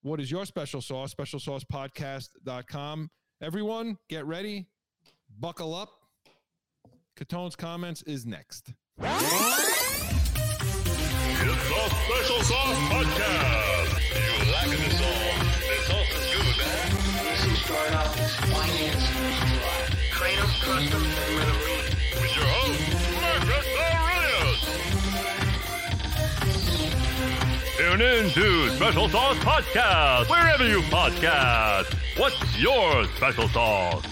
What 0.01 0.19
is 0.19 0.29
your 0.29 0.45
special 0.45 0.81
sauce? 0.81 1.13
Specialsaucepodcast.com. 1.13 3.09
Everyone, 3.41 3.97
get 4.09 4.25
ready. 4.25 4.67
Buckle 5.39 5.73
up. 5.73 5.89
Catone's 7.15 7.55
comments 7.55 8.01
is 8.01 8.25
next. 8.25 8.73
It's 11.47 11.69
the 11.69 11.85
Special 11.89 12.41
Sauce 12.41 12.81
Podcast. 12.89 13.91
You 14.15 14.33
liking 14.51 14.81
the 14.81 14.89
song? 14.97 15.37
The 15.61 15.77
sauce 15.85 16.13
is 16.17 16.25
good, 16.33 16.57
huh? 16.57 16.89
This 17.23 17.45
is 17.45 17.57
start 17.63 17.93
off 17.93 18.17
as 18.19 18.33
finance 18.49 19.05
Kratos 20.09 20.55
Custom 20.65 21.03
with 21.35 21.45
a 21.45 21.57
lead. 21.65 21.85
With 22.19 22.33
your 22.35 22.47
host, 22.49 22.81
Marcus 23.21 23.67
Aurelius. 23.77 24.61
Tune 27.77 28.01
in 28.01 28.23
to 28.31 28.47
Special 28.75 29.07
Sauce 29.09 29.37
Podcast, 29.37 30.29
wherever 30.31 30.65
you 30.67 30.81
podcast. 30.89 31.93
What's 32.17 32.57
your 32.57 33.05
special 33.17 33.47
sauce? 33.49 34.03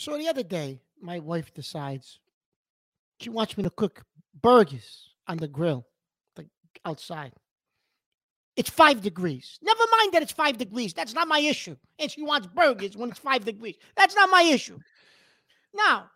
So 0.00 0.16
the 0.16 0.28
other 0.28 0.42
day, 0.42 0.80
my 0.98 1.18
wife 1.18 1.52
decides 1.52 2.20
she 3.20 3.28
wants 3.28 3.58
me 3.58 3.64
to 3.64 3.68
cook 3.70 4.02
burgers 4.40 5.10
on 5.28 5.36
the 5.36 5.46
grill, 5.46 5.84
like 6.38 6.46
outside. 6.86 7.34
It's 8.56 8.70
five 8.70 9.02
degrees. 9.02 9.58
Never 9.60 9.82
mind 9.98 10.14
that 10.14 10.22
it's 10.22 10.32
five 10.32 10.56
degrees. 10.56 10.94
That's 10.94 11.12
not 11.12 11.28
my 11.28 11.40
issue. 11.40 11.76
And 11.98 12.10
she 12.10 12.22
wants 12.22 12.46
burgers 12.46 12.96
when 12.96 13.10
it's 13.10 13.18
five 13.18 13.44
degrees. 13.44 13.74
That's 13.94 14.14
not 14.14 14.30
my 14.30 14.40
issue. 14.40 14.78
Now, 15.74 16.06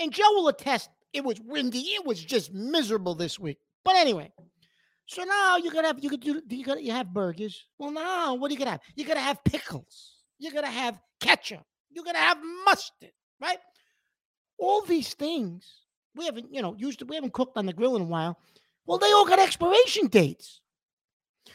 and 0.00 0.12
Joe 0.12 0.32
will 0.32 0.48
attest, 0.48 0.90
it 1.12 1.22
was 1.22 1.40
windy. 1.40 1.78
It 1.94 2.04
was 2.04 2.20
just 2.20 2.52
miserable 2.52 3.14
this 3.14 3.38
week. 3.38 3.58
But 3.84 3.94
anyway, 3.94 4.32
so 5.06 5.22
now 5.22 5.56
you 5.56 5.70
gotta 5.70 5.86
have 5.86 6.02
you 6.02 6.10
could 6.10 6.20
do 6.20 6.42
you 6.48 6.64
gotta 6.64 6.82
you 6.82 6.90
have 6.90 7.14
burgers. 7.14 7.64
Well, 7.78 7.92
now 7.92 8.34
what 8.34 8.50
are 8.50 8.54
you 8.54 8.58
gonna 8.58 8.72
have? 8.72 8.82
You're 8.96 9.06
gonna 9.06 9.20
have 9.20 9.44
pickles. 9.44 10.16
You're 10.40 10.52
gonna 10.52 10.66
have 10.66 10.98
ketchup. 11.20 11.64
You're 11.90 12.04
gonna 12.04 12.18
have 12.18 12.38
mustard, 12.64 13.12
right? 13.40 13.58
All 14.58 14.82
these 14.82 15.14
things 15.14 15.82
we 16.14 16.26
haven't, 16.26 16.52
you 16.52 16.62
know, 16.62 16.74
used 16.76 17.02
we 17.08 17.16
haven't 17.16 17.32
cooked 17.32 17.56
on 17.56 17.66
the 17.66 17.72
grill 17.72 17.96
in 17.96 18.02
a 18.02 18.06
while. 18.06 18.38
Well, 18.86 18.98
they 18.98 19.12
all 19.12 19.26
got 19.26 19.38
expiration 19.38 20.08
dates. 20.08 20.60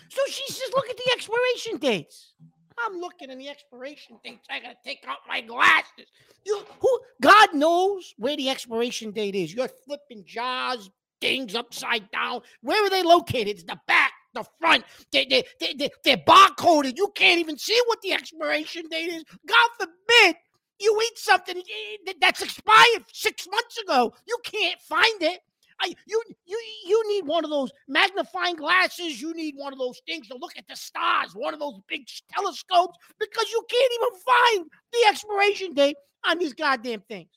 So 0.09 0.21
she 0.27 0.43
says, 0.47 0.69
look 0.73 0.89
at 0.89 0.97
the 0.97 1.11
expiration 1.13 1.77
dates. 1.77 2.33
I'm 2.79 2.99
looking 2.99 3.29
at 3.29 3.37
the 3.37 3.49
expiration 3.49 4.17
dates. 4.23 4.47
I 4.49 4.59
gotta 4.59 4.77
take 4.83 5.03
out 5.07 5.19
my 5.27 5.41
glasses. 5.41 6.07
You 6.45 6.61
who 6.79 6.99
God 7.21 7.53
knows 7.53 8.13
where 8.17 8.35
the 8.35 8.49
expiration 8.49 9.11
date 9.11 9.35
is. 9.35 9.53
You're 9.53 9.69
flipping 9.85 10.23
jars, 10.25 10.89
things 11.21 11.55
upside 11.55 12.09
down. 12.11 12.41
Where 12.61 12.83
are 12.83 12.89
they 12.89 13.03
located? 13.03 13.49
It's 13.49 13.63
the 13.63 13.79
back, 13.87 14.12
the 14.33 14.43
front. 14.59 14.83
They, 15.11 15.25
they, 15.25 15.43
they, 15.59 15.73
they, 15.73 15.89
they're 16.03 16.17
barcoded. 16.17 16.97
You 16.97 17.11
can't 17.15 17.39
even 17.39 17.57
see 17.57 17.79
what 17.87 18.01
the 18.01 18.13
expiration 18.13 18.87
date 18.89 19.09
is. 19.09 19.23
God 19.45 19.69
forbid 19.77 20.35
you 20.79 20.99
eat 21.01 21.17
something 21.17 21.57
eh, 21.57 22.13
that's 22.19 22.41
expired 22.41 23.03
six 23.11 23.47
months 23.49 23.77
ago. 23.77 24.13
You 24.27 24.37
can't 24.43 24.79
find 24.81 25.21
it. 25.21 25.39
I, 25.81 25.93
you 26.05 26.21
you 26.45 26.59
you 26.85 27.03
need 27.09 27.25
one 27.25 27.43
of 27.43 27.49
those 27.49 27.71
magnifying 27.87 28.55
glasses. 28.55 29.19
You 29.21 29.33
need 29.33 29.55
one 29.57 29.73
of 29.73 29.79
those 29.79 29.99
things 30.07 30.27
to 30.27 30.37
look 30.37 30.57
at 30.57 30.67
the 30.67 30.75
stars. 30.75 31.31
One 31.33 31.53
of 31.53 31.59
those 31.59 31.79
big 31.87 32.05
telescopes 32.31 32.97
because 33.19 33.51
you 33.51 33.65
can't 33.69 33.91
even 33.95 34.19
find 34.25 34.69
the 34.91 35.09
expiration 35.09 35.73
date 35.73 35.95
on 36.25 36.37
these 36.37 36.53
goddamn 36.53 37.01
things, 37.09 37.31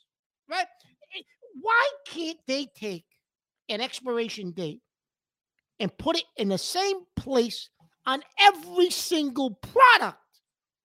right? 0.50 0.66
Eh, 1.16 1.22
Why 1.60 1.90
can't 2.06 2.38
they 2.46 2.66
take 2.76 3.04
an 3.68 3.80
expiration 3.80 4.52
date 4.52 4.80
and 5.80 5.96
put 5.98 6.16
it 6.16 6.24
in 6.36 6.48
the 6.48 6.58
same 6.58 6.98
place 7.16 7.68
on 8.06 8.22
every 8.40 8.90
single 8.90 9.50
product? 9.50 10.18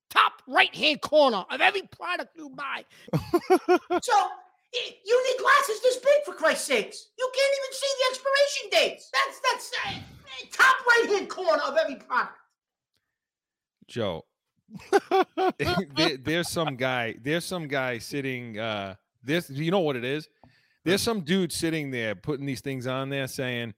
Top 0.10 0.34
right 0.48 0.74
hand 0.76 1.02
corner 1.02 1.46
of 1.50 1.62
every 1.62 1.84
product 1.84 2.32
you 2.36 2.50
buy. 2.50 2.84
so 4.02 4.14
you 4.74 5.24
need 5.24 5.40
glasses 5.40 5.82
this 5.82 5.98
big 5.98 6.26
for 6.26 6.34
Christ's 6.34 6.68
sakes. 6.68 7.08
You 7.18 7.32
can't 7.34 7.54
even 7.60 7.74
see 7.74 7.88
the 7.98 8.06
expiration 8.12 8.70
dates. 8.72 9.12
That's 9.14 9.42
that's 9.52 9.72
uh, 9.86 10.00
top 10.52 10.76
right 10.86 11.16
hand 11.16 11.30
corner 11.30 11.62
of 11.64 11.78
every 11.78 11.96
product. 11.96 12.38
Joe, 13.88 14.26
there, 15.96 16.18
there's 16.18 16.50
some 16.50 16.76
guy. 16.76 17.16
There's 17.22 17.46
some 17.46 17.68
guy 17.68 17.98
sitting. 17.98 18.60
Uh, 18.60 18.96
this 19.24 19.50
you 19.50 19.72
know 19.72 19.80
what 19.80 19.96
it 19.96 20.06
is? 20.06 20.28
There's 20.84 21.02
some 21.02 21.22
dude 21.22 21.52
sitting 21.52 21.92
there 21.92 22.16
putting 22.16 22.46
these 22.46 22.62
things 22.62 22.88
on 22.88 23.10
there, 23.10 23.28
saying, 23.28 23.74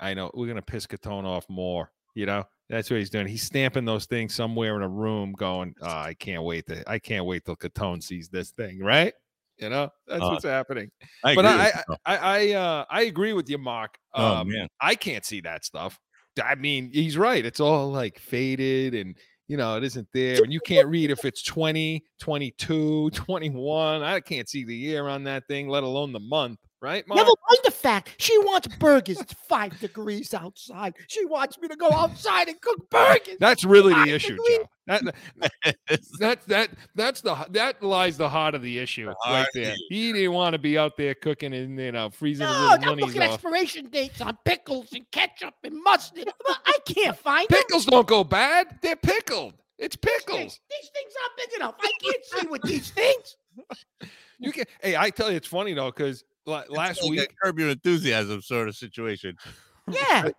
"I 0.00 0.14
know 0.14 0.30
we're 0.34 0.48
gonna 0.48 0.62
piss 0.62 0.86
Catone 0.86 1.24
off 1.24 1.46
more." 1.48 1.90
You 2.14 2.26
know, 2.26 2.44
that's 2.68 2.90
what 2.90 2.98
he's 3.00 3.10
doing. 3.10 3.26
He's 3.26 3.42
stamping 3.42 3.84
those 3.84 4.06
things 4.06 4.34
somewhere 4.34 4.76
in 4.76 4.82
a 4.82 4.88
room, 4.88 5.32
going, 5.32 5.74
oh, 5.82 5.86
"I 5.88 6.14
can't 6.14 6.44
wait 6.44 6.66
to. 6.66 6.88
I 6.88 6.98
can't 6.98 7.24
wait 7.26 7.44
till 7.44 7.56
Catone 7.56 8.02
sees 8.02 8.28
this 8.28 8.50
thing." 8.52 8.80
Right? 8.80 9.12
You 9.58 9.68
know, 9.68 9.88
that's 10.08 10.22
Uh, 10.22 10.28
what's 10.28 10.44
happening. 10.44 10.90
I 11.22 11.34
but 11.36 11.46
I, 11.46 11.66
I. 11.66 11.82
I, 12.04 12.16
I, 12.16 12.52
uh, 12.54 12.84
I 12.90 13.02
agree 13.02 13.32
with 13.32 13.48
you, 13.48 13.56
Mark. 13.58 13.96
Oh, 14.12 14.36
Um, 14.38 14.48
man. 14.48 14.66
I 14.80 14.96
can't 14.96 15.24
see 15.24 15.40
that 15.42 15.64
stuff. 15.64 15.98
I 16.42 16.56
mean, 16.56 16.90
he's 16.92 17.16
right. 17.16 17.44
It's 17.44 17.60
all 17.60 17.92
like 17.92 18.18
faded 18.18 18.94
and 18.94 19.16
you 19.46 19.56
know, 19.56 19.76
it 19.76 19.84
isn't 19.84 20.08
there. 20.12 20.42
And 20.42 20.52
you 20.52 20.58
can't 20.58 20.88
read 20.88 21.10
if 21.10 21.24
it's 21.24 21.42
20, 21.42 22.02
22, 22.18 23.10
21. 23.10 24.02
I 24.02 24.18
can't 24.20 24.48
see 24.48 24.64
the 24.64 24.74
year 24.74 25.06
on 25.06 25.22
that 25.24 25.46
thing, 25.46 25.68
let 25.68 25.82
alone 25.82 26.12
the 26.12 26.18
month, 26.20 26.58
right? 26.84 27.06
Mark? 27.08 27.16
Never 27.16 27.30
mind 27.48 27.60
the 27.64 27.70
fact 27.70 28.10
she 28.18 28.36
wants 28.38 28.68
burgers. 28.76 29.18
It's 29.20 29.32
five 29.32 29.78
degrees 29.80 30.34
outside. 30.34 30.94
She 31.08 31.24
wants 31.24 31.58
me 31.58 31.68
to 31.68 31.76
go 31.76 31.90
outside 31.90 32.48
and 32.48 32.60
cook 32.60 32.88
burgers. 32.90 33.36
That's 33.40 33.64
really 33.64 33.94
I 33.94 34.04
the 34.06 34.12
issue, 34.14 34.34
agree. 34.34 34.58
Joe. 34.58 34.68
That, 34.86 35.14
that 36.20 36.46
that 36.46 36.68
that's 36.94 37.22
the 37.22 37.34
that 37.50 37.82
lies 37.82 38.18
the 38.18 38.28
heart 38.28 38.54
of 38.54 38.60
the 38.60 38.78
issue 38.78 39.06
right 39.08 39.16
heart 39.22 39.48
there. 39.54 39.74
He 39.88 40.12
didn't 40.12 40.32
want 40.32 40.52
to 40.52 40.58
be 40.58 40.76
out 40.76 40.98
there 40.98 41.14
cooking 41.14 41.54
and 41.54 41.78
you 41.80 41.90
know 41.92 42.10
freezing 42.10 42.46
his 42.46 42.54
No, 42.54 42.62
little 42.62 42.74
I'm 42.74 42.84
monies 42.90 43.04
looking 43.06 43.22
at 43.22 43.28
off. 43.30 43.34
expiration 43.36 43.86
dates 43.88 44.20
on 44.20 44.36
pickles 44.44 44.92
and 44.92 45.10
ketchup 45.10 45.54
and 45.64 45.82
mustard. 45.82 46.28
I 46.66 46.76
can't 46.84 47.16
find 47.16 47.48
them. 47.48 47.58
Pickles 47.62 47.86
don't 47.86 48.06
go 48.06 48.24
bad. 48.24 48.78
They're 48.82 48.94
pickled. 48.94 49.54
It's 49.78 49.96
pickles. 49.96 50.38
things- 50.38 50.60
These 50.70 50.90
things 50.92 51.12
aren't 51.22 51.36
big 51.50 51.56
enough. 51.58 51.74
I 51.82 51.92
can't 52.02 52.24
see 52.26 52.46
with 52.48 52.62
these 52.62 52.90
things. 52.90 53.36
You 54.40 54.50
can. 54.50 54.64
Hey, 54.82 54.96
I 54.96 55.10
tell 55.10 55.30
you, 55.30 55.36
it's 55.36 55.46
funny 55.46 55.74
though, 55.74 55.92
because 55.92 56.24
last 56.46 56.98
It's 56.98 57.02
like 57.02 57.10
week, 57.10 57.34
curb 57.42 57.58
your 57.58 57.70
enthusiasm 57.70 58.42
sort 58.42 58.68
of 58.68 58.76
situation. 58.76 59.36
Yeah. 59.86 60.30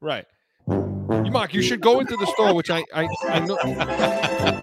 right? 0.00 0.26
You, 0.68 1.30
Mark, 1.30 1.54
you 1.54 1.62
should 1.62 1.80
go 1.80 2.00
into 2.00 2.16
the 2.16 2.26
store, 2.26 2.52
which 2.52 2.68
I 2.68 2.82
I, 2.92 3.08
I 3.28 3.38
know. 3.38 3.56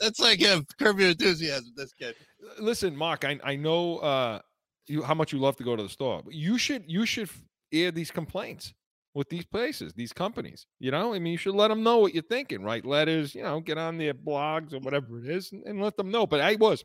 That's 0.00 0.20
like 0.20 0.38
him. 0.40 0.66
Curb 0.78 1.00
your 1.00 1.08
enthusiasm. 1.10 1.72
This 1.74 1.94
kid. 1.94 2.14
Listen, 2.58 2.94
Mark, 2.94 3.24
I 3.24 3.38
I 3.42 3.56
know 3.56 3.96
uh 3.98 4.40
you 4.88 5.02
how 5.02 5.14
much 5.14 5.32
you 5.32 5.38
love 5.38 5.56
to 5.56 5.64
go 5.64 5.74
to 5.74 5.82
the 5.82 5.88
store, 5.88 6.20
but 6.22 6.34
you 6.34 6.58
should 6.58 6.84
you 6.86 7.06
should 7.06 7.28
f- 7.28 7.42
air 7.72 7.90
these 7.90 8.10
complaints 8.10 8.74
with 9.14 9.28
these 9.30 9.46
places, 9.46 9.94
these 9.94 10.12
companies. 10.12 10.66
You 10.78 10.90
know, 10.90 11.14
I 11.14 11.18
mean, 11.18 11.32
you 11.32 11.38
should 11.38 11.54
let 11.54 11.68
them 11.68 11.82
know 11.82 11.98
what 11.98 12.12
you're 12.14 12.22
thinking. 12.22 12.62
Write 12.62 12.84
letters, 12.84 13.34
you 13.34 13.42
know, 13.42 13.60
get 13.60 13.78
on 13.78 13.98
their 13.98 14.14
blogs 14.14 14.72
or 14.74 14.80
whatever 14.80 15.18
it 15.18 15.30
is, 15.30 15.50
and, 15.52 15.64
and 15.64 15.82
let 15.82 15.96
them 15.96 16.10
know. 16.10 16.26
But 16.26 16.40
I 16.40 16.56
was, 16.56 16.84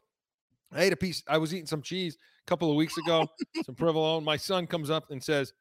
I 0.71 0.83
ate 0.83 0.93
a 0.93 0.97
piece. 0.97 1.21
I 1.27 1.37
was 1.37 1.53
eating 1.53 1.67
some 1.67 1.81
cheese 1.81 2.17
a 2.45 2.49
couple 2.49 2.69
of 2.69 2.75
weeks 2.75 2.97
ago, 2.97 3.27
some 3.65 3.75
provolone. 3.75 4.23
My 4.23 4.37
son 4.37 4.67
comes 4.67 4.89
up 4.89 5.11
and 5.11 5.23
says, 5.23 5.53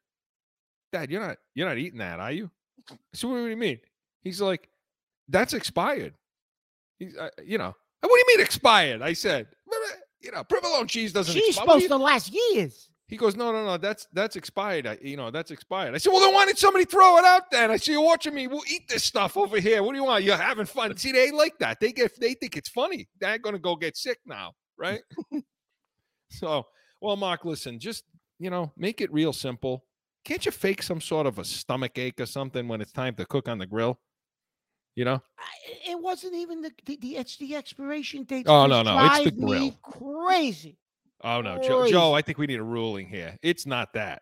"Dad, 0.91 1.09
you're 1.09 1.25
not 1.25 1.37
you're 1.55 1.67
not 1.67 1.77
eating 1.77 1.99
that, 1.99 2.19
are 2.19 2.31
you?" 2.31 2.49
I 2.89 2.95
said, 3.13 3.29
"What 3.29 3.37
do 3.37 3.47
you 3.47 3.57
mean?" 3.57 3.79
He's 4.21 4.41
like, 4.41 4.69
"That's 5.27 5.53
expired." 5.53 6.13
He's, 6.99 7.17
uh, 7.17 7.29
you 7.43 7.57
know, 7.57 7.73
what 8.01 8.09
do 8.09 8.19
you 8.19 8.37
mean 8.37 8.45
expired? 8.45 9.01
I 9.01 9.13
said, 9.13 9.47
uh, 9.71 9.75
you 10.21 10.31
know, 10.31 10.43
provolone 10.43 10.87
cheese 10.87 11.13
doesn't 11.13 11.33
She's 11.33 11.49
expire. 11.49 11.65
Supposed 11.65 11.87
to 11.87 11.97
last 11.97 12.33
years. 12.33 12.89
He 13.07 13.17
goes, 13.17 13.35
no, 13.35 13.51
no, 13.51 13.65
no, 13.65 13.77
that's 13.77 14.07
that's 14.13 14.35
expired. 14.35 14.87
I, 14.87 14.97
you 15.01 15.17
know, 15.17 15.29
that's 15.29 15.51
expired. 15.51 15.93
I 15.93 15.97
said, 15.97 16.11
well, 16.11 16.21
then 16.21 16.33
why 16.33 16.45
did 16.45 16.57
somebody 16.57 16.85
throw 16.85 17.17
it 17.17 17.25
out 17.25 17.51
then? 17.51 17.69
I 17.69 17.77
see 17.77 17.91
you 17.91 18.01
watching 18.01 18.33
me. 18.33 18.47
We'll 18.47 18.63
eat 18.71 18.87
this 18.87 19.03
stuff 19.03 19.37
over 19.37 19.59
here. 19.59 19.83
What 19.83 19.91
do 19.91 19.97
you 19.97 20.05
want? 20.05 20.23
You're 20.23 20.37
having 20.37 20.65
fun. 20.65 20.95
See, 20.97 21.11
they 21.11 21.31
like 21.31 21.57
that. 21.59 21.79
They 21.79 21.91
get, 21.91 22.19
they 22.19 22.33
think 22.33 22.57
it's 22.57 22.69
funny. 22.69 23.07
They're 23.19 23.37
gonna 23.37 23.59
go 23.59 23.75
get 23.75 23.97
sick 23.97 24.19
now, 24.25 24.53
right? 24.77 25.01
So, 26.33 26.67
well, 27.01 27.15
Mark, 27.15 27.45
listen, 27.45 27.79
just 27.79 28.03
you 28.39 28.49
know, 28.49 28.71
make 28.75 28.99
it 29.01 29.11
real 29.13 29.31
simple. 29.33 29.85
Can't 30.25 30.45
you 30.45 30.51
fake 30.51 30.81
some 30.83 31.01
sort 31.01 31.27
of 31.27 31.37
a 31.39 31.43
stomach 31.45 31.97
ache 31.97 32.19
or 32.19 32.25
something 32.25 32.67
when 32.67 32.81
it's 32.81 32.91
time 32.91 33.15
to 33.15 33.25
cook 33.25 33.47
on 33.47 33.57
the 33.57 33.65
grill? 33.65 33.99
You 34.95 35.05
know, 35.05 35.21
I- 35.37 35.91
It 35.91 35.99
wasn't 36.01 36.35
even 36.35 36.61
the, 36.61 36.71
the, 36.85 36.97
the 37.01 37.17
it's 37.17 37.37
the 37.37 37.55
expiration 37.55 38.23
date. 38.23 38.45
Oh, 38.47 38.65
no, 38.67 38.81
no, 38.83 38.97
it's 39.05 39.25
the 39.25 39.31
grill. 39.31 39.71
Crazy. 39.81 40.77
oh 41.23 41.41
no, 41.41 41.59
Joe, 41.61 41.87
Joe, 41.89 42.13
I 42.13 42.21
think 42.21 42.37
we 42.37 42.47
need 42.47 42.59
a 42.59 42.63
ruling 42.63 43.07
here. 43.07 43.37
It's 43.41 43.65
not 43.65 43.93
that. 43.93 44.21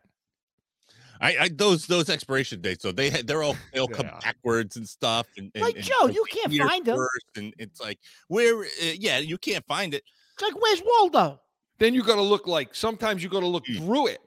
I, 1.19 1.37
I 1.39 1.49
those 1.49 1.85
those 1.85 2.09
expiration 2.09 2.61
dates 2.61 2.83
though 2.83 2.91
they 2.91 3.09
they're 3.09 3.43
all 3.43 3.55
they'll 3.73 3.87
come 3.87 4.07
Yeah. 4.07 4.19
backwards 4.23 4.75
and 4.77 4.87
stuff 4.89 5.27
and, 5.37 5.51
and 5.53 5.63
Like 5.63 5.75
and 5.75 5.83
Joe, 5.83 5.93
go 6.01 6.07
you 6.07 6.25
can't 6.31 6.53
find 6.67 6.83
them. 6.85 6.97
first, 6.97 7.25
and 7.37 7.53
it's 7.59 7.79
like 7.79 7.99
where 8.27 8.63
uh, 8.63 8.67
yeah 8.97 9.19
you 9.19 9.37
can't 9.37 9.63
find 9.67 9.93
it 9.93 10.03
It's 10.33 10.41
like 10.43 10.59
where's 10.59 10.81
Waldo? 10.83 11.39
Then 11.81 11.93
you 11.93 12.03
got 12.03 12.15
to 12.15 12.21
look 12.21 12.47
like 12.47 12.73
sometimes 12.73 13.21
you 13.23 13.29
got 13.29 13.41
to 13.41 13.47
look 13.47 13.65
Mm. 13.65 13.77
through 13.77 14.07
it. 14.07 14.21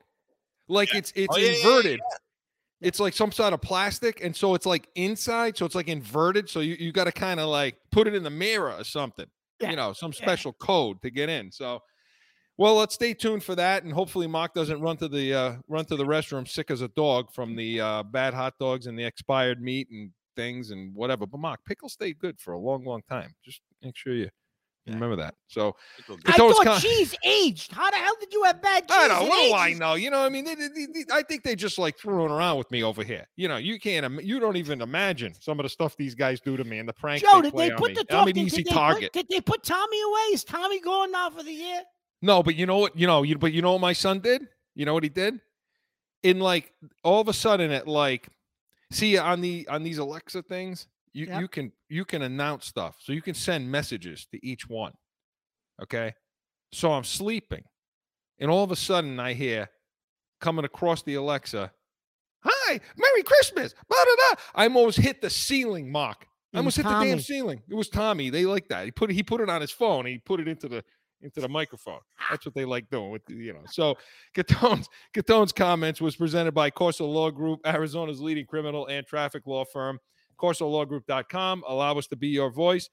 Like 0.69 0.95
it's 0.95 1.13
it's 1.17 1.35
Oh, 1.35 1.39
yeah, 1.39 1.47
yeah, 1.47 1.53
yeah, 1.53 1.59
inverted 1.59 2.01
it's 2.81 3.01
like 3.01 3.15
some 3.15 3.33
sort 3.33 3.55
of 3.55 3.61
plastic 3.63 4.23
and 4.23 4.35
so 4.37 4.55
it's 4.55 4.67
like 4.67 4.89
inside 4.95 5.57
so 5.57 5.65
it's 5.65 5.75
like 5.75 5.89
inverted 5.89 6.51
so 6.51 6.61
you, 6.61 6.75
you 6.79 6.93
got 6.93 7.05
to 7.05 7.13
kind 7.13 7.41
of 7.41 7.49
like 7.49 7.77
put 7.91 8.07
it 8.07 8.15
in 8.15 8.23
the 8.23 8.31
mirror 8.31 8.73
or 8.73 8.85
something 8.85 9.27
Yeah, 9.61 9.71
you 9.71 9.77
know 9.77 9.93
some 9.93 10.13
yeah. 10.13 10.19
special 10.19 10.53
code 10.55 11.01
to 11.03 11.11
get 11.11 11.29
in 11.31 11.51
so 11.53 11.81
well 12.59 12.75
let's 12.75 12.95
stay 12.95 13.15
tuned 13.15 13.43
for 13.45 13.55
that 13.55 13.85
and 13.85 13.93
hopefully 13.93 14.27
mark 14.27 14.53
doesn't 14.55 14.81
run 14.81 14.97
to 14.99 15.09
the 15.09 15.33
uh 15.33 15.55
run 15.69 15.85
to 15.87 15.97
the 15.97 16.05
restroom 16.05 16.47
sick 16.49 16.71
as 16.71 16.83
a 16.83 16.89
dog 16.89 17.33
from 17.33 17.55
the 17.57 17.81
uh 17.81 18.03
bad 18.03 18.35
hot 18.35 18.55
dogs 18.59 18.87
and 18.87 18.99
the 18.99 19.05
expired 19.05 19.63
meat 19.63 19.89
and 19.91 20.11
things 20.37 20.71
and 20.71 20.95
whatever 20.95 21.27
but 21.27 21.39
mark 21.39 21.61
pickles 21.67 21.93
stay 21.93 22.13
good 22.13 22.39
for 22.41 22.53
a 22.55 22.59
long 22.59 22.85
long 22.85 23.03
time 23.09 23.33
just 23.45 23.61
make 23.83 23.97
sure 23.97 24.15
you 24.15 24.29
Yeah. 24.87 24.95
remember 24.95 25.17
that 25.17 25.35
so 25.49 25.77
I 26.11 26.13
It's 26.29 26.39
always 26.39 26.57
thought 26.59 26.65
con- 26.67 26.81
cheese 26.81 27.15
aged. 27.25 27.73
How 27.73 27.91
the 27.91 27.97
hell 27.97 28.13
did 28.21 28.33
you 28.35 28.43
have 28.45 28.61
bad 28.61 28.87
cheese? 28.87 28.97
I 29.01 29.09
don't. 29.09 29.23
It 29.25 29.29
What 29.31 29.49
do 29.49 29.55
I 29.55 29.73
know? 29.73 29.95
You 29.95 30.11
know, 30.11 30.19
what 30.21 30.27
I 30.27 30.29
mean, 30.29 30.45
they, 30.45 30.55
they, 30.55 30.69
they- 30.69 31.05
I 31.11 31.23
think 31.23 31.43
they 31.43 31.55
just 31.57 31.79
like 31.79 31.97
throwing 31.97 32.31
around 32.31 32.59
with 32.59 32.71
me 32.71 32.83
over 32.83 33.03
here. 33.03 33.27
You 33.37 33.49
know, 33.49 33.57
you 33.57 33.79
can't. 33.81 34.05
im- 34.05 34.21
You 34.23 34.41
don't 34.41 34.57
even 34.57 34.83
imagine 34.83 35.33
some 35.41 35.59
of 35.59 35.63
the 35.65 35.71
stuff 35.71 35.97
these 35.97 36.15
guys 36.15 36.39
do 36.41 36.57
to 36.59 36.65
me 36.65 36.79
and 36.81 36.89
the 36.89 36.93
pranks 36.93 37.23
Joe, 37.23 37.37
they 37.41 37.43
did 37.49 37.53
play 37.55 37.69
they 37.69 37.73
on 37.73 37.79
put 37.79 37.89
me. 37.93 37.95
the 38.09 38.17
I'm 38.17 38.29
an 38.29 38.35
did, 38.35 38.41
easy 38.47 38.57
did 38.59 38.67
they 38.67 38.71
target. 38.75 39.13
Put, 39.15 39.27
did 39.27 39.27
they 39.35 39.41
put 39.41 39.63
Tommy 39.63 40.03
away? 40.03 40.21
Is 40.35 40.45
Tommy 40.45 40.81
going 40.81 41.13
now 41.13 41.31
for 41.31 41.43
the 41.43 41.53
year? 41.53 41.81
No, 42.21 42.43
but 42.43 42.55
you 42.55 42.67
know 42.67 42.79
what? 42.79 42.95
You 42.99 43.07
know, 43.07 43.23
you 43.23 43.39
but 43.39 43.53
you 43.55 43.63
know 43.63 43.73
what 43.73 43.81
my 43.81 43.95
son 43.95 44.21
did? 44.21 44.47
You 44.75 44.85
know 44.85 44.93
what 44.93 45.03
he 45.03 45.09
did? 45.09 45.41
In 46.23 46.41
like 46.41 46.73
all 47.03 47.21
of 47.23 47.29
a 47.29 47.33
sudden 47.33 47.71
at 47.71 47.87
like 47.89 48.29
see 48.91 49.17
on 49.17 49.41
the 49.41 49.67
on 49.69 49.83
these 49.83 49.97
Alexa 49.99 50.43
things, 50.43 50.87
you 51.15 51.27
Yep. 51.27 51.41
you 51.41 51.49
can 51.49 51.73
you 51.89 52.05
can 52.05 52.23
announce 52.23 52.67
stuff. 52.67 52.97
So 53.01 53.13
you 53.13 53.23
can 53.23 53.35
send 53.35 53.71
messages 53.71 54.27
to 54.33 54.47
each 54.47 54.69
one. 54.69 54.93
Okay? 55.83 56.13
So 56.73 56.93
I'm 56.93 57.05
sleeping. 57.05 57.65
And 58.39 58.51
all 58.51 58.65
of 58.65 58.71
a 58.73 58.77
sudden 58.77 59.19
I 59.21 59.33
hear 59.33 59.71
coming 60.41 60.65
across 60.65 61.03
the 61.03 61.15
Alexa, 61.15 61.73
"Hi, 62.45 62.81
Merry 62.97 63.23
Christmas." 63.23 63.73
Blah, 63.89 64.05
blah, 64.05 64.15
blah. 64.17 64.45
I 64.55 64.65
almost 64.65 64.99
hit 64.99 65.23
the 65.23 65.31
ceiling, 65.31 65.91
Mark. 65.91 66.27
I 66.53 66.59
almost 66.59 66.77
hit 66.77 66.85
the 66.85 67.01
damn 67.01 67.19
ceiling. 67.21 67.63
It 67.69 67.75
was 67.75 67.89
Tommy. 67.89 68.31
They 68.31 68.45
like 68.45 68.69
that. 68.69 68.85
He 68.85 68.91
put 68.91 69.11
he 69.11 69.23
put 69.23 69.41
it 69.41 69.49
on 69.49 69.61
his 69.61 69.71
phone. 69.71 70.07
He 70.07 70.19
put 70.19 70.41
it 70.41 70.49
into 70.49 70.69
the 70.69 70.85
into 71.23 71.41
the 71.41 71.49
microphone. 71.49 72.01
That's 72.31 72.45
what 72.45 72.55
they 72.55 72.65
like 72.65 72.91
doing 72.91 73.11
with 73.11 73.23
you 73.29 73.53
know. 73.55 73.63
So 73.71 73.97
Catone's 74.35 74.89
Catone's 75.15 75.53
comments 75.53 76.01
was 76.01 76.17
presented 76.17 76.53
by 76.53 76.71
Corso 76.71 77.07
Law 77.07 77.31
Group, 77.31 77.61
Arizona's 77.67 78.21
leading 78.21 78.47
criminal 78.47 78.87
and 78.87 79.07
traffic 79.07 79.47
law 79.47 79.65
firm. 79.65 79.99
CorsoLawGroup.com. 80.37 81.65
Allow 81.67 81.99
us 81.99 82.07
to 82.09 82.17
be 82.17 82.29
your 82.29 82.51
voice. 82.51 82.91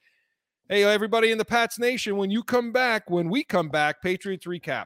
Hey, 0.69 0.83
everybody 0.83 1.31
in 1.31 1.37
the 1.37 1.45
Pats 1.45 1.77
Nation, 1.77 2.17
when 2.17 2.31
you 2.31 2.43
come 2.43 2.71
back, 2.71 3.09
when 3.09 3.29
we 3.29 3.43
come 3.43 3.69
back, 3.69 4.01
Patriots 4.01 4.45
recap. 4.45 4.85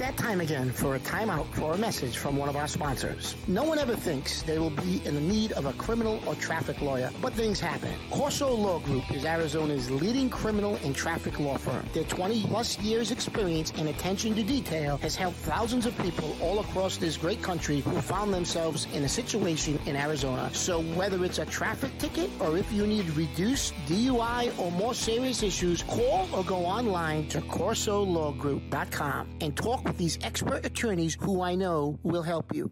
That 0.00 0.16
time 0.16 0.40
again 0.40 0.70
for 0.70 0.94
a 0.94 1.00
timeout 1.00 1.44
for 1.52 1.74
a 1.74 1.76
message 1.76 2.16
from 2.16 2.34
one 2.34 2.48
of 2.48 2.56
our 2.56 2.66
sponsors. 2.66 3.36
No 3.46 3.64
one 3.64 3.78
ever 3.78 3.94
thinks 3.94 4.40
they 4.42 4.58
will 4.58 4.70
be 4.70 5.02
in 5.04 5.14
the 5.14 5.20
need 5.20 5.52
of 5.52 5.66
a 5.66 5.74
criminal 5.74 6.22
or 6.26 6.34
traffic 6.36 6.80
lawyer, 6.80 7.10
but 7.20 7.34
things 7.34 7.60
happen. 7.60 7.92
Corso 8.10 8.50
Law 8.50 8.78
Group 8.78 9.10
is 9.14 9.26
Arizona's 9.26 9.90
leading 9.90 10.30
criminal 10.30 10.78
and 10.84 10.96
traffic 10.96 11.38
law 11.38 11.58
firm. 11.58 11.84
Their 11.92 12.04
20 12.04 12.44
plus 12.44 12.78
years 12.78 13.10
experience 13.10 13.74
and 13.76 13.90
attention 13.90 14.34
to 14.36 14.42
detail 14.42 14.96
has 14.98 15.16
helped 15.16 15.36
thousands 15.36 15.84
of 15.84 15.96
people 15.98 16.34
all 16.40 16.60
across 16.60 16.96
this 16.96 17.18
great 17.18 17.42
country 17.42 17.80
who 17.80 18.00
found 18.00 18.32
themselves 18.32 18.86
in 18.94 19.04
a 19.04 19.08
situation 19.08 19.78
in 19.84 19.96
Arizona. 19.96 20.48
So 20.54 20.80
whether 20.80 21.22
it's 21.26 21.40
a 21.40 21.46
traffic 21.46 21.96
ticket 21.98 22.30
or 22.40 22.56
if 22.56 22.72
you 22.72 22.86
need 22.86 23.04
reduced 23.10 23.74
DUI 23.86 24.58
or 24.58 24.72
more 24.72 24.94
serious 24.94 25.42
issues, 25.42 25.82
call 25.82 26.26
or 26.32 26.42
go 26.42 26.64
online 26.64 27.28
to 27.28 27.42
CorsoLawGroup.com 27.42 29.28
and 29.42 29.54
talk 29.54 29.89
with 29.90 29.98
these 29.98 30.18
expert 30.22 30.64
attorneys 30.64 31.16
who 31.20 31.42
I 31.42 31.56
know 31.56 31.98
will 32.04 32.22
help 32.22 32.54
you. 32.54 32.70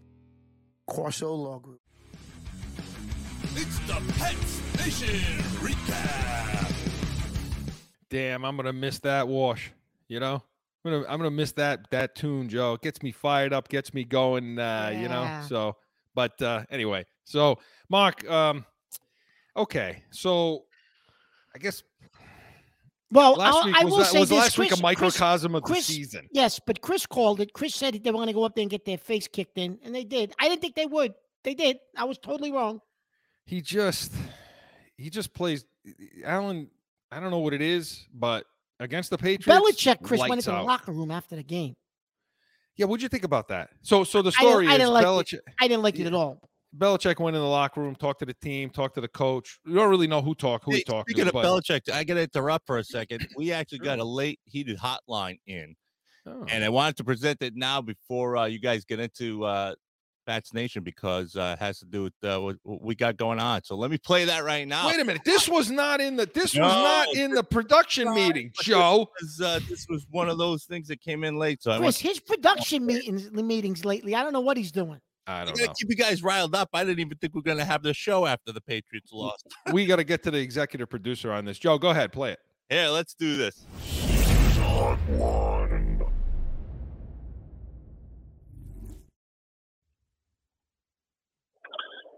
Corso 0.87 1.35
Law 1.35 1.59
Group. 1.59 1.81
It's 3.57 3.79
the 3.81 4.01
Pats 4.19 4.61
Nation 4.79 5.43
recap. 5.59 6.73
Damn, 8.09 8.45
I'm 8.45 8.57
gonna 8.57 8.73
miss 8.73 9.01
that 9.01 9.27
wash. 9.27 9.73
You 10.07 10.21
know, 10.21 10.45
I'm 10.85 10.93
gonna 10.93 11.05
I'm 11.09 11.19
gonna 11.19 11.33
miss 11.33 11.51
that 11.53 11.91
that 11.91 12.14
tune, 12.14 12.49
Joe. 12.49 12.75
It 12.75 12.83
gets 12.83 13.03
me 13.03 13.11
fired 13.11 13.53
up, 13.53 13.69
gets 13.69 13.93
me 13.93 14.05
going. 14.05 14.57
Uh, 14.61 14.93
You 14.95 15.09
know, 15.09 15.41
so 15.49 15.77
but 16.14 16.41
uh, 16.41 16.66
anyway, 16.71 17.05
so 17.25 17.59
Mark, 17.91 18.29
um, 18.31 18.64
okay, 19.57 20.05
so 20.12 20.66
I 21.53 21.59
guess 21.59 21.83
Well, 23.11 23.34
last 23.36 23.64
week 23.64 23.74
I 23.78 23.84
was, 23.84 23.90
will 23.90 23.98
that, 24.00 24.06
say 24.06 24.20
was 24.20 24.28
this, 24.28 24.38
last 24.38 24.59
week 24.59 24.72
a 24.72 24.82
microcosm 24.82 25.54
of 25.54 25.62
Chris- 25.62 25.86
the 25.86 25.94
season. 25.94 26.28
Yes, 26.32 26.61
but 26.64 26.80
Chris 26.82 27.06
called 27.06 27.40
it. 27.40 27.52
Chris 27.54 27.74
said 27.74 27.94
they 28.04 28.11
were 28.11 28.18
going 28.18 28.26
to 28.26 28.32
go 28.34 28.44
up 28.44 28.54
there 28.54 28.62
and 28.62 28.70
get 28.70 28.84
their 28.84 28.98
face 28.98 29.26
kicked 29.26 29.56
in, 29.56 29.78
and 29.82 29.94
they 29.94 30.04
did. 30.04 30.34
I 30.38 30.48
didn't 30.48 30.61
think 30.61 30.74
they 30.74 30.86
would. 30.86 31.14
They 31.42 31.54
did. 31.54 31.78
I 31.96 32.04
was 32.04 32.18
totally 32.18 32.52
wrong. 32.52 32.80
He 33.46 33.62
just 33.62 34.12
he 34.96 35.09
just 35.09 35.32
plays 35.32 35.64
Allen. 36.24 36.68
I 37.11 37.20
don't 37.20 37.30
know 37.30 37.38
what 37.38 37.54
it 37.54 37.62
is, 37.62 38.06
but 38.12 38.44
against 38.78 39.09
the 39.09 39.16
Patriots, 39.16 39.46
Belichick, 39.46 40.02
Chris, 40.02 40.20
went 40.20 40.34
into 40.34 40.50
the 40.50 40.62
locker 40.62 40.92
room 40.92 41.11
after 41.11 41.36
the 41.36 41.42
game. 41.42 41.74
Yeah, 42.76 42.84
what'd 42.86 43.02
you 43.02 43.09
think 43.09 43.24
about 43.24 43.48
that? 43.48 43.70
So, 43.82 44.04
so 44.04 44.20
the 44.22 44.28
I 44.28 44.42
didn't- 44.42 44.50
story 44.52 44.68
I 44.68 44.72
is 44.72 44.78
didn't 44.78 44.92
like 44.92 45.32
it. 45.32 45.40
I 45.61 45.66
didn't 45.68 45.82
like 45.82 45.98
it 45.98 46.06
at 46.06 46.14
all. 46.14 46.40
Belichick 46.77 47.19
went 47.19 47.35
in 47.35 47.41
the 47.43 47.49
locker 47.49 47.81
room, 47.81 47.95
talked 47.95 48.21
to 48.21 48.27
the 48.27 48.35
team, 48.35 48.69
talked 48.71 48.95
to 48.97 49.01
the 49.01 49.09
coach. 49.09 49.59
You 49.64 49.75
don't 49.75 49.89
really 49.89 50.07
know 50.07 50.21
who 50.21 50.35
talked, 50.35 50.64
who 50.64 50.73
he 50.73 50.79
Hey, 50.79 50.83
talked 50.85 51.09
speaking 51.11 51.25
to. 51.25 51.31
of 51.31 51.35
but- 51.35 51.45
Belichick, 51.45 51.91
I 51.91 52.05
got 52.05 52.14
to 52.14 52.23
interrupt 52.23 52.66
for 52.66 52.79
a 52.79 52.85
second. 52.85 53.27
We 53.37 53.53
actually 53.53 53.79
got 53.79 53.99
a 53.99 54.05
late 54.05 54.39
heated 54.45 54.79
hotline 54.79 55.39
in, 55.47 55.75
Oh. 56.27 56.45
and 56.49 56.62
I 56.62 56.69
wanted 56.69 56.97
to 56.99 57.05
present 57.05 57.41
it 57.43 57.55
now 57.57 57.81
before 57.81 58.37
uh, 58.37 58.45
you 58.47 58.59
guys 58.59 58.85
get 58.85 59.01
into 59.01 59.45
uh, 59.45 59.75
Pats 60.27 60.53
Nation 60.53 60.83
because 60.83 61.35
uh, 61.37 61.57
it 61.59 61.64
has 61.64 61.79
to 61.79 61.87
do 61.87 62.03
with 62.03 62.12
uh, 62.23 62.39
what, 62.39 62.57
what 62.64 62.83
we 62.83 62.95
got 62.95 63.16
going 63.16 63.39
on. 63.39 63.64
So 63.64 63.75
let 63.77 63.91
me 63.91 63.97
play 63.97 64.27
that 64.27 64.45
right 64.45 64.69
now. 64.69 64.89
Wait 64.89 65.01
a 65.01 65.05
minute. 65.07 65.23
This 65.25 65.49
was 65.49 65.71
not 65.71 66.03
in 66.03 66.16
the. 66.16 66.27
This 66.27 66.55
was 66.55 66.61
not 66.61 67.09
in 67.16 67.31
the 67.31 67.43
production 67.43 68.12
meeting, 68.12 68.53
Joe. 68.61 69.09
This, 69.23 69.41
uh, 69.41 69.61
this 69.71 69.87
was 69.89 70.07
one 70.11 70.29
of 70.29 70.37
those 70.37 70.64
things 70.66 70.87
that 70.89 71.01
came 71.01 71.25
in 71.25 71.37
late. 71.39 71.62
So 71.62 71.71
I 71.71 71.77
want 71.77 71.85
Chris, 71.85 71.99
his 71.99 72.21
production 72.21 72.85
meetings, 72.85 73.31
meetings 73.33 73.87
lately, 73.87 74.14
I 74.14 74.23
don't 74.23 74.35
know 74.35 74.41
what 74.41 74.59
he's 74.59 74.71
doing. 74.71 75.01
I 75.29 75.43
I 75.43 75.45
don't 75.45 75.55
gotta 75.57 75.66
know. 75.68 75.74
keep 75.79 75.91
you 75.91 75.97
guys 75.97 76.22
riled 76.22 76.55
up. 76.55 76.70
I 76.72 76.85
didn't 76.85 77.01
even 77.01 77.18
think 77.18 77.35
we 77.35 77.41
are 77.41 77.43
gonna 77.43 77.64
have 77.64 77.83
the 77.83 77.93
show 77.93 78.24
after 78.26 78.51
the 78.53 78.61
Patriots 78.62 79.12
lost. 79.12 79.47
we 79.72 79.85
got 79.87 79.97
to 79.97 80.05
get 80.05 80.22
to 80.24 80.31
the 80.31 80.39
executive 80.39 80.89
producer 80.89 81.31
on 81.33 81.45
this. 81.45 81.59
Joe, 81.59 81.79
go 81.79 81.91
ahead, 81.91 82.12
play 82.12 82.33
it. 82.33 82.39
Here, 82.70 82.89
let's 82.89 83.14
do 83.14 83.37
this. 83.37 83.64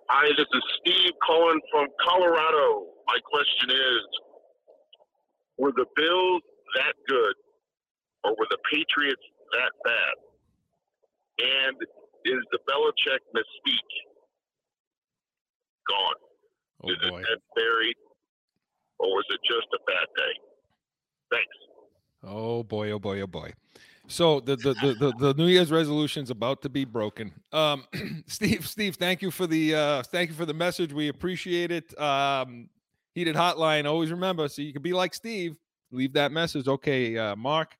Hi, 0.08 0.26
this 0.36 0.46
is 0.52 0.62
Steve 0.80 1.12
Cohen 1.26 1.60
from 1.70 1.86
Colorado. 2.04 2.86
My 3.06 3.18
question 3.24 3.70
is 3.70 4.02
Were 5.58 5.72
the 5.76 5.86
Bills 5.96 6.42
that 6.74 6.94
good, 7.08 7.34
or 8.24 8.32
were 8.32 8.46
the 8.50 8.58
Patriots 8.72 9.22
that 9.52 9.72
bad? 9.84 10.14
And 11.46 11.76
is 12.24 12.40
the 12.52 12.58
Belichick 12.68 13.20
mystique 13.34 13.96
gone? 15.88 16.20
Oh 16.82 16.90
is 16.90 17.10
boy. 17.10 17.18
it 17.18 17.22
dead 17.22 17.38
buried, 17.54 17.96
or 18.98 19.08
was 19.08 19.24
it 19.30 19.40
just 19.46 19.66
a 19.74 19.78
bad 19.86 20.06
day? 20.16 20.34
Thanks. 21.30 21.56
Oh 22.24 22.62
boy. 22.62 22.90
Oh 22.90 22.98
boy. 22.98 23.20
Oh 23.20 23.26
boy. 23.26 23.52
So 24.08 24.40
the 24.40 24.56
the, 24.56 24.74
the 24.74 24.94
the 24.98 25.12
the 25.18 25.34
New 25.34 25.46
Year's 25.46 25.70
resolution 25.70 26.24
is 26.24 26.30
about 26.30 26.62
to 26.62 26.68
be 26.68 26.84
broken. 26.84 27.32
Um, 27.52 27.84
Steve, 28.26 28.66
Steve, 28.66 28.96
thank 28.96 29.22
you 29.22 29.30
for 29.30 29.46
the 29.46 29.74
uh, 29.74 30.02
thank 30.02 30.30
you 30.30 30.36
for 30.36 30.46
the 30.46 30.54
message. 30.54 30.92
We 30.92 31.08
appreciate 31.08 31.70
it. 31.70 31.98
Um, 32.00 32.68
heated 33.14 33.36
hotline. 33.36 33.86
Always 33.86 34.10
remember, 34.10 34.48
so 34.48 34.62
you 34.62 34.72
can 34.72 34.82
be 34.82 34.92
like 34.92 35.14
Steve. 35.14 35.56
Leave 35.92 36.12
that 36.14 36.32
message. 36.32 36.66
Okay, 36.66 37.16
uh, 37.16 37.36
Mark. 37.36 37.76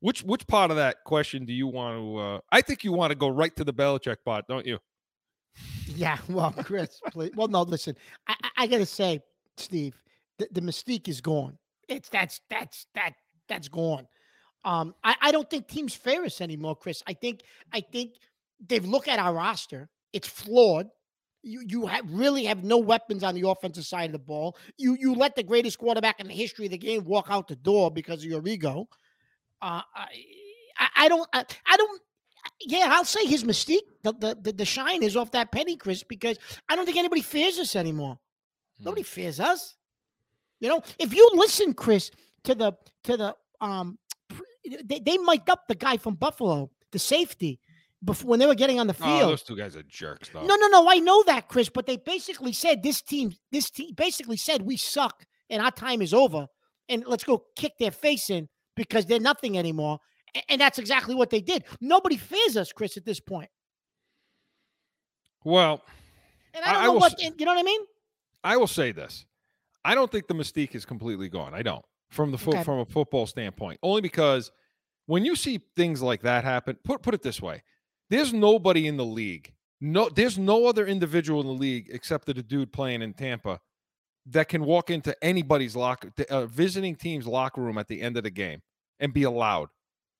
Which 0.00 0.22
which 0.22 0.46
part 0.46 0.70
of 0.70 0.76
that 0.76 1.02
question 1.04 1.44
do 1.44 1.52
you 1.52 1.66
want 1.66 1.98
to? 1.98 2.16
Uh, 2.16 2.40
I 2.52 2.60
think 2.60 2.84
you 2.84 2.92
want 2.92 3.10
to 3.10 3.16
go 3.16 3.28
right 3.28 3.54
to 3.56 3.64
the 3.64 3.72
Belichick 3.72 4.18
part, 4.24 4.46
don't 4.48 4.66
you? 4.66 4.78
Yeah, 5.86 6.18
well, 6.28 6.52
Chris, 6.52 7.00
please. 7.10 7.32
Well, 7.34 7.48
no, 7.48 7.62
listen, 7.62 7.96
I, 8.26 8.34
I, 8.42 8.48
I 8.58 8.66
got 8.66 8.78
to 8.78 8.86
say, 8.86 9.20
Steve, 9.56 9.94
the, 10.38 10.48
the 10.52 10.60
mystique 10.60 11.08
is 11.08 11.20
gone. 11.20 11.58
It's 11.88 12.08
that's 12.08 12.40
that's 12.48 12.86
that 12.94 13.14
that's 13.48 13.68
gone. 13.68 14.06
Um, 14.64 14.94
I, 15.02 15.16
I 15.20 15.32
don't 15.32 15.48
think 15.48 15.68
teams 15.68 15.94
fear 15.94 16.24
us 16.24 16.40
anymore, 16.40 16.76
Chris. 16.76 17.02
I 17.06 17.14
think 17.14 17.42
I 17.72 17.80
think 17.80 18.12
they've 18.66 18.84
looked 18.84 19.08
at 19.08 19.18
our 19.18 19.34
roster. 19.34 19.88
It's 20.12 20.28
flawed. 20.28 20.88
You 21.42 21.62
you 21.66 21.86
have 21.86 22.04
really 22.08 22.44
have 22.44 22.62
no 22.62 22.78
weapons 22.78 23.24
on 23.24 23.34
the 23.34 23.48
offensive 23.48 23.86
side 23.86 24.06
of 24.06 24.12
the 24.12 24.18
ball. 24.18 24.56
You 24.76 24.96
you 25.00 25.14
let 25.14 25.34
the 25.34 25.42
greatest 25.42 25.78
quarterback 25.78 26.20
in 26.20 26.28
the 26.28 26.34
history 26.34 26.66
of 26.66 26.72
the 26.72 26.78
game 26.78 27.04
walk 27.04 27.28
out 27.30 27.48
the 27.48 27.56
door 27.56 27.90
because 27.90 28.22
of 28.22 28.30
your 28.30 28.46
ego. 28.46 28.88
Uh, 29.60 29.82
I 29.94 30.88
I, 30.96 31.08
don't 31.08 31.28
I, 31.32 31.44
I 31.66 31.76
don't 31.76 32.00
yeah, 32.60 32.88
I'll 32.90 33.04
say 33.04 33.24
his 33.26 33.44
mystique, 33.44 33.80
the, 34.02 34.12
the 34.12 34.38
the 34.40 34.52
the 34.52 34.64
shine 34.64 35.02
is 35.02 35.16
off 35.16 35.30
that 35.32 35.50
penny, 35.52 35.76
Chris, 35.76 36.02
because 36.02 36.38
I 36.68 36.76
don't 36.76 36.86
think 36.86 36.96
anybody 36.98 37.22
fears 37.22 37.58
us 37.58 37.74
anymore. 37.76 38.18
Nobody 38.78 39.02
fears 39.02 39.40
us. 39.40 39.76
You 40.60 40.68
know, 40.68 40.82
if 40.98 41.12
you 41.14 41.28
listen, 41.34 41.74
Chris, 41.74 42.10
to 42.44 42.54
the 42.54 42.72
to 43.04 43.16
the 43.16 43.36
um, 43.60 43.98
they, 44.84 45.00
they 45.00 45.18
mic'd 45.18 45.50
up 45.50 45.66
the 45.68 45.74
guy 45.74 45.96
from 45.96 46.14
Buffalo, 46.14 46.70
the 46.92 46.98
safety, 46.98 47.58
before 48.04 48.28
when 48.30 48.38
they 48.38 48.46
were 48.46 48.54
getting 48.54 48.78
on 48.78 48.86
the 48.86 48.96
Oh, 49.00 49.04
field. 49.18 49.30
those 49.32 49.42
two 49.42 49.56
guys 49.56 49.76
are 49.76 49.82
jerks, 49.84 50.28
though. 50.32 50.44
no, 50.46 50.54
no, 50.56 50.68
no, 50.68 50.88
I 50.88 50.98
know 50.98 51.22
that, 51.24 51.48
Chris, 51.48 51.68
but 51.68 51.86
they 51.86 51.96
basically 51.96 52.52
said 52.52 52.82
this 52.82 53.02
team, 53.02 53.32
this 53.50 53.70
team 53.70 53.94
basically 53.96 54.36
said 54.36 54.62
we 54.62 54.76
suck 54.76 55.24
and 55.50 55.62
our 55.62 55.70
time 55.72 56.02
is 56.02 56.12
over, 56.14 56.46
and 56.88 57.04
let's 57.06 57.24
go 57.24 57.44
kick 57.56 57.72
their 57.78 57.90
face 57.90 58.30
in 58.30 58.48
because 58.78 59.04
they're 59.04 59.20
nothing 59.20 59.58
anymore. 59.58 59.98
And 60.48 60.60
that's 60.60 60.78
exactly 60.78 61.14
what 61.14 61.30
they 61.30 61.40
did. 61.40 61.64
Nobody 61.80 62.16
fears 62.16 62.56
us, 62.56 62.72
Chris, 62.72 62.96
at 62.96 63.04
this 63.04 63.20
point. 63.20 63.50
Well, 65.44 65.82
And 66.54 66.64
I 66.64 66.70
I- 66.70 66.72
don't 66.72 66.82
I 66.82 66.86
know 66.86 66.92
will 66.94 67.00
what 67.00 67.20
you 67.20 67.46
know 67.46 67.52
what 67.54 67.60
I 67.60 67.62
mean. 67.62 67.80
I 68.44 68.56
will 68.56 68.66
say 68.66 68.92
this: 68.92 69.24
I 69.84 69.94
don't 69.94 70.10
think 70.10 70.26
the 70.26 70.34
mystique 70.34 70.74
is 70.74 70.84
completely 70.84 71.28
gone. 71.28 71.54
I 71.54 71.62
don't 71.62 71.84
from 72.10 72.30
the 72.30 72.38
fo- 72.38 72.50
Okay. 72.52 72.64
from 72.64 72.78
a 72.80 72.86
football 72.86 73.26
standpoint, 73.26 73.78
only 73.82 74.00
because 74.00 74.50
when 75.06 75.24
you 75.24 75.36
see 75.36 75.60
things 75.76 76.02
like 76.02 76.22
that 76.22 76.44
happen, 76.44 76.76
put 76.84 77.02
put 77.02 77.14
it 77.14 77.22
this 77.22 77.40
way: 77.40 77.62
there's 78.10 78.32
nobody 78.32 78.86
in 78.86 78.96
the 78.96 79.04
league. 79.04 79.52
No, 79.80 80.08
there's 80.08 80.36
no 80.38 80.66
other 80.66 80.86
individual 80.86 81.40
in 81.40 81.46
the 81.46 81.52
league 81.52 81.88
except 81.92 82.26
the 82.26 82.34
dude 82.34 82.72
playing 82.72 83.00
in 83.02 83.14
Tampa 83.14 83.60
that 84.26 84.48
can 84.48 84.64
walk 84.64 84.90
into 84.90 85.16
anybody's 85.24 85.76
locker, 85.76 86.12
uh, 86.28 86.46
visiting 86.46 86.96
team's 86.96 87.26
locker 87.26 87.60
room 87.60 87.78
at 87.78 87.86
the 87.86 88.02
end 88.02 88.16
of 88.16 88.24
the 88.24 88.30
game 88.30 88.60
and 89.00 89.12
be 89.12 89.24
allowed. 89.24 89.68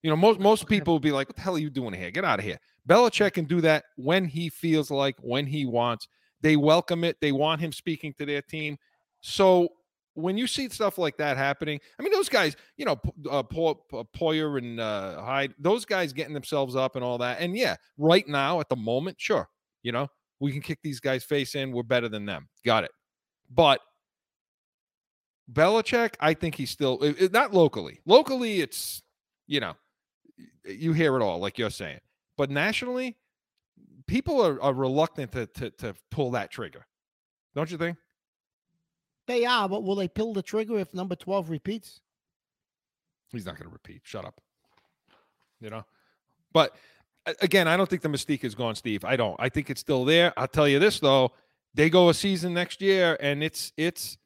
You 0.02 0.10
know, 0.10 0.16
most 0.16 0.38
most 0.38 0.66
people 0.66 0.94
would 0.94 1.02
be 1.02 1.12
like, 1.12 1.28
"What 1.28 1.36
the 1.36 1.42
hell 1.42 1.56
are 1.56 1.60
you 1.60 1.70
doing 1.70 1.94
here? 1.94 2.10
Get 2.10 2.24
out 2.24 2.38
of 2.38 2.44
here." 2.44 2.58
Belichick 2.88 3.34
can 3.34 3.44
do 3.44 3.60
that 3.60 3.84
when 3.96 4.24
he 4.24 4.48
feels 4.48 4.90
like, 4.90 5.16
when 5.20 5.46
he 5.46 5.66
wants. 5.66 6.08
They 6.40 6.56
welcome 6.56 7.04
it. 7.04 7.16
They 7.20 7.32
want 7.32 7.60
him 7.60 7.72
speaking 7.72 8.14
to 8.14 8.24
their 8.24 8.42
team. 8.42 8.78
So 9.20 9.68
when 10.14 10.36
you 10.36 10.46
see 10.46 10.68
stuff 10.68 10.98
like 10.98 11.16
that 11.18 11.36
happening, 11.36 11.80
I 11.98 12.02
mean, 12.02 12.12
those 12.12 12.28
guys, 12.28 12.56
you 12.76 12.84
know, 12.84 12.98
uh, 13.30 13.42
Po- 13.42 13.84
uh, 13.92 14.04
Poyer 14.16 14.58
and 14.58 14.80
uh, 14.80 15.22
Hyde, 15.22 15.54
those 15.58 15.84
guys 15.84 16.12
getting 16.12 16.34
themselves 16.34 16.76
up 16.76 16.96
and 16.96 17.04
all 17.04 17.18
that. 17.18 17.40
And 17.40 17.56
yeah, 17.56 17.76
right 17.98 18.26
now 18.26 18.60
at 18.60 18.68
the 18.68 18.76
moment, 18.76 19.16
sure, 19.20 19.48
you 19.82 19.92
know, 19.92 20.08
we 20.40 20.52
can 20.52 20.62
kick 20.62 20.78
these 20.82 21.00
guys 21.00 21.24
face 21.24 21.54
in. 21.54 21.72
We're 21.72 21.82
better 21.82 22.08
than 22.08 22.24
them. 22.24 22.48
Got 22.64 22.84
it. 22.84 22.90
But 23.50 23.80
Belichick, 25.52 26.14
I 26.20 26.34
think 26.34 26.54
he's 26.56 26.70
still 26.70 27.02
it- 27.02 27.20
it- 27.20 27.32
not 27.32 27.54
locally. 27.54 28.00
Locally, 28.06 28.60
it's 28.60 29.02
you 29.46 29.60
know, 29.60 29.74
you 30.64 30.92
hear 30.92 31.16
it 31.16 31.22
all, 31.22 31.38
like 31.38 31.58
you're 31.58 31.70
saying. 31.70 32.00
But 32.36 32.50
nationally, 32.50 33.16
people 34.06 34.44
are, 34.44 34.60
are 34.62 34.74
reluctant 34.74 35.32
to, 35.32 35.46
to 35.46 35.70
to 35.70 35.94
pull 36.10 36.30
that 36.32 36.50
trigger. 36.50 36.86
Don't 37.54 37.70
you 37.70 37.78
think? 37.78 37.96
They 39.26 39.44
are, 39.44 39.68
but 39.68 39.82
will 39.84 39.96
they 39.96 40.08
pull 40.08 40.32
the 40.34 40.42
trigger 40.42 40.78
if 40.78 40.94
number 40.94 41.14
12 41.14 41.50
repeats? 41.50 42.00
He's 43.30 43.44
not 43.44 43.56
going 43.56 43.68
to 43.68 43.72
repeat. 43.72 44.00
Shut 44.04 44.24
up. 44.24 44.40
You 45.60 45.68
know, 45.70 45.84
but 46.52 46.76
again, 47.42 47.68
I 47.68 47.76
don't 47.76 47.88
think 47.90 48.00
the 48.02 48.08
mystique 48.08 48.44
is 48.44 48.54
gone, 48.54 48.74
Steve. 48.74 49.04
I 49.04 49.16
don't. 49.16 49.36
I 49.38 49.48
think 49.48 49.70
it's 49.70 49.80
still 49.80 50.04
there. 50.04 50.32
I'll 50.36 50.46
tell 50.46 50.68
you 50.68 50.78
this 50.78 51.00
though: 51.00 51.32
they 51.74 51.90
go 51.90 52.08
a 52.10 52.14
season 52.14 52.54
next 52.54 52.80
year, 52.80 53.16
and 53.20 53.42
it's 53.42 53.72
it's 53.76 54.18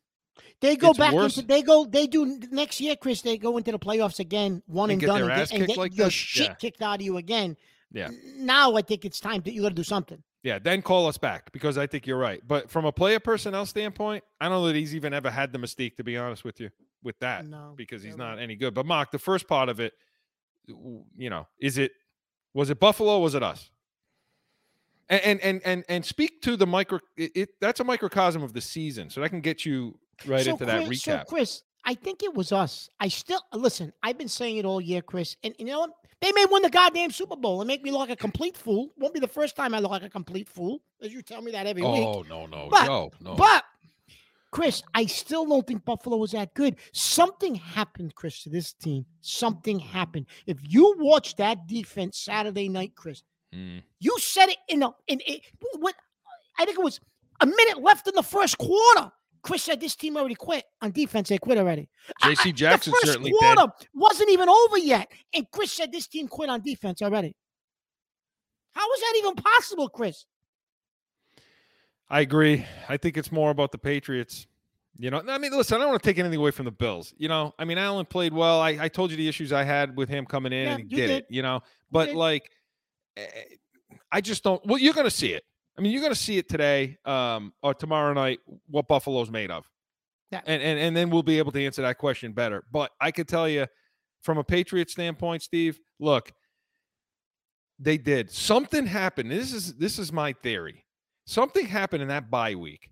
They 0.62 0.76
go 0.76 0.94
back 0.94 1.12
worse. 1.12 1.36
into 1.36 1.46
they 1.46 1.60
go 1.62 1.84
they 1.84 2.06
do 2.06 2.38
next 2.50 2.80
year, 2.80 2.96
Chris. 2.96 3.20
They 3.20 3.36
go 3.36 3.58
into 3.58 3.72
the 3.72 3.78
playoffs 3.78 4.18
again, 4.20 4.62
one 4.66 4.90
And 4.90 5.02
and, 5.02 5.06
done, 5.08 5.22
and 5.30 5.30
get, 5.30 5.52
and 5.52 5.66
get 5.66 5.76
like 5.76 5.94
your 5.96 6.06
this? 6.06 6.14
shit 6.14 6.46
Yeah. 6.48 6.54
kicked 6.54 6.80
out 6.82 7.00
of 7.00 7.02
you 7.02 7.16
again. 7.18 7.56
Yeah. 7.92 8.08
Now 8.36 8.76
I 8.76 8.82
think 8.82 9.04
it's 9.04 9.20
time 9.20 9.42
that 9.42 9.52
you 9.52 9.60
got 9.62 9.68
to 9.70 9.74
do 9.74 9.82
something. 9.84 10.22
yeah. 10.42 10.58
Then 10.58 10.80
call 10.80 11.06
us 11.08 11.18
back 11.18 11.52
because 11.52 11.76
I 11.76 11.86
think 11.86 12.06
you're 12.06 12.16
right. 12.18 12.40
But 12.46 12.70
from 12.70 12.84
a 12.86 12.92
player 12.92 13.20
personnel 13.20 13.66
standpoint, 13.66 14.24
I 14.40 14.48
don't 14.48 14.62
know 14.62 14.66
that 14.68 14.76
he's 14.76 14.94
even 14.94 15.12
ever 15.12 15.30
had 15.30 15.52
the 15.52 15.58
mystique. 15.58 15.96
To 15.96 16.04
be 16.04 16.16
honest 16.16 16.44
with 16.44 16.58
you, 16.60 16.70
with 17.02 17.18
that, 17.18 17.44
No, 17.46 17.74
because 17.76 18.02
he's 18.02 18.16
not 18.16 18.38
any 18.38 18.54
good. 18.56 18.72
But 18.72 18.86
Mark, 18.86 19.10
the 19.10 19.18
first 19.18 19.46
part 19.48 19.68
of 19.68 19.78
it, 19.80 19.92
you 20.66 21.28
know, 21.28 21.46
is 21.60 21.76
it 21.76 21.92
was 22.54 22.70
it 22.70 22.78
Buffalo? 22.78 23.18
or 23.18 23.22
Was 23.22 23.34
it 23.34 23.42
us? 23.42 23.68
And 25.08 25.20
and 25.22 25.40
and 25.40 25.60
and, 25.64 25.84
and 25.88 26.04
speak 26.04 26.40
to 26.42 26.56
the 26.56 26.66
micro. 26.66 27.00
It, 27.16 27.32
it 27.34 27.48
that's 27.60 27.80
a 27.80 27.84
microcosm 27.84 28.42
of 28.42 28.52
the 28.54 28.60
season, 28.60 29.10
so 29.10 29.20
that 29.20 29.28
can 29.28 29.40
get 29.40 29.66
you 29.66 29.98
right 30.26 30.44
so 30.44 30.52
into 30.52 30.64
that 30.66 30.86
Chris, 30.86 31.02
recap. 31.02 31.18
So 31.20 31.24
Chris, 31.28 31.62
I 31.84 31.94
think 31.94 32.22
it 32.22 32.32
was 32.34 32.52
us. 32.52 32.88
I 33.00 33.08
still 33.08 33.40
listen. 33.52 33.92
I've 34.02 34.18
been 34.18 34.28
saying 34.28 34.56
it 34.58 34.64
all 34.64 34.80
year, 34.80 35.02
Chris, 35.02 35.36
and 35.42 35.54
you 35.58 35.66
know 35.66 35.80
what? 35.80 35.90
They 36.20 36.30
may 36.32 36.44
win 36.48 36.62
the 36.62 36.70
goddamn 36.70 37.10
Super 37.10 37.34
Bowl 37.34 37.60
and 37.60 37.66
make 37.66 37.82
me 37.82 37.90
look 37.90 37.98
like 38.00 38.10
a 38.10 38.16
complete 38.16 38.56
fool. 38.56 38.90
Won't 38.96 39.12
be 39.12 39.18
the 39.18 39.26
first 39.26 39.56
time 39.56 39.74
I 39.74 39.80
look 39.80 39.90
like 39.90 40.04
a 40.04 40.08
complete 40.10 40.48
fool, 40.48 40.80
as 41.02 41.12
you 41.12 41.20
tell 41.22 41.42
me 41.42 41.50
that 41.52 41.66
every 41.66 41.82
week. 41.82 42.04
oh 42.06 42.22
no 42.28 42.46
no 42.46 42.68
But- 42.70 42.86
Joe 42.86 43.10
no. 43.20 43.34
But 43.34 43.64
Chris, 44.52 44.82
I 44.94 45.06
still 45.06 45.46
don't 45.46 45.66
think 45.66 45.84
Buffalo 45.84 46.18
was 46.18 46.32
that 46.32 46.52
good. 46.54 46.76
Something 46.92 47.54
happened, 47.54 48.14
Chris, 48.14 48.42
to 48.42 48.50
this 48.50 48.74
team. 48.74 49.06
Something 49.22 49.78
happened. 49.78 50.26
If 50.46 50.58
you 50.68 50.94
watch 50.98 51.36
that 51.36 51.66
defense 51.66 52.18
Saturday 52.18 52.68
night, 52.68 52.92
Chris, 52.94 53.22
Mm. 53.54 53.82
you 53.98 54.16
said 54.18 54.48
it 54.48 54.56
in 54.68 54.82
a 54.82 54.90
in 55.08 55.20
it 55.26 55.42
what 55.78 55.94
I 56.58 56.64
think 56.64 56.78
it 56.78 56.82
was 56.84 57.00
a 57.40 57.46
minute 57.46 57.82
left 57.82 58.06
in 58.08 58.14
the 58.14 58.22
first 58.22 58.56
quarter. 58.58 59.10
Chris 59.42 59.62
said 59.62 59.80
this 59.80 59.96
team 59.96 60.16
already 60.16 60.36
quit 60.36 60.64
on 60.80 60.92
defense. 60.92 61.28
They 61.28 61.38
quit 61.38 61.58
already. 61.58 61.88
I- 62.22 62.28
I- 62.28 62.34
J.C. 62.34 62.52
Jackson 62.52 62.90
the 62.92 62.96
first 62.96 63.06
certainly 63.12 63.30
did. 63.32 63.38
quarter 63.38 63.72
wasn't 63.94 64.30
even 64.30 64.48
over 64.48 64.78
yet, 64.78 65.10
and 65.34 65.46
Chris 65.50 65.72
said 65.72 65.90
this 65.92 66.06
team 66.06 66.28
quit 66.28 66.48
on 66.48 66.60
defense 66.62 67.02
already. 67.02 67.34
How 68.74 68.90
is 68.92 69.00
that 69.00 69.14
even 69.18 69.34
possible, 69.34 69.88
Chris? 69.88 70.24
I 72.08 72.20
agree. 72.20 72.64
I 72.88 72.96
think 72.96 73.16
it's 73.16 73.32
more 73.32 73.50
about 73.50 73.72
the 73.72 73.78
Patriots. 73.78 74.46
You 74.98 75.10
know, 75.10 75.22
I 75.26 75.38
mean, 75.38 75.52
listen, 75.52 75.76
I 75.76 75.80
don't 75.80 75.88
want 75.90 76.02
to 76.02 76.08
take 76.08 76.18
anything 76.18 76.38
away 76.38 76.50
from 76.50 76.66
the 76.66 76.70
Bills. 76.70 77.14
You 77.16 77.28
know, 77.28 77.54
I 77.58 77.64
mean, 77.64 77.78
Allen 77.78 78.04
played 78.06 78.32
well. 78.34 78.60
I, 78.60 78.76
I 78.80 78.88
told 78.88 79.10
you 79.10 79.16
the 79.16 79.26
issues 79.26 79.52
I 79.52 79.64
had 79.64 79.96
with 79.96 80.08
him 80.08 80.26
coming 80.26 80.52
in, 80.52 80.66
Yeah, 80.66 80.74
and 80.74 80.80
he 80.84 80.88
you 80.90 80.96
did, 80.96 81.10
it. 81.10 81.26
You 81.30 81.42
know, 81.42 81.60
but 81.90 82.06
did. 82.06 82.16
like, 82.16 82.50
eh, 83.16 83.26
I 84.10 84.20
just 84.20 84.44
don't. 84.44 84.64
Well, 84.66 84.78
you're 84.78 84.92
going 84.92 85.06
to 85.06 85.10
see 85.10 85.32
it. 85.32 85.44
I 85.78 85.80
mean, 85.80 85.92
you're 85.92 86.02
going 86.02 86.12
to 86.12 86.18
see 86.18 86.38
it 86.38 86.48
today 86.48 86.98
um, 87.04 87.52
or 87.62 87.72
tomorrow 87.74 88.12
night. 88.12 88.40
What 88.68 88.88
Buffalo's 88.88 89.30
made 89.30 89.50
of, 89.50 89.64
Yeah. 90.30 90.40
and 90.46 90.62
and 90.62 90.78
and 90.78 90.96
then 90.96 91.08
we'll 91.10 91.22
be 91.22 91.38
able 91.38 91.52
to 91.52 91.64
answer 91.64 91.82
that 91.82 91.98
question 91.98 92.32
better. 92.32 92.64
But 92.70 92.90
I 93.00 93.10
could 93.10 93.26
tell 93.28 93.48
you, 93.48 93.66
from 94.22 94.38
a 94.38 94.44
Patriot 94.44 94.90
standpoint, 94.90 95.42
Steve, 95.42 95.78
look, 95.98 96.32
they 97.78 97.96
did 97.98 98.30
something 98.30 98.86
happened. 98.86 99.30
This 99.30 99.52
is 99.52 99.74
this 99.76 99.98
is 99.98 100.12
my 100.12 100.32
theory. 100.42 100.84
Something 101.26 101.66
happened 101.66 102.02
in 102.02 102.08
that 102.08 102.30
bye 102.30 102.54
week 102.54 102.90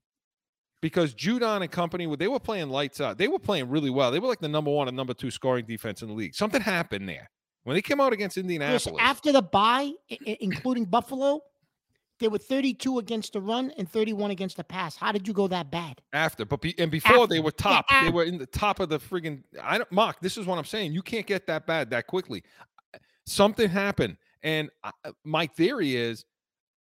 because 0.80 1.14
Judon 1.14 1.60
and 1.62 1.70
company, 1.70 2.12
they 2.16 2.28
were 2.28 2.40
playing 2.40 2.70
lights 2.70 3.00
out. 3.00 3.18
They 3.18 3.28
were 3.28 3.38
playing 3.38 3.68
really 3.68 3.90
well. 3.90 4.10
They 4.10 4.18
were 4.20 4.28
like 4.28 4.40
the 4.40 4.48
number 4.48 4.70
one 4.70 4.88
and 4.88 4.96
number 4.96 5.12
two 5.14 5.30
scoring 5.30 5.66
defense 5.66 6.00
in 6.02 6.08
the 6.08 6.14
league. 6.14 6.34
Something 6.34 6.62
happened 6.62 7.08
there 7.08 7.28
when 7.64 7.74
they 7.74 7.82
came 7.82 8.00
out 8.00 8.12
against 8.12 8.38
Indianapolis. 8.38 8.88
after 9.00 9.32
the 9.32 9.42
bye, 9.42 9.90
including 10.40 10.86
Buffalo, 10.86 11.40
they 12.20 12.28
were 12.28 12.38
32 12.38 12.98
against 12.98 13.32
the 13.32 13.40
run 13.40 13.72
and 13.76 13.90
31 13.90 14.30
against 14.30 14.56
the 14.58 14.64
pass. 14.64 14.94
How 14.94 15.10
did 15.10 15.26
you 15.26 15.34
go 15.34 15.48
that 15.48 15.70
bad? 15.70 16.00
after, 16.12 16.44
but 16.44 16.60
be, 16.60 16.78
and 16.78 16.90
before 16.90 17.26
they 17.26 17.38
After. 17.38 17.42
were 17.42 17.52
Yeah, 17.58 17.82
top. 17.82 17.86
they 18.04 18.10
were 18.10 18.24
in 18.24 18.38
the 18.38 18.46
top 18.46 18.78
of 18.78 18.88
the 18.90 18.98
friggin' 18.98 19.42
I 19.62 19.78
don't 19.78 19.90
Mark, 19.90 20.20
this 20.20 20.36
is 20.36 20.46
what 20.46 20.58
I'm 20.58 20.64
saying. 20.64 20.92
You 20.92 21.02
can't 21.02 21.26
get 21.26 21.46
that 21.48 21.66
bad 21.66 21.90
that 21.90 22.06
quickly. 22.06 22.42
Something 23.26 23.68
happened. 23.68 24.16
And 24.42 24.70
I, 24.82 24.90
uh, 25.04 25.12
my 25.24 25.46
theory 25.46 25.96
is 25.96 26.24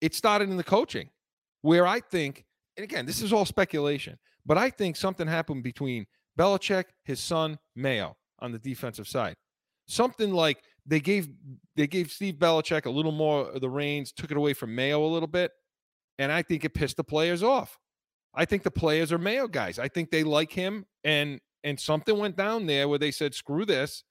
it 0.00 0.14
started 0.14 0.48
in 0.50 0.56
the 0.56 0.64
coaching 0.64 1.10
where 1.62 1.86
I 1.86 2.00
think, 2.00 2.44
and 2.76 2.84
again, 2.84 3.06
this 3.06 3.20
is 3.22 3.32
all 3.32 3.44
speculation, 3.44 4.18
but 4.46 4.56
I 4.56 4.70
think 4.70 4.96
something 4.96 5.26
happened 5.26 5.62
between 5.62 6.06
Belichick, 6.38 6.84
his 7.04 7.20
son, 7.20 7.58
Mayo 7.76 8.16
on 8.38 8.52
the 8.52 8.58
defensive 8.58 9.06
side. 9.06 9.36
Something 9.86 10.32
like 10.32 10.62
they 10.86 11.00
gave 11.00 11.28
they 11.76 11.86
gave 11.86 12.10
Steve 12.10 12.34
Belichick 12.34 12.86
a 12.86 12.90
little 12.90 13.12
more 13.12 13.50
of 13.50 13.60
the 13.60 13.70
reins, 13.70 14.12
took 14.12 14.30
it 14.30 14.36
away 14.36 14.54
from 14.54 14.74
Mayo 14.74 15.04
a 15.04 15.06
little 15.06 15.28
bit, 15.28 15.52
and 16.18 16.30
I 16.30 16.42
think 16.42 16.64
it 16.64 16.74
pissed 16.74 16.96
the 16.96 17.04
players 17.04 17.42
off. 17.42 17.78
I 18.34 18.44
think 18.44 18.62
the 18.62 18.70
players 18.70 19.12
are 19.12 19.18
Mayo 19.18 19.48
guys. 19.48 19.78
I 19.78 19.88
think 19.88 20.10
they 20.10 20.22
like 20.22 20.52
him, 20.52 20.86
and 21.04 21.40
and 21.64 21.78
something 21.78 22.16
went 22.18 22.36
down 22.36 22.66
there 22.66 22.88
where 22.88 22.98
they 22.98 23.10
said, 23.10 23.34
"Screw 23.34 23.64
this, 23.64 24.04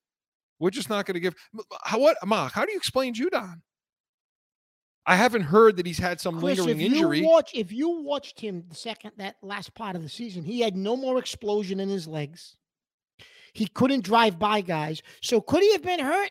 we're 0.60 0.70
just 0.70 0.90
not 0.90 1.06
going 1.06 1.16
to 1.16 1.20
give." 1.20 1.36
How 1.84 2.00
what, 2.00 2.18
Mark? 2.26 2.54
How 2.54 2.66
do 2.66 2.72
you 2.72 2.78
explain 2.78 3.14
Judon? 3.14 3.62
I 5.06 5.16
haven't 5.16 5.42
heard 5.42 5.78
that 5.78 5.88
he's 5.88 5.98
had 5.98 6.22
some 6.22 6.40
Chris, 6.40 6.60
lingering 6.60 6.82
if 6.82 6.92
injury. 6.94 7.22
watch, 7.24 7.52
if 7.56 7.72
you 7.72 8.04
watched 8.04 8.40
him 8.40 8.64
the 8.70 8.76
second 8.76 9.14
that 9.18 9.38
last 9.42 9.74
part 9.74 9.96
of 9.96 10.04
the 10.04 10.10
season, 10.10 10.44
he 10.44 10.60
had 10.60 10.76
no 10.76 10.96
more 10.96 11.18
explosion 11.18 11.80
in 11.80 11.90
his 11.90 12.08
legs. 12.08 12.56
He 13.54 13.66
couldn't 13.66 14.04
drive 14.04 14.38
by 14.38 14.62
guys. 14.62 15.02
So 15.22 15.42
could 15.42 15.64
he 15.64 15.72
have 15.72 15.82
been 15.82 16.00
hurt? 16.00 16.30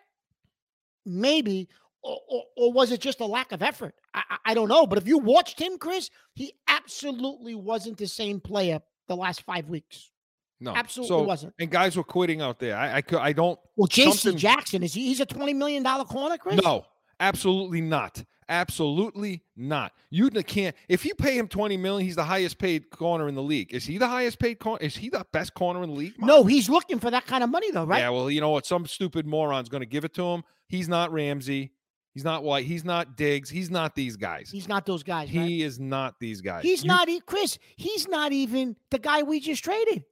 Maybe. 1.08 1.68
Or, 2.02 2.16
or, 2.28 2.42
or 2.56 2.72
was 2.72 2.92
it 2.92 3.00
just 3.00 3.18
a 3.20 3.26
lack 3.26 3.50
of 3.50 3.60
effort? 3.62 3.94
I, 4.14 4.22
I, 4.46 4.54
don't 4.54 4.68
know. 4.68 4.86
But 4.86 4.98
if 4.98 5.08
you 5.08 5.18
watched 5.18 5.60
him, 5.60 5.78
Chris, 5.78 6.10
he 6.34 6.52
absolutely 6.68 7.56
wasn't 7.56 7.98
the 7.98 8.06
same 8.06 8.38
player 8.40 8.80
the 9.08 9.16
last 9.16 9.42
five 9.42 9.68
weeks. 9.68 10.12
no, 10.60 10.74
Absolutely 10.76 11.08
So, 11.08 11.22
wasn't. 11.22 11.54
and 11.58 11.68
guys 11.70 11.96
were 11.96 12.04
quitting 12.04 12.40
out 12.40 12.60
there. 12.60 12.76
I, 12.76 12.98
I, 12.98 13.02
cou- 13.02 13.18
I 13.18 13.32
don't. 13.32 13.58
Well, 13.76 13.88
J.C. 13.88 14.12
something- 14.16 14.38
Jackson 14.38 14.82
is 14.84 14.94
he? 14.94 15.06
He's 15.06 15.18
a 15.20 15.26
twenty 15.26 15.54
million 15.54 15.82
dollar 15.82 16.04
corner, 16.04 16.38
Chris. 16.38 16.60
No, 16.62 16.86
absolutely 17.18 17.80
not. 17.80 18.22
Absolutely 18.48 19.42
not. 19.56 19.92
You 20.10 20.30
can't. 20.30 20.74
If 20.88 21.04
you 21.04 21.14
pay 21.14 21.36
him 21.36 21.48
twenty 21.48 21.76
million, 21.76 22.06
he's 22.06 22.16
the 22.16 22.24
highest 22.24 22.58
paid 22.58 22.90
corner 22.90 23.28
in 23.28 23.34
the 23.34 23.42
league. 23.42 23.72
Is 23.74 23.84
he 23.84 23.98
the 23.98 24.08
highest 24.08 24.38
paid 24.38 24.58
corner? 24.58 24.80
Is 24.82 24.96
he 24.96 25.10
the 25.10 25.26
best 25.32 25.54
corner 25.54 25.82
in 25.82 25.90
the 25.90 25.96
league? 25.96 26.18
Mark? 26.18 26.28
no, 26.28 26.44
he's 26.44 26.68
looking 26.68 26.98
for 26.98 27.10
that 27.10 27.26
kind 27.26 27.44
of 27.44 27.50
money, 27.50 27.70
though, 27.70 27.84
right? 27.84 27.98
Yeah, 27.98 28.10
well, 28.10 28.30
you 28.30 28.40
know 28.40 28.50
what? 28.50 28.64
Some 28.66 28.86
stupid 28.86 29.26
moron's 29.26 29.68
going 29.68 29.82
to 29.82 29.86
give 29.86 30.04
it 30.04 30.14
to 30.14 30.22
him. 30.24 30.44
He's 30.66 30.88
not 30.88 31.12
Ramsey. 31.12 31.72
He's 32.14 32.24
not 32.24 32.42
White. 32.42 32.64
He's 32.64 32.84
not 32.84 33.16
Diggs. 33.16 33.48
He's 33.50 33.70
not 33.70 33.94
these 33.94 34.16
guys. 34.16 34.50
He's 34.50 34.66
not 34.66 34.86
those 34.86 35.02
guys. 35.02 35.28
right? 35.32 35.46
He 35.46 35.62
is 35.62 35.78
not 35.78 36.18
these 36.18 36.40
guys. 36.40 36.64
He's 36.64 36.82
You- 36.82 36.88
not 36.88 37.08
Chris. 37.26 37.58
He's 37.76 38.08
not 38.08 38.32
even 38.32 38.76
the 38.90 38.98
guy 38.98 39.22
we 39.22 39.40
just 39.40 39.62
traded. 39.62 40.04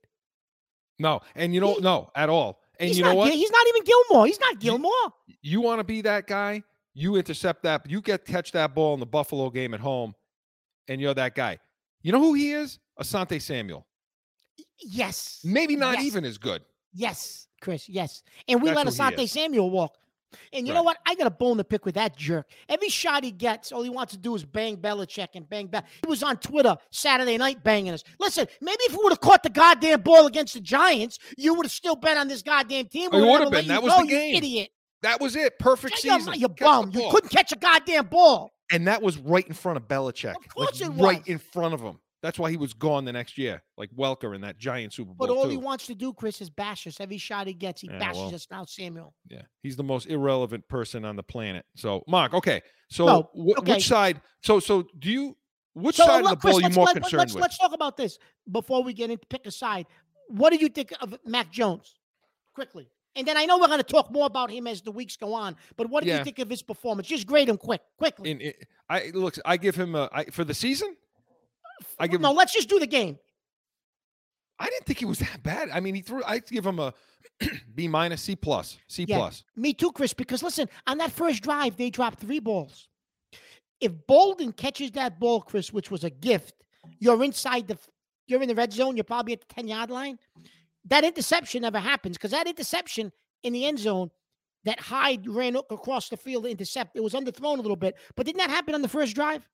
No, 0.99 1.20
and 1.34 1.53
you 1.55 1.61
don't 1.61 1.82
know 1.82 2.11
at 2.14 2.28
all. 2.28 2.61
And 2.78 2.89
he's 2.89 2.99
you 2.99 3.05
not, 3.05 3.11
know 3.11 3.16
what? 3.16 3.32
He's 3.32 3.51
not 3.51 3.66
even 3.68 3.84
Gilmore. 3.84 4.26
He's 4.26 4.41
not 4.41 4.61
Gilmore. 4.61 4.93
you 5.43 5.61
want 5.61 5.80
to 5.80 5.84
be 5.84 6.03
that 6.03 6.26
guy, 6.26 6.62
you 6.97 7.17
intercept 7.17 7.63
that, 7.65 7.89
you 7.89 8.01
get 8.01 8.25
catch 8.25 8.53
that 8.53 8.75
ball 8.75 8.95
in 8.95 9.01
the 9.01 9.07
Buffalo 9.07 9.51
game 9.51 9.75
at 9.75 9.81
home, 9.81 10.15
and 10.89 11.01
you're 11.01 11.15
that 11.15 11.35
guy. 11.35 11.59
You 12.03 12.11
know 12.11 12.21
who 12.21 12.33
he 12.35 12.53
is? 12.53 12.79
Asante 12.99 13.41
Samuel. 13.41 13.87
Yes. 14.81 15.41
Maybe 15.45 15.77
not 15.77 15.97
Yes. 15.97 16.05
even 16.07 16.25
as 16.25 16.39
good. 16.39 16.63
Yes, 16.95 17.49
Chris. 17.61 17.89
Yes. 17.89 18.23
And 18.49 18.63
we 18.63 18.71
That's 18.71 18.99
let 18.99 19.15
Asante. 19.15 19.29
Samuel 19.29 19.71
walk. 19.71 19.97
And 20.53 20.67
you 20.67 20.75
know 20.75 20.83
what? 20.83 20.99
I 21.07 21.15
got 21.15 21.27
a 21.27 21.31
bone 21.31 21.57
to 21.59 21.65
pick 21.65 21.85
with 21.85 21.95
that 21.95 22.17
jerk. 22.17 22.49
Every 22.69 22.89
shot 22.89 23.25
he 23.25 23.31
gets, 23.31 23.73
all 23.73 23.83
he 23.83 23.91
wants 23.91 24.13
to 24.13 24.19
do 24.19 24.35
is 24.35 24.45
bang 24.45 24.77
Belichick 24.77 25.29
and 25.35 25.49
bang 25.49 25.67
back. 25.67 25.87
He 26.03 26.09
was 26.09 26.23
on 26.23 26.37
Twitter 26.39 26.77
Saturday 26.91 27.39
night 27.39 27.63
banging 27.63 27.93
us. 27.93 28.03
Listen, 28.19 28.47
maybe 28.61 28.83
if 28.85 28.93
we 28.93 28.99
would 29.03 29.13
have 29.13 29.21
caught 29.21 29.43
the 29.43 29.51
goddamn 29.51 30.01
ball 30.01 30.27
against 30.27 30.55
the 30.55 30.61
Giants, 30.61 31.19
you 31.37 31.55
would 31.55 31.65
have 31.67 31.73
still 31.73 31.97
bet 31.97 32.17
on 32.17 32.29
this 32.29 32.43
goddamn 32.43 32.87
team. 32.87 33.11
Oh, 33.13 33.19
you 33.19 33.25
We 33.25 33.31
would've 33.31 33.51
been. 33.51 33.69
That 33.69 33.83
was 33.83 33.93
go, 33.93 33.99
the 33.99 34.03
oh, 34.03 34.05
you 34.05 34.11
game. 34.11 34.35
idiot. 34.37 34.71
That 35.03 35.21
was 35.21 35.37
it. 35.37 35.59
Perfect 35.59 36.03
Yeah, 36.05 36.19
season. 36.19 36.35
You 36.37 36.49
bum. 36.49 36.91
You 36.93 37.09
couldn't 37.11 37.29
catch 37.31 37.53
a 37.53 37.57
goddamn 37.57 38.07
ball. 38.07 38.51
And 38.73 38.87
that 38.89 39.01
was 39.03 39.17
right 39.19 39.47
in 39.47 39.55
front 39.55 39.77
of 39.77 39.87
Belichick. 39.87 40.35
Of 40.35 40.49
course 40.49 40.81
like 40.81 40.91
it 40.91 41.03
right 41.03 41.23
in 41.29 41.39
front 41.39 41.75
of 41.75 41.81
him. 41.81 41.99
That's 42.23 42.39
why 42.39 42.51
he 42.51 42.57
was 42.57 42.73
gone 42.73 43.05
the 43.05 43.13
next 43.13 43.39
year, 43.39 43.63
like 43.77 43.91
Welker 43.91 44.35
in 44.35 44.41
that 44.41 44.59
giant 44.59 44.93
Super 44.93 45.13
Bowl. 45.15 45.29
But 45.29 45.31
all 45.37 45.45
too. 45.45 45.51
he 45.51 45.57
wants 45.57 45.87
to 45.87 45.95
do, 45.95 46.13
Chris, 46.13 46.41
is 46.41 46.51
bash 46.51 46.87
us. 46.87 46.99
Every 46.99 47.19
shot 47.19 47.47
he 47.47 47.53
gets, 47.53 47.83
he 47.83 47.89
Yeah, 47.89 47.99
bashes 47.99 48.17
well. 48.17 48.35
us 48.35 48.47
now, 48.51 48.65
Samuel. 48.65 49.15
Yeah, 49.29 49.43
he's 49.63 49.77
the 49.77 49.85
most 49.85 50.07
irrelevant 50.07 50.67
person 50.67 51.05
on 51.05 51.15
the 51.15 51.23
planet. 51.23 51.65
So, 51.77 52.03
Mark, 52.09 52.35
okay. 52.35 52.63
So, 52.91 53.07
No, 53.07 53.31
wh- 53.35 53.59
okay. 53.61 53.75
which 53.75 53.87
side? 53.87 54.21
So, 54.43 54.59
so 54.59 54.87
do 54.99 55.11
you? 55.11 55.37
Which 55.75 55.97
So, 55.97 56.07
side 56.07 56.25
of 56.25 56.31
the 56.31 56.37
Chris, 56.37 56.55
ball 56.55 56.65
are 56.65 56.69
you 56.69 56.75
more 56.75 56.87
let, 56.87 56.95
concerned 56.97 57.19
let's, 57.19 57.35
with? 57.35 57.43
let's 57.43 57.59
talk 57.59 57.73
about 57.75 57.97
this 57.97 58.19
before 58.51 58.83
we 58.83 58.93
get 58.95 59.11
into 59.11 59.27
pick 59.27 59.47
a 59.47 59.51
side. 59.53 59.87
what 60.29 60.51
do 60.51 60.57
you 60.57 60.69
think 60.71 60.93
of 61.01 61.17
Mac 61.25 61.53
Jones? 61.53 61.95
Quickly. 62.55 62.89
And 63.17 63.27
then 63.27 63.37
I 63.37 63.47
know 63.47 63.59
we're 63.59 63.67
going 63.67 63.79
to 63.79 63.83
talk 63.85 64.11
more 64.12 64.27
about 64.27 64.51
him 64.51 64.67
as 64.67 64.83
the 64.83 64.93
weeks 64.93 65.17
go 65.17 65.33
on, 65.33 65.57
but 65.77 65.89
what 65.89 66.05
do 66.05 66.09
Yeah. 66.11 66.19
you 66.19 66.25
think 66.25 66.39
of 66.39 66.51
his 66.51 66.62
performance? 66.62 67.09
Just 67.09 67.27
grade 67.27 67.49
him 67.49 67.57
quick, 67.57 67.81
quickly. 67.97 68.31
In 68.31 68.53
I 68.91 69.11
look, 69.14 69.37
I 69.45 69.57
give 69.57 69.75
him 69.75 69.95
a 69.95 70.09
I, 70.12 70.25
for 70.27 70.45
the 70.45 70.55
season. 70.55 70.95
I 71.99 72.07
give 72.07 72.21
no, 72.21 72.31
him. 72.31 72.37
let's 72.37 72.53
just 72.53 72.69
do 72.69 72.79
the 72.79 72.87
game. 72.87 73.19
I 74.59 74.67
didn't 74.67 74.85
think 74.87 74.99
he 74.99 75.05
was 75.07 75.19
that 75.19 75.43
bad. 75.43 75.71
I 75.71 75.81
mean, 75.81 75.95
he 75.95 76.01
threw. 76.03 76.23
I 76.25 76.39
give 76.39 76.64
him 76.64 76.79
a 76.79 76.95
B 77.75 77.89
minus, 77.89 78.23
C 78.23 78.37
plus, 78.37 78.79
C 78.89 79.05
Yeah. 79.09 79.17
plus. 79.19 79.45
Me 79.57 79.73
too, 79.75 79.93
Chris, 79.93 80.12
because 80.14 80.43
listen, 80.43 80.69
on 80.87 80.99
that 80.99 81.11
first 81.12 81.43
drive, 81.43 81.77
they 81.77 81.91
dropped 81.91 82.21
three 82.21 82.41
balls. 82.41 82.89
If 83.81 83.93
Bolden 84.07 84.53
catches 84.53 84.91
that 84.93 85.19
ball, 85.21 85.43
Chris, 85.43 85.73
which 85.73 85.91
was 85.91 86.05
a 86.05 86.11
gift, 86.11 86.55
you're 86.99 87.23
inside 87.25 87.69
the 87.69 87.79
you're 88.27 88.43
in 88.43 88.49
the 88.49 88.55
red 88.55 88.73
zone, 88.73 88.97
you're 88.97 89.05
probably 89.05 89.35
at 89.35 89.41
the 89.47 89.55
10 89.55 89.69
yard 89.69 89.91
line. 89.91 90.19
That 90.87 91.05
interception 91.05 91.62
never 91.62 91.78
happens 91.78 92.16
because 92.16 92.30
that 92.30 92.47
interception 92.47 93.12
in 93.43 93.53
the 93.53 93.66
end 93.66 93.78
zone, 93.78 94.11
that 94.64 94.80
Hyde 94.80 95.26
ran 95.28 95.57
across 95.57 96.09
the 96.09 96.16
field 96.16 96.45
to 96.45 96.51
intercept. 96.51 96.97
It 96.97 97.03
was 97.03 97.12
underthrown 97.12 97.59
a 97.59 97.62
little 97.62 97.76
bit. 97.76 97.97
But 98.16 98.26
didn't 98.26 98.39
that 98.39 98.51
happen 98.51 98.74
on 98.74 98.82
the 98.82 98.89
first 98.89 99.14
drive? 99.14 99.47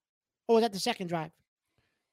Or 0.47 0.55
was 0.55 0.63
that 0.63 0.73
the 0.73 0.79
second 0.79 1.07
drive? 1.07 1.31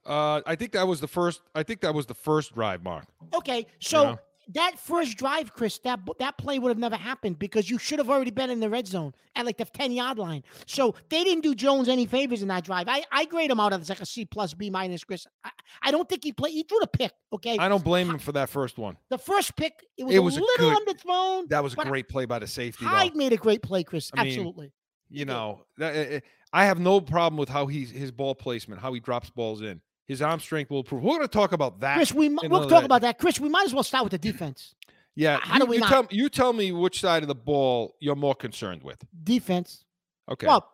Uh, 0.04 0.40
I 0.46 0.54
think 0.54 0.72
that 0.72 0.86
was 0.86 1.00
the 1.00 1.08
first. 1.08 1.40
I 1.54 1.62
think 1.62 1.80
that 1.80 1.94
was 1.94 2.06
the 2.06 2.14
first 2.14 2.54
drive, 2.54 2.82
Mark. 2.82 3.06
Okay, 3.34 3.66
so 3.80 4.04
know? 4.04 4.18
That 4.48 4.72
first 4.78 5.16
drive, 5.16 5.52
Chris, 5.52 5.78
that 5.84 6.00
that 6.18 6.36
play 6.38 6.58
would 6.58 6.70
have 6.70 6.78
never 6.78 6.96
happened 6.96 7.38
because 7.38 7.70
you 7.70 7.78
should 7.78 7.98
have 7.98 8.10
already 8.10 8.30
been 8.32 8.50
in 8.50 8.58
the 8.60 8.68
red 8.68 8.86
zone 8.86 9.14
at 9.36 9.46
like 9.46 9.58
the 9.58 9.64
ten 9.64 9.92
yard 9.92 10.18
line. 10.18 10.42
So 10.66 10.94
they 11.08 11.22
didn't 11.22 11.42
do 11.42 11.54
Jones 11.54 11.88
any 11.88 12.06
favors 12.06 12.42
in 12.42 12.48
that 12.48 12.64
drive. 12.64 12.88
I, 12.88 13.04
I 13.12 13.26
grade 13.26 13.50
him 13.50 13.60
out 13.60 13.72
as 13.72 13.88
like 13.88 14.00
a 14.00 14.06
C 14.06 14.24
plus 14.24 14.54
B 14.54 14.70
minus, 14.70 15.04
Chris. 15.04 15.26
I, 15.44 15.50
I 15.82 15.90
don't 15.90 16.08
think 16.08 16.24
he 16.24 16.32
played. 16.32 16.52
He 16.52 16.64
threw 16.64 16.78
the 16.80 16.86
pick. 16.88 17.12
Okay, 17.32 17.58
I 17.58 17.68
don't 17.68 17.84
blame 17.84 18.10
him 18.10 18.18
for 18.18 18.32
that 18.32 18.48
first 18.48 18.76
one. 18.78 18.96
the 19.08 19.18
first 19.18 19.54
pick 19.56 19.74
it 19.96 20.04
was, 20.04 20.14
It 20.14 20.18
a 20.18 20.22
was 20.22 20.36
a 20.36 20.40
little 20.40 20.70
good- 20.70 20.86
underthrown. 20.96 21.48
That 21.48 21.62
was 21.62 21.74
a 21.74 21.76
great 21.76 22.08
play 22.08 22.24
by 22.24 22.38
the 22.40 22.46
safety. 22.46 22.84
though. 22.84 22.90
Hyde 22.90 23.14
made 23.14 23.32
a 23.32 23.36
great 23.36 23.62
play, 23.62 23.84
Chris. 23.84 24.10
I 24.16 24.24
mean, 24.24 24.32
Absolutely. 24.32 24.72
you 25.10 25.24
know, 25.26 25.64
that, 25.78 25.94
eh, 25.94 26.06
eh, 26.16 26.20
I 26.52 26.64
have 26.64 26.80
no 26.80 27.00
problem 27.00 27.38
with 27.38 27.48
how 27.48 27.66
he's 27.68 27.90
his 27.92 28.10
ball 28.10 28.34
placement, 28.34 28.80
how 28.80 28.92
he 28.92 28.98
drops 29.00 29.30
balls 29.30 29.62
in. 29.62 29.80
His 30.10 30.22
arm 30.22 30.40
strength 30.40 30.72
will 30.72 30.78
improve. 30.78 31.04
We're 31.04 31.18
going 31.18 31.20
to 31.20 31.28
talk 31.28 31.52
about 31.52 31.78
that. 31.82 31.94
Chris, 31.94 32.12
we 32.12 32.28
we'll 32.28 32.68
talk 32.68 32.82
about 32.82 33.02
that. 33.02 33.20
Chris, 33.20 33.38
we 33.38 33.48
might 33.48 33.64
as 33.66 33.72
well 33.72 33.84
start 33.84 34.02
with 34.02 34.10
the 34.10 34.18
defense. 34.18 34.74
yeah. 35.14 35.38
how 35.40 35.54
you, 35.54 35.60
do 35.60 35.66
we 35.66 35.76
you 35.76 35.86
tell 35.86 36.06
you 36.10 36.28
tell 36.28 36.52
me 36.52 36.72
which 36.72 37.00
side 37.00 37.22
of 37.22 37.28
the 37.28 37.34
ball 37.36 37.94
you're 38.00 38.16
more 38.16 38.34
concerned 38.34 38.82
with? 38.82 38.98
Defense. 39.22 39.84
Okay. 40.28 40.48
Well, 40.48 40.68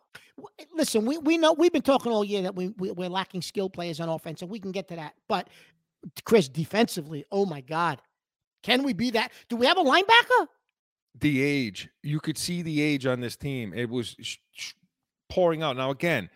listen, 0.75 1.05
we, 1.05 1.19
we 1.19 1.37
know 1.37 1.53
we've 1.53 1.71
been 1.71 1.83
talking 1.83 2.13
all 2.13 2.25
year 2.25 2.41
that 2.41 2.55
we, 2.55 2.69
we 2.79 2.93
we're 2.93 3.11
lacking 3.11 3.43
skill 3.43 3.69
players 3.69 4.01
on 4.01 4.09
offense, 4.09 4.41
and 4.41 4.51
we 4.51 4.59
can 4.59 4.73
get 4.73 4.89
to 4.89 4.97
that. 4.97 5.13
But 5.29 5.51
Chris, 6.25 6.49
defensively, 6.49 7.27
oh 7.31 7.45
my 7.45 7.61
God, 7.61 8.01
can 8.63 8.85
we 8.85 8.95
be 8.95 9.11
that? 9.11 9.33
Do 9.51 9.57
we 9.57 9.67
have 9.67 9.77
a 9.77 9.85
linebacker? 9.85 10.47
the 11.21 11.43
age 11.43 11.89
you 12.03 12.21
could 12.21 12.37
see 12.37 12.63
the 12.63 12.81
age 12.81 13.07
on 13.07 13.21
this 13.21 13.37
team 13.37 13.73
it 13.75 13.89
was 13.89 14.17
sh- 14.21 14.37
sh- 14.53 14.73
pouring 15.31 15.63
out 15.63 15.77
now 15.77 15.91
again 15.91 16.29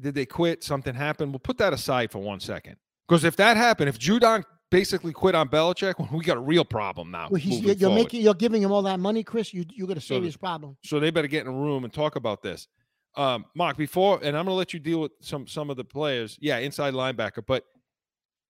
did 0.00 0.14
they 0.14 0.26
quit 0.26 0.62
something 0.64 0.94
happened 0.94 1.30
we'll 1.32 1.38
put 1.38 1.58
that 1.58 1.72
aside 1.72 2.10
for 2.10 2.18
one 2.18 2.40
second 2.40 2.76
because 3.08 3.24
if 3.24 3.36
that 3.36 3.56
happened 3.56 3.88
if 3.88 3.98
judon 3.98 4.42
basically 4.70 5.12
quit 5.12 5.36
on 5.36 5.48
Belichick, 5.48 5.94
well, 6.00 6.08
we 6.12 6.24
got 6.24 6.36
a 6.36 6.40
real 6.40 6.64
problem 6.64 7.10
now 7.12 7.28
Well, 7.30 7.40
he's 7.40 7.60
you're, 7.60 7.90
making 7.90 8.22
you're 8.22 8.34
giving 8.34 8.60
him 8.60 8.72
all 8.72 8.82
that 8.82 8.98
money, 8.98 9.22
Chris. 9.22 9.54
You 9.54 9.64
you 9.72 9.86
got 9.86 9.96
a 9.96 10.00
So 10.00 10.16
serious 10.16 10.36
problem. 10.36 10.76
so 10.84 10.98
they 10.98 11.10
better 11.10 11.28
get 11.28 11.46
in 11.46 11.52
a 11.52 11.56
room 11.56 11.84
and 11.84 11.92
talk 11.92 12.16
about 12.16 12.42
this 12.42 12.66
um 13.16 13.44
mark 13.54 13.76
before 13.76 14.16
and 14.24 14.36
i'm 14.36 14.44
going 14.44 14.54
to 14.54 14.54
let 14.54 14.74
you 14.74 14.80
deal 14.80 15.00
with 15.02 15.12
some 15.20 15.46
some 15.46 15.70
of 15.70 15.76
the 15.76 15.84
players 15.84 16.36
yeah 16.40 16.58
inside 16.58 16.92
linebacker 16.94 17.44
but 17.46 17.62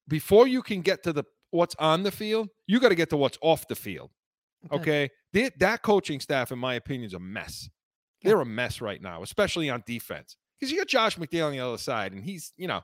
before 0.09 0.47
you 0.47 0.63
can 0.63 0.81
get 0.81 1.03
to 1.03 1.13
the 1.13 1.25
what's 1.51 1.75
on 1.79 2.03
the 2.03 2.11
field 2.11 2.49
you 2.67 2.81
got 2.81 2.89
to 2.89 2.95
get 2.95 3.11
to 3.11 3.17
what's 3.17 3.37
off 3.43 3.69
the 3.69 3.75
field 3.77 4.11
Okay. 4.73 5.11
They- 5.35 5.51
that 5.59 5.83
coaching 5.83 6.21
staff, 6.21 6.51
in 6.51 6.59
my 6.59 6.73
opinion, 6.73 7.05
is 7.05 7.13
a 7.13 7.19
mess. 7.21 7.69
Yeah. 8.23 8.31
They're 8.31 8.41
a 8.41 8.47
mess 8.47 8.81
right 8.81 8.99
now, 9.03 9.23
especially 9.23 9.69
on 9.69 9.83
defense. 9.87 10.39
Because 10.61 10.71
you 10.73 10.79
got 10.79 10.89
Josh 10.89 11.17
McDaniel 11.17 11.47
on 11.47 11.53
the 11.53 11.61
other 11.61 11.79
side, 11.79 12.13
and 12.13 12.23
he's, 12.25 12.53
you 12.57 12.69
know, 12.69 12.81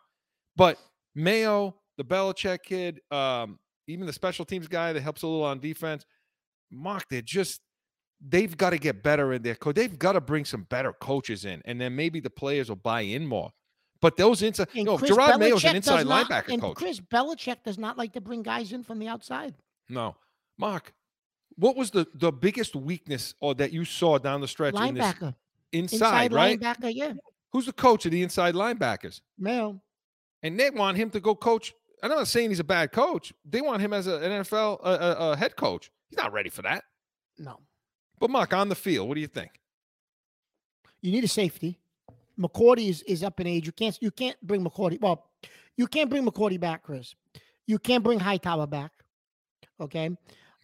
but 0.56 0.78
Mayo, 1.14 1.76
the 1.96 2.04
Belichick 2.04 2.62
kid, 2.64 3.00
um, 3.10 3.58
even 3.86 4.06
the 4.06 4.12
special 4.12 4.44
teams 4.44 4.68
guy 4.68 4.92
that 4.92 5.00
helps 5.00 5.22
a 5.22 5.26
little 5.26 5.44
on 5.44 5.60
defense, 5.60 6.04
Mark, 6.70 7.04
they're 7.10 7.22
just 7.22 7.60
they've 8.26 8.54
got 8.56 8.70
to 8.70 8.78
get 8.78 9.02
better 9.02 9.32
in 9.32 9.42
their 9.42 9.54
coach. 9.54 9.74
They've 9.76 9.98
got 9.98 10.12
to 10.12 10.20
bring 10.20 10.44
some 10.44 10.64
better 10.64 10.92
coaches 10.92 11.44
in, 11.44 11.62
and 11.64 11.80
then 11.80 11.96
maybe 11.96 12.20
the 12.20 12.30
players 12.30 12.68
will 12.68 12.76
buy 12.76 13.00
in 13.02 13.26
more. 13.26 13.50
But 14.02 14.16
those 14.16 14.42
inside, 14.42 14.68
And 14.74 14.86
no, 14.86 14.98
Chris 14.98 15.10
Jerod 15.10 15.38
Mayo's 15.38 15.64
an 15.64 15.76
inside 15.76 16.06
not- 16.06 16.26
linebacker 16.28 16.52
and 16.52 16.60
coach. 16.62 16.76
Chris 16.76 17.00
Belichick 17.00 17.62
does 17.64 17.78
not 17.78 17.98
like 17.98 18.12
to 18.14 18.20
bring 18.20 18.42
guys 18.42 18.72
in 18.72 18.82
from 18.82 18.98
the 18.98 19.08
outside. 19.08 19.54
No, 19.88 20.16
Mark, 20.58 20.92
what 21.56 21.76
was 21.76 21.90
the 21.90 22.06
the 22.14 22.30
biggest 22.32 22.74
weakness 22.76 23.34
or 23.40 23.54
that 23.56 23.72
you 23.72 23.84
saw 23.84 24.18
down 24.18 24.40
the 24.40 24.48
stretch 24.48 24.74
in 24.74 24.94
this 24.94 25.04
Linebacker, 25.04 25.34
inside, 25.72 26.32
right? 26.32 26.58
linebacker, 26.60 26.92
yeah, 26.94 27.12
Who's 27.52 27.66
the 27.66 27.72
coach 27.72 28.06
of 28.06 28.12
the 28.12 28.22
inside 28.22 28.54
linebackers? 28.54 29.20
Mayo. 29.38 29.80
And 30.42 30.58
they 30.58 30.70
want 30.70 30.96
him 30.96 31.10
to 31.10 31.20
go 31.20 31.34
coach. 31.34 31.74
I'm 32.02 32.10
not 32.10 32.28
saying 32.28 32.50
he's 32.50 32.60
a 32.60 32.64
bad 32.64 32.92
coach. 32.92 33.32
They 33.44 33.60
want 33.60 33.82
him 33.82 33.92
as 33.92 34.06
a, 34.06 34.16
an 34.16 34.42
NFL 34.42 34.78
uh, 34.80 34.84
uh, 34.84 35.16
uh, 35.18 35.36
head 35.36 35.56
coach. 35.56 35.90
He's 36.08 36.16
not 36.16 36.32
ready 36.32 36.48
for 36.48 36.62
that. 36.62 36.84
No, 37.38 37.58
But 38.18 38.30
Mark, 38.30 38.52
on 38.54 38.68
the 38.68 38.74
field, 38.74 39.08
what 39.08 39.14
do 39.14 39.20
you 39.20 39.26
think? 39.26 39.50
you 41.02 41.10
need 41.12 41.24
a 41.24 41.28
safety. 41.28 41.78
McCourty 42.38 42.88
is, 42.90 43.02
is 43.02 43.22
up 43.24 43.40
in 43.40 43.46
age. 43.46 43.64
You 43.66 43.72
can't 43.72 43.98
you 44.02 44.10
can't 44.10 44.36
bring 44.42 44.62
McCourty. 44.64 45.00
Well, 45.00 45.26
you 45.76 45.86
can't 45.86 46.10
bring 46.10 46.26
McCourty 46.26 46.60
back, 46.60 46.82
Chris. 46.82 47.14
You 47.66 47.78
can't 47.78 48.04
bring 48.04 48.18
Hightower 48.18 48.66
back. 48.66 48.92
Okay. 49.80 50.10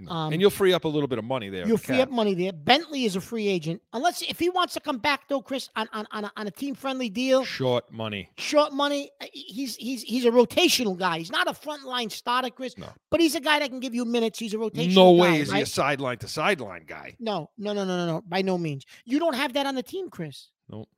Um, 0.09 0.30
and 0.30 0.42
you'll 0.42 0.51
free 0.51 0.74
up 0.74 0.84
a 0.84 0.88
little 0.88 1.09
bit 1.09 1.18
of 1.18 1.24
money 1.24 1.49
there. 1.49 1.66
You'll 1.66 1.78
free 1.78 1.97
cap. 1.97 2.09
up 2.09 2.12
money 2.14 2.34
there. 2.34 2.53
Bentley 2.53 3.07
is 3.07 3.16
a 3.16 3.20
free 3.20 3.49
agent. 3.49 3.80
Unless 3.94 4.20
if 4.22 4.38
he 4.38 4.51
wants 4.51 4.74
to 4.74 4.80
come 4.80 4.99
back 4.99 5.26
though, 5.26 5.40
Chris, 5.40 5.70
on 5.74 5.88
on, 5.94 6.07
on 6.11 6.24
a, 6.26 6.32
on 6.36 6.47
a 6.47 6.51
team 6.51 6.74
friendly 6.74 7.09
deal, 7.09 7.44
short 7.44 7.90
money. 7.90 8.28
short 8.36 8.74
money. 8.74 9.11
uh, 9.22 9.26
He's 9.32 9.74
he's 9.76 10.03
he's 10.03 10.26
a 10.26 10.30
rotational 10.30 10.99
guy. 10.99 11.18
He's 11.18 11.30
not 11.32 11.49
a 11.49 11.53
frontline 11.53 12.12
starter, 12.12 12.51
Chris. 12.51 12.76
No. 12.76 12.88
But 13.11 13.20
he's 13.20 13.34
a 13.36 13.40
guy 13.40 13.59
that 13.59 13.70
can 13.70 13.80
give 13.80 13.94
you 13.94 14.05
minutes. 14.05 14.38
He's 14.38 14.53
a 14.53 14.59
rotational 14.59 14.94
No 14.94 15.16
guy, 15.16 15.22
way 15.22 15.40
is 15.40 15.51
he 15.51 15.62
a 15.62 15.66
sideline 15.66 16.18
to 16.18 16.28
sideline 16.28 16.84
guy. 16.86 17.16
No, 17.18 17.49
no, 17.57 17.72
no, 17.72 17.84
no, 17.86 17.97
no, 17.97 18.07
no. 18.07 18.22
By 18.28 18.42
no 18.42 18.59
means. 18.59 18.84
You 19.07 19.18
don't 19.18 19.34
have 19.34 19.55
that 19.55 19.64
on 19.64 19.74
the 19.76 19.82
team, 19.82 20.11
Chris. 20.11 20.51
Nope. 20.68 20.88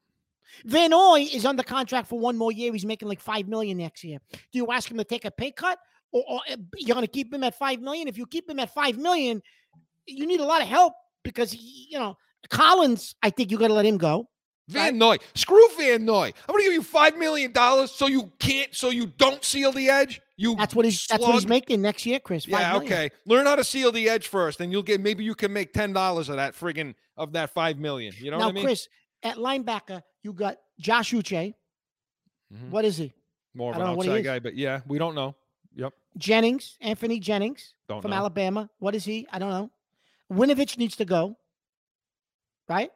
Van 0.65 0.91
Noy 0.91 1.29
is 1.33 1.45
under 1.45 1.63
contract 1.63 2.09
for 2.09 2.19
one 2.19 2.37
more 2.37 2.51
year. 2.51 2.73
He's 2.73 2.85
making 2.87 3.07
like 3.07 3.21
five 3.21 3.47
million 3.47 3.79
next 3.79 4.03
year. 4.03 4.19
Do 4.33 4.39
you 4.53 4.73
ask 4.73 4.91
him 4.91 4.97
to 4.97 5.05
take 5.05 5.25
a 5.25 5.31
pay 5.31 5.53
cut, 5.53 5.79
or, 6.13 6.25
or 6.29 6.41
uh, 6.51 6.57
you're 6.77 6.95
going 6.95 7.07
to 7.07 7.11
keep 7.13 7.33
him 7.33 7.45
at 7.45 7.59
five 7.59 7.81
million? 7.81 8.09
If 8.09 8.19
you 8.19 8.27
keep 8.27 8.49
him 8.49 8.59
at 8.61 8.73
five 8.73 8.99
million, 8.99 9.43
you 10.07 10.27
need 10.27 10.41
a 10.41 10.45
lot 10.45 10.63
of 10.63 10.69
help 10.69 10.95
because 11.23 11.53
he, 11.53 11.89
you 11.91 11.99
know 11.99 12.17
Collins. 12.49 13.15
I 13.23 13.31
think 13.31 13.51
you 13.51 13.59
got 13.59 13.69
to 13.69 13.75
let 13.75 13.87
him 13.87 13.99
go. 13.99 14.29
Van 14.69 14.99
Noy, 14.99 15.17
screw 15.35 15.67
Van 15.79 16.05
Noy. 16.05 16.27
I'm 16.27 16.53
gonna 16.53 16.63
give 16.63 16.75
you 16.75 16.83
five 16.83 17.17
million 17.17 17.53
dollars 17.53 17.91
so 17.91 18.07
you 18.07 18.31
can't, 18.39 18.75
so 18.75 18.91
you 18.91 19.07
don't 19.07 19.43
seal 19.43 19.73
the 19.73 19.89
edge. 19.89 20.21
You 20.37 20.57
That's 20.57 20.75
what 20.75 20.85
he's. 20.85 21.07
That's 21.07 21.23
what 21.23 21.35
he's 21.35 21.49
making 21.49 21.81
next 21.81 22.05
year, 22.05 22.21
Chris. 22.21 22.45
5 22.45 22.51
Yeah, 22.53 22.73
million. 22.73 22.93
okay. 22.93 23.11
Learn 23.25 23.47
how 23.47 23.57
to 23.57 23.65
seal 23.65 23.91
the 23.91 24.09
edge 24.09 24.29
first, 24.29 24.61
and 24.61 24.71
you'll 24.71 24.83
get 24.83 25.01
maybe 25.01 25.25
you 25.25 25.35
can 25.35 25.53
make 25.53 25.73
ten 25.73 25.93
dollars 25.93 26.29
of 26.29 26.37
that 26.37 26.55
friggin' 26.55 26.95
of 27.17 27.33
that 27.33 27.51
five 27.51 27.79
million. 27.79 28.13
You 28.19 28.31
know 28.31 28.39
now, 28.39 28.45
what 28.45 28.51
I 28.51 28.55
mean? 28.55 28.65
Chris, 28.65 28.89
at 29.23 29.37
linebacker, 29.37 30.03
you 30.23 30.35
got 30.35 30.59
Josh 30.79 31.13
Uche. 31.13 31.55
Mhm. 32.55 32.71
What 32.71 32.85
is 32.85 32.99
he? 32.99 33.15
More 33.55 33.71
of 33.71 33.77
an 33.77 33.81
don't 33.81 33.91
know 33.93 33.97
what 33.97 34.07
he 34.07 34.13
outside 34.13 34.25
guy, 34.25 34.39
but 34.39 34.55
yeah, 34.55 34.81
we 34.87 34.99
don't 34.99 35.15
know. 35.15 35.35
Yep, 35.75 35.93
Jennings, 36.17 36.77
Anthony 36.81 37.21
Jennings 37.21 37.75
don't 37.89 38.03
from 38.03 38.11
know. 38.11 38.17
Alabama. 38.17 38.69
What 38.79 38.95
is 38.95 39.05
he? 39.05 39.27
I 39.33 39.39
don't 39.39 39.51
know. 39.51 39.71
Winovich 40.33 40.77
needs 40.79 40.97
to 40.97 41.05
go. 41.05 41.37
Right? 42.69 42.91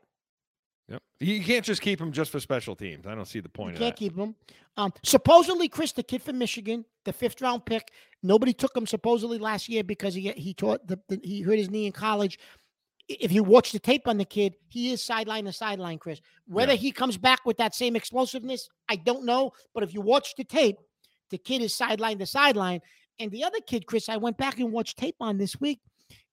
Yep. 0.89 1.03
You 1.21 1.43
can't 1.43 1.65
just 1.65 1.81
keep 1.81 2.01
him 2.01 2.13
just 2.13 2.31
for 2.31 2.41
special 2.41 2.75
teams. 2.75 3.07
I 3.07 3.15
don't 3.15 3.27
see 3.27 3.41
the 3.41 3.47
You 3.47 3.51
point 3.51 3.73
of 3.75 3.79
can't 3.79 3.97
keep 3.97 4.17
him. 4.17 4.35
Um, 4.77 4.93
supposedly, 5.03 5.69
Chris, 5.69 5.93
the 5.93 6.03
kid 6.03 6.23
from 6.23 6.39
Michigan, 6.39 6.85
the 7.05 7.13
fifth 7.13 7.41
round 7.41 7.65
pick, 7.65 7.91
nobody 8.23 8.53
took 8.53 8.77
him 8.77 8.87
supposedly 8.87 9.39
last 9.39 9.69
year 9.69 9.85
because 9.85 10.15
he 10.15 10.31
he 10.33 10.53
taught 10.55 10.87
the, 10.87 10.99
the 11.09 11.21
he 11.23 11.41
hurt 11.43 11.59
his 11.59 11.71
knee 11.71 11.87
in 11.87 11.93
college. 11.93 12.39
If 13.09 13.33
you 13.33 13.43
watch 13.43 13.73
the 13.73 13.79
tape 13.79 14.07
on 14.09 14.17
the 14.17 14.25
kid, 14.25 14.55
he 14.69 14.93
is 14.93 15.05
sideline 15.05 15.45
to 15.45 15.53
sideline, 15.53 15.99
Chris. 15.99 16.21
Whether 16.47 16.73
Yeah. 16.73 16.79
he 16.79 16.93
comes 16.93 17.17
back 17.19 17.41
with 17.45 17.57
that 17.59 17.75
same 17.75 17.97
explosiveness, 17.97 18.69
I 18.89 18.97
don't 18.97 19.25
know. 19.25 19.53
But 19.75 19.83
if 19.83 19.93
you 19.93 20.01
watch 20.01 20.35
the 20.37 20.45
tape, 20.45 20.77
the 21.33 21.39
kid 21.39 21.63
is 21.63 21.75
sideline 21.75 22.19
to 22.21 22.27
sideline. 22.27 22.81
And 23.19 23.31
the 23.33 23.43
other 23.43 23.59
kid, 23.67 23.87
Chris, 23.87 24.09
I 24.09 24.17
went 24.17 24.39
back 24.39 24.61
and 24.61 24.71
watched 24.71 24.97
tape 24.99 25.17
on 25.21 25.37
this 25.39 25.61
week. 25.61 25.81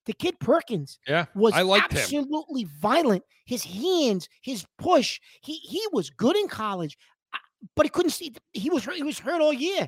The 0.06 0.14
kid 0.14 0.40
Perkins, 0.40 1.00
Yeah, 1.08 1.26
was 1.36 1.54
I 1.54 1.62
liked 1.64 1.92
him. 1.92 2.00
absolutely 2.00 2.66
violent. 2.80 3.24
His 3.46 3.64
hands, 3.64 4.28
his 4.42 4.66
push, 4.78 5.20
he 5.42 5.54
he 5.56 5.82
was 5.92 6.10
good 6.10 6.36
in 6.36 6.48
college, 6.48 6.98
uh, 7.34 7.38
but 7.76 7.86
he 7.86 7.90
couldn't 7.90 8.12
see. 8.12 8.34
He 8.54 8.70
was 8.70 8.84
hurt- 8.86 8.96
he 8.96 9.04
was 9.04 9.20
hurt 9.20 9.42
all 9.42 9.54
year. 9.54 9.88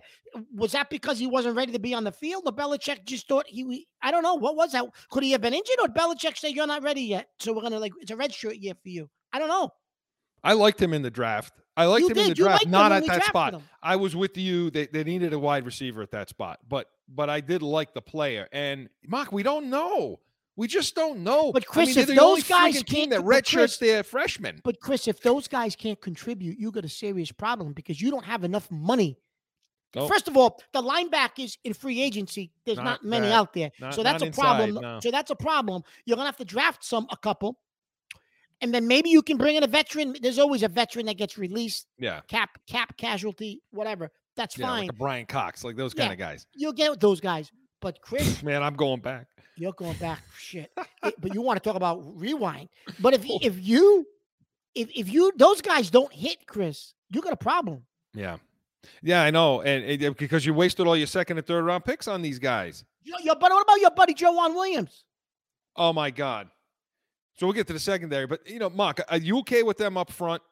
Was 0.55 0.73
that 0.73 0.89
because 0.89 1.17
he 1.17 1.27
wasn't 1.27 1.55
ready 1.55 1.71
to 1.71 1.79
be 1.79 1.93
on 1.93 2.03
the 2.03 2.11
field? 2.11 2.43
Or 2.45 2.51
Belichick 2.51 3.03
just 3.05 3.27
thought 3.27 3.45
he? 3.47 3.87
I 4.01 4.11
don't 4.11 4.23
know. 4.23 4.35
What 4.35 4.55
was 4.55 4.71
that? 4.73 4.85
Could 5.09 5.23
he 5.23 5.31
have 5.31 5.41
been 5.41 5.53
injured, 5.53 5.77
or 5.81 5.87
Belichick 5.87 6.37
say 6.37 6.49
you're 6.49 6.67
not 6.67 6.83
ready 6.83 7.01
yet? 7.01 7.27
So 7.39 7.53
we're 7.53 7.61
gonna 7.61 7.79
like 7.79 7.93
it's 7.99 8.11
a 8.11 8.15
red 8.17 8.33
shirt 8.33 8.57
year 8.57 8.73
for 8.81 8.89
you. 8.89 9.09
I 9.33 9.39
don't 9.39 9.49
know. 9.49 9.69
I 10.43 10.53
liked 10.53 10.81
him 10.81 10.93
in 10.93 11.01
the 11.03 11.11
draft. 11.11 11.53
I 11.81 11.85
liked 11.85 12.01
You 12.01 12.09
him 12.09 12.17
in 12.17 12.29
the 12.29 12.35
draft, 12.35 12.67
not 12.67 12.91
at 12.91 13.05
that 13.07 13.23
spot. 13.25 13.53
him. 13.55 13.63
I 13.81 13.95
was 13.95 14.15
with 14.15 14.37
you. 14.37 14.69
They, 14.71 14.87
they 14.87 15.03
needed 15.03 15.33
a 15.33 15.39
wide 15.39 15.65
receiver 15.65 16.01
at 16.01 16.11
that 16.11 16.29
spot, 16.29 16.59
but 16.67 16.87
but 17.13 17.29
I 17.29 17.41
did 17.41 17.61
like 17.61 17.93
the 17.93 18.01
player. 18.01 18.47
And 18.51 18.89
Mark, 19.05 19.31
we 19.31 19.43
don't 19.43 19.69
know. 19.69 20.19
We 20.55 20.67
just 20.67 20.95
don't 20.95 21.19
know. 21.23 21.51
But 21.51 21.63
I 21.63 21.65
Chris, 21.65 21.89
mean, 21.89 21.97
if 21.99 22.07
the 22.07 22.15
those 22.15 22.43
guys 22.47 22.83
can't- 22.83 23.09
that 23.11 23.21
redshirts 23.21 23.79
their 23.79 24.03
freshmen. 24.03 24.61
But 24.63 24.79
Chris, 24.79 25.07
if 25.07 25.21
those 25.21 25.47
guys 25.47 25.75
can't 25.75 25.99
contribute, 25.99 26.59
you 26.59 26.71
got 26.71 26.85
a 26.85 26.89
serious 26.89 27.31
problem 27.31 27.73
because 27.73 27.99
you 28.01 28.11
don't 28.11 28.25
have 28.25 28.43
enough 28.43 28.69
money. 28.69 29.17
Nope. 29.95 30.07
First 30.09 30.27
of 30.29 30.37
all, 30.37 30.57
the 30.71 30.81
linebackers 30.81 31.57
in 31.65 31.73
free 31.73 32.01
agency, 32.01 32.51
there's 32.65 32.77
not, 32.77 32.85
Not 32.85 33.03
many 33.05 33.27
that- 33.27 33.33
out 33.33 33.53
there. 33.53 33.71
not- 33.79 33.93
so 33.93 34.03
that's 34.03 34.23
a 34.23 34.31
problem. 34.31 34.69
inside, 34.69 34.81
no. 34.81 34.99
So 35.01 35.11
that's 35.11 35.31
a 35.31 35.35
problem. 35.35 35.83
You're 36.05 36.15
gonna 36.15 36.27
have 36.27 36.37
to 36.37 36.45
draft 36.45 36.83
some 36.85 37.07
a 37.11 37.17
couple. 37.17 37.57
And 38.61 38.73
then 38.73 38.87
maybe 38.87 39.09
you 39.09 39.21
can 39.21 39.37
bring 39.37 39.55
in 39.55 39.63
a 39.63 39.67
veteran. 39.67 40.15
There's 40.21 40.37
always 40.39 40.61
a 40.63 40.67
veteran 40.67 41.07
that 41.07 41.17
gets 41.17 41.37
released, 41.37 41.87
Yeah. 41.97 42.21
cap, 42.27 42.59
cap 42.67 42.95
casualty, 42.97 43.61
whatever. 43.71 44.11
That's 44.35 44.57
Yeah, 44.57 44.67
fine. 44.67 44.87
like 44.87 44.97
Bryan 44.97 45.25
Cox, 45.25 45.63
like 45.63 45.75
those 45.75 45.93
Yeah. 45.95 46.03
kind 46.03 46.13
of 46.13 46.19
guys. 46.19 46.45
You'll 46.53 46.73
get 46.73 46.99
those 46.99 47.19
guys. 47.19 47.51
But 47.81 48.01
Chris, 48.01 48.43
Man, 48.43 48.61
I'm 48.61 48.75
going 48.75 49.01
back. 49.01 49.27
you're 49.57 49.73
going 49.73 49.97
back. 49.97 50.21
Shit. 50.37 50.71
It- 51.03 51.15
but 51.19 51.33
you 51.33 51.41
want 51.41 51.61
to 51.61 51.67
talk 51.67 51.75
about 51.75 52.01
rewind. 52.19 52.69
But 52.99 53.13
if 53.15 53.25
oh. 53.29 53.39
if 53.41 53.59
you 53.59 54.05
if 54.75 54.89
if 54.95 55.09
you 55.09 55.33
those 55.35 55.61
guys 55.61 55.89
don't 55.89 56.13
hit, 56.13 56.45
Chris, 56.45 56.93
you 57.09 57.21
got 57.21 57.33
a 57.33 57.37
problem. 57.37 57.85
Yeah. 58.13 58.37
Yeah, 59.03 59.21
I 59.23 59.31
know. 59.31 59.61
And, 59.61 60.03
and, 60.03 60.15
because 60.17 60.45
you 60.45 60.53
wasted 60.53 60.87
all 60.87 60.97
your 60.97 61.07
second 61.07 61.37
and 61.37 61.45
third 61.45 61.63
round 61.63 61.85
picks 61.85 62.07
on 62.07 62.21
these 62.21 62.39
guys. 62.39 62.83
Yo, 63.03 63.15
yo, 63.23 63.35
but 63.35 63.51
what 63.51 63.61
about 63.63 63.79
your 63.79 63.91
buddy 63.91 64.13
Joejuan 64.13 64.55
Williams? 64.55 65.03
Oh 65.75 65.93
my 65.93 66.09
God. 66.11 66.49
So 67.41 67.47
we'll 67.47 67.55
get 67.55 67.65
to 67.65 67.73
the 67.73 67.79
secondary, 67.79 68.27
but 68.27 68.47
you 68.47 68.59
know, 68.59 68.69
Mark, 68.69 69.01
are 69.09 69.17
you 69.17 69.39
okay 69.39 69.63
with 69.63 69.75
them 69.75 69.97
up 69.97 70.11
front? 70.11 70.43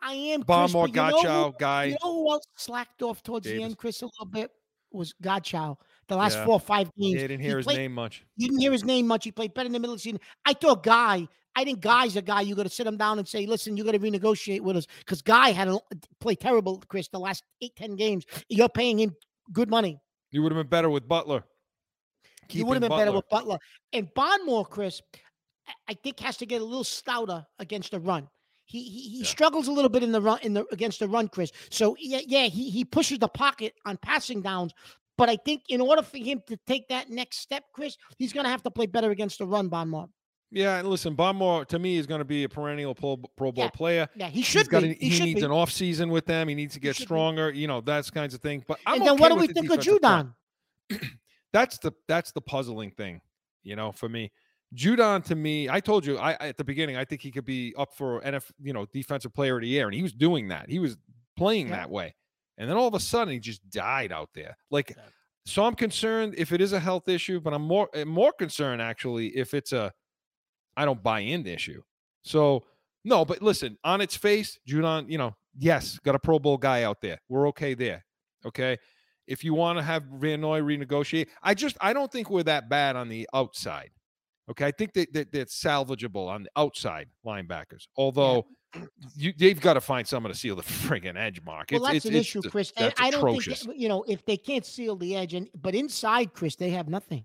I 0.00 0.14
am 0.14 0.42
Chris, 0.42 0.72
Barmore, 0.72 0.90
but 0.90 1.16
you 1.16 1.22
know 1.24 1.50
who- 1.50 1.54
guy. 1.58 1.84
You 1.84 1.96
know 2.02 2.14
who 2.14 2.30
else 2.32 2.46
slacked 2.56 3.02
off 3.02 3.22
towards 3.22 3.46
the 3.46 3.62
end, 3.62 3.76
Chris, 3.76 4.00
a 4.00 4.06
little 4.06 4.24
bit? 4.24 4.50
Was 4.90 5.12
Godchaux. 5.22 5.76
The 6.08 6.16
last 6.16 6.36
Yeah. 6.36 6.46
four 6.46 6.54
or 6.54 6.60
five 6.60 6.90
games. 6.98 7.16
Yeah, 7.16 7.24
I 7.24 7.26
didn't 7.26 7.40
he 7.40 7.46
hear 7.46 7.58
his 7.58 7.66
played- 7.66 7.76
name 7.76 7.92
much. 7.92 8.24
You 8.36 8.48
didn't 8.48 8.60
hear 8.62 8.72
his 8.72 8.84
name 8.84 9.06
much. 9.06 9.24
He 9.24 9.32
played 9.32 9.52
better 9.52 9.66
in 9.66 9.72
the 9.74 9.80
middle 9.80 9.92
of 9.92 9.98
the 9.98 10.02
season. 10.02 10.20
I 10.46 10.54
thought 10.54 10.82
Guy, 10.82 11.28
I 11.54 11.64
think 11.64 11.80
Guy's 11.80 12.16
a 12.16 12.22
guy 12.22 12.40
you 12.40 12.54
got 12.54 12.62
to 12.62 12.70
sit 12.70 12.86
him 12.86 12.96
down 12.96 13.18
and 13.18 13.28
say, 13.28 13.44
listen, 13.44 13.76
you 13.76 13.84
got 13.84 13.92
to 13.92 13.98
renegotiate 13.98 14.62
with 14.62 14.78
us 14.78 14.86
because 15.00 15.20
Guy 15.20 15.50
had 15.50 15.68
a, 15.68 15.78
played 16.20 16.40
terrible, 16.40 16.82
Chris, 16.88 17.08
the 17.08 17.20
last 17.20 17.44
eight 17.60 17.76
ten 17.76 17.96
games. 17.96 18.24
You're 18.48 18.70
paying 18.70 18.98
him 18.98 19.14
good 19.52 19.68
money. 19.68 20.00
You 20.30 20.42
would 20.42 20.52
have 20.52 20.58
been 20.58 20.70
better 20.70 20.88
with 20.88 21.06
Butler. 21.06 21.44
You 22.54 22.66
would 22.66 22.74
have 22.74 22.82
Keeping 22.82 22.96
been 22.96 23.06
better 23.06 23.12
with 23.16 23.28
Butler. 23.28 23.58
And 23.92 24.08
Barmore, 24.14 24.68
Chris, 24.68 25.00
I- 25.88 25.94
think 25.94 26.20
has 26.20 26.36
to 26.38 26.46
get 26.46 26.60
a 26.60 26.64
little 26.64 26.84
stouter 26.84 27.44
against 27.58 27.90
the 27.92 28.00
run. 28.00 28.28
He 28.64 28.82
he, 28.84 29.00
he 29.10 29.18
Yeah. 29.18 29.24
struggles 29.24 29.68
a 29.68 29.72
little 29.72 29.90
bit 29.90 30.02
in 30.02 30.12
the 30.12 30.20
run 30.20 30.38
in 30.42 30.54
the 30.54 30.64
against 30.72 30.98
the 31.00 31.08
run, 31.08 31.28
Chris. 31.28 31.50
So 31.70 31.96
yeah, 31.98 32.20
yeah, 32.26 32.44
he 32.46 32.70
he 32.70 32.84
pushes 32.84 33.18
the 33.18 33.28
pocket 33.28 33.74
on 33.84 33.96
passing 33.98 34.40
downs. 34.42 34.72
But 35.18 35.28
I 35.28 35.36
think 35.36 35.62
in 35.68 35.80
order 35.80 36.02
for 36.02 36.16
him 36.16 36.42
to 36.46 36.56
take 36.66 36.88
that 36.88 37.10
next 37.10 37.38
step, 37.38 37.64
Chris, 37.74 37.96
he's 38.18 38.32
going 38.32 38.44
to 38.44 38.50
have 38.50 38.62
to 38.62 38.70
play 38.70 38.86
better 38.86 39.10
against 39.10 39.38
the 39.38 39.46
run, 39.46 39.68
Barmore. 39.68 40.08
Yeah, 40.50 40.78
and 40.78 40.88
listen, 40.88 41.14
Barmore 41.16 41.66
to 41.68 41.78
me 41.78 41.96
is 41.96 42.06
going 42.06 42.18
to 42.20 42.24
be 42.24 42.44
a 42.44 42.48
perennial 42.48 42.94
Pro, 42.94 43.18
pro 43.36 43.52
Bowl 43.52 43.64
Yeah, 43.64 43.70
player. 43.70 44.08
Yeah, 44.16 44.28
he 44.28 44.42
should 44.42 44.68
got 44.68 44.82
be. 44.82 44.90
an- 44.90 44.96
he, 44.98 45.08
he 45.10 45.24
needs 45.24 45.40
be. 45.40 45.46
an 45.46 45.50
off 45.52 45.70
season 45.70 46.08
with 46.08 46.26
them. 46.26 46.48
He 46.48 46.54
needs 46.54 46.74
to 46.74 46.80
get 46.80 46.96
should 46.96 47.02
be. 47.02 47.06
stronger. 47.06 47.50
You 47.50 47.66
know, 47.66 47.80
that's 47.82 48.10
kinds 48.10 48.32
of 48.34 48.40
thing. 48.40 48.64
But 48.66 48.78
I'm 48.86 48.96
and 48.96 49.02
then 49.06 49.12
okay 49.14 49.20
what 49.22 49.28
do 49.30 49.36
we 49.36 49.46
think 49.48 49.70
of. 49.70 49.78
Judon? 49.80 50.34
That's 51.52 51.78
the 51.78 51.92
that's 52.08 52.32
the 52.32 52.40
puzzling 52.40 52.90
thing, 52.92 53.20
you 53.62 53.76
know, 53.76 53.92
for 53.92 54.08
me. 54.08 54.32
Judon 54.74 55.22
to 55.24 55.34
me, 55.34 55.68
I 55.68 55.80
told 55.80 56.06
you 56.06 56.16
I 56.18 56.32
at 56.34 56.56
the 56.56 56.64
beginning, 56.64 56.96
I 56.96 57.04
think 57.04 57.20
he 57.20 57.30
could 57.30 57.44
be 57.44 57.74
up 57.76 57.94
for 57.94 58.20
NF, 58.22 58.50
you 58.62 58.72
know, 58.72 58.86
defensive 58.92 59.34
player 59.34 59.56
of 59.56 59.62
the 59.62 59.68
year, 59.68 59.86
and 59.86 59.94
he 59.94 60.02
was 60.02 60.12
doing 60.12 60.48
that. 60.48 60.68
He 60.70 60.78
was 60.78 60.96
playing 61.36 61.68
Yeah. 61.68 61.76
that 61.76 61.90
way, 61.90 62.14
and 62.56 62.68
then 62.70 62.76
all 62.76 62.88
of 62.88 62.94
a 62.94 63.00
sudden 63.00 63.34
he 63.34 63.38
just 63.40 63.68
died 63.70 64.12
out 64.12 64.30
there. 64.34 64.56
Like, 64.70 64.90
Yeah. 64.96 65.02
so 65.44 65.64
I'm 65.64 65.74
concerned 65.74 66.34
if 66.38 66.52
it 66.52 66.60
is 66.62 66.72
a 66.72 66.80
health 66.80 67.06
issue, 67.08 67.38
but 67.38 67.52
I'm 67.52 67.62
more 67.62 67.90
eh, 67.92 68.04
more 68.04 68.32
concerned 68.32 68.80
actually 68.80 69.28
if 69.36 69.52
it's 69.52 69.72
a 69.72 69.92
I 70.74 70.86
don't 70.86 71.02
buy 71.02 71.20
in 71.20 71.46
issue. 71.46 71.82
So 72.22 72.64
no, 73.04 73.24
but 73.26 73.42
listen, 73.42 73.76
on 73.84 74.00
its 74.00 74.16
face, 74.16 74.58
Judon, 74.66 75.10
you 75.10 75.18
know, 75.18 75.36
yes, 75.58 75.98
got 75.98 76.14
a 76.14 76.18
Pro 76.18 76.38
Bowl 76.38 76.56
guy 76.56 76.84
out 76.84 77.02
there. 77.02 77.20
We're 77.28 77.48
okay 77.48 77.74
there. 77.74 78.06
Okay. 78.46 78.78
If 79.26 79.44
you 79.44 79.54
want 79.54 79.78
to 79.78 79.82
have 79.82 80.04
Van 80.04 80.40
Noy 80.40 80.60
renegotiate, 80.60 81.28
I 81.42 81.54
just 81.54 81.76
I 81.80 81.92
don't 81.92 82.10
think 82.10 82.30
we're 82.30 82.42
that 82.44 82.68
bad 82.68 82.96
on 82.96 83.08
the 83.08 83.28
outside. 83.34 83.90
Okay. 84.50 84.66
I 84.66 84.70
think 84.72 84.92
that, 84.94 85.12
that 85.12 85.32
that's 85.32 85.60
salvageable 85.62 86.28
on 86.28 86.44
the 86.44 86.50
outside 86.56 87.08
linebackers. 87.24 87.86
Although 87.96 88.46
you 89.16 89.32
they've 89.38 89.60
got 89.60 89.74
to 89.74 89.80
find 89.80 90.06
someone 90.06 90.32
to 90.32 90.38
seal 90.38 90.56
the 90.56 90.62
friggin' 90.62 91.16
edge 91.16 91.40
mark. 91.42 91.68
Well, 91.72 91.82
that's 91.82 91.96
it's, 91.96 92.04
an 92.06 92.14
it's 92.14 92.28
issue, 92.28 92.42
Chris. 92.42 92.72
That's 92.76 93.00
I 93.00 93.10
don't 93.10 93.20
atrocious. 93.20 93.60
think 93.60 93.72
that, 93.72 93.78
you 93.78 93.88
know 93.88 94.04
if 94.08 94.24
they 94.24 94.36
can't 94.36 94.66
seal 94.66 94.96
the 94.96 95.16
edge, 95.16 95.34
and 95.34 95.48
but 95.54 95.74
inside, 95.74 96.32
Chris, 96.32 96.56
they 96.56 96.70
have 96.70 96.88
nothing. 96.88 97.24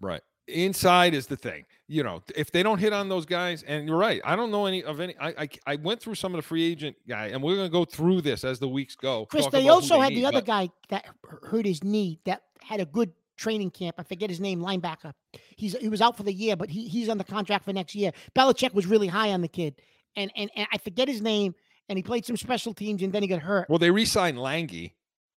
Right. 0.00 0.22
Inside 0.48 1.14
is 1.14 1.26
the 1.26 1.36
thing. 1.36 1.64
You 1.88 2.02
know, 2.02 2.22
if 2.34 2.52
they 2.52 2.62
don't 2.62 2.78
hit 2.78 2.92
on 2.92 3.08
those 3.08 3.26
guys, 3.26 3.62
and 3.64 3.88
you're 3.88 3.96
right, 3.96 4.20
I 4.24 4.36
don't 4.36 4.50
know 4.50 4.66
any 4.66 4.84
of 4.84 5.00
any. 5.00 5.16
I 5.18 5.28
I, 5.28 5.48
I 5.66 5.76
went 5.76 6.00
through 6.00 6.14
some 6.14 6.34
of 6.34 6.38
the 6.38 6.42
free 6.42 6.64
agent 6.64 6.96
guy, 7.08 7.26
and 7.26 7.42
we're 7.42 7.56
gonna 7.56 7.68
go 7.68 7.84
through 7.84 8.22
this 8.22 8.44
as 8.44 8.58
the 8.58 8.68
weeks 8.68 8.94
go. 8.94 9.26
Chris, 9.26 9.46
they 9.48 9.68
also 9.68 10.00
had 10.00 10.10
need, 10.10 10.18
the 10.18 10.26
other 10.26 10.40
but- 10.40 10.46
guy 10.46 10.70
that 10.90 11.06
hurt 11.42 11.66
his 11.66 11.82
knee 11.82 12.20
that 12.26 12.42
had 12.62 12.80
a 12.80 12.86
good 12.86 13.12
training 13.36 13.70
camp. 13.70 13.96
I 13.98 14.02
forget 14.02 14.30
his 14.30 14.40
name, 14.40 14.60
linebacker. 14.60 15.12
He's 15.56 15.76
he 15.78 15.88
was 15.88 16.00
out 16.00 16.16
for 16.16 16.22
the 16.22 16.32
year, 16.32 16.56
but 16.56 16.70
he, 16.70 16.88
he's 16.88 17.08
on 17.08 17.18
the 17.18 17.24
contract 17.24 17.64
for 17.64 17.72
next 17.72 17.94
year. 17.94 18.12
Belichick 18.34 18.72
was 18.72 18.86
really 18.86 19.08
high 19.08 19.32
on 19.32 19.40
the 19.40 19.48
kid, 19.48 19.80
and 20.16 20.30
and 20.36 20.50
and 20.54 20.66
I 20.72 20.78
forget 20.78 21.08
his 21.08 21.20
name. 21.20 21.54
And 21.88 21.96
he 21.96 22.02
played 22.02 22.26
some 22.26 22.36
special 22.36 22.74
teams, 22.74 23.00
and 23.02 23.12
then 23.12 23.22
he 23.22 23.28
got 23.28 23.38
hurt. 23.38 23.68
Well, 23.68 23.78
they 23.78 23.92
re-signed 23.92 24.38
Langi. 24.38 24.94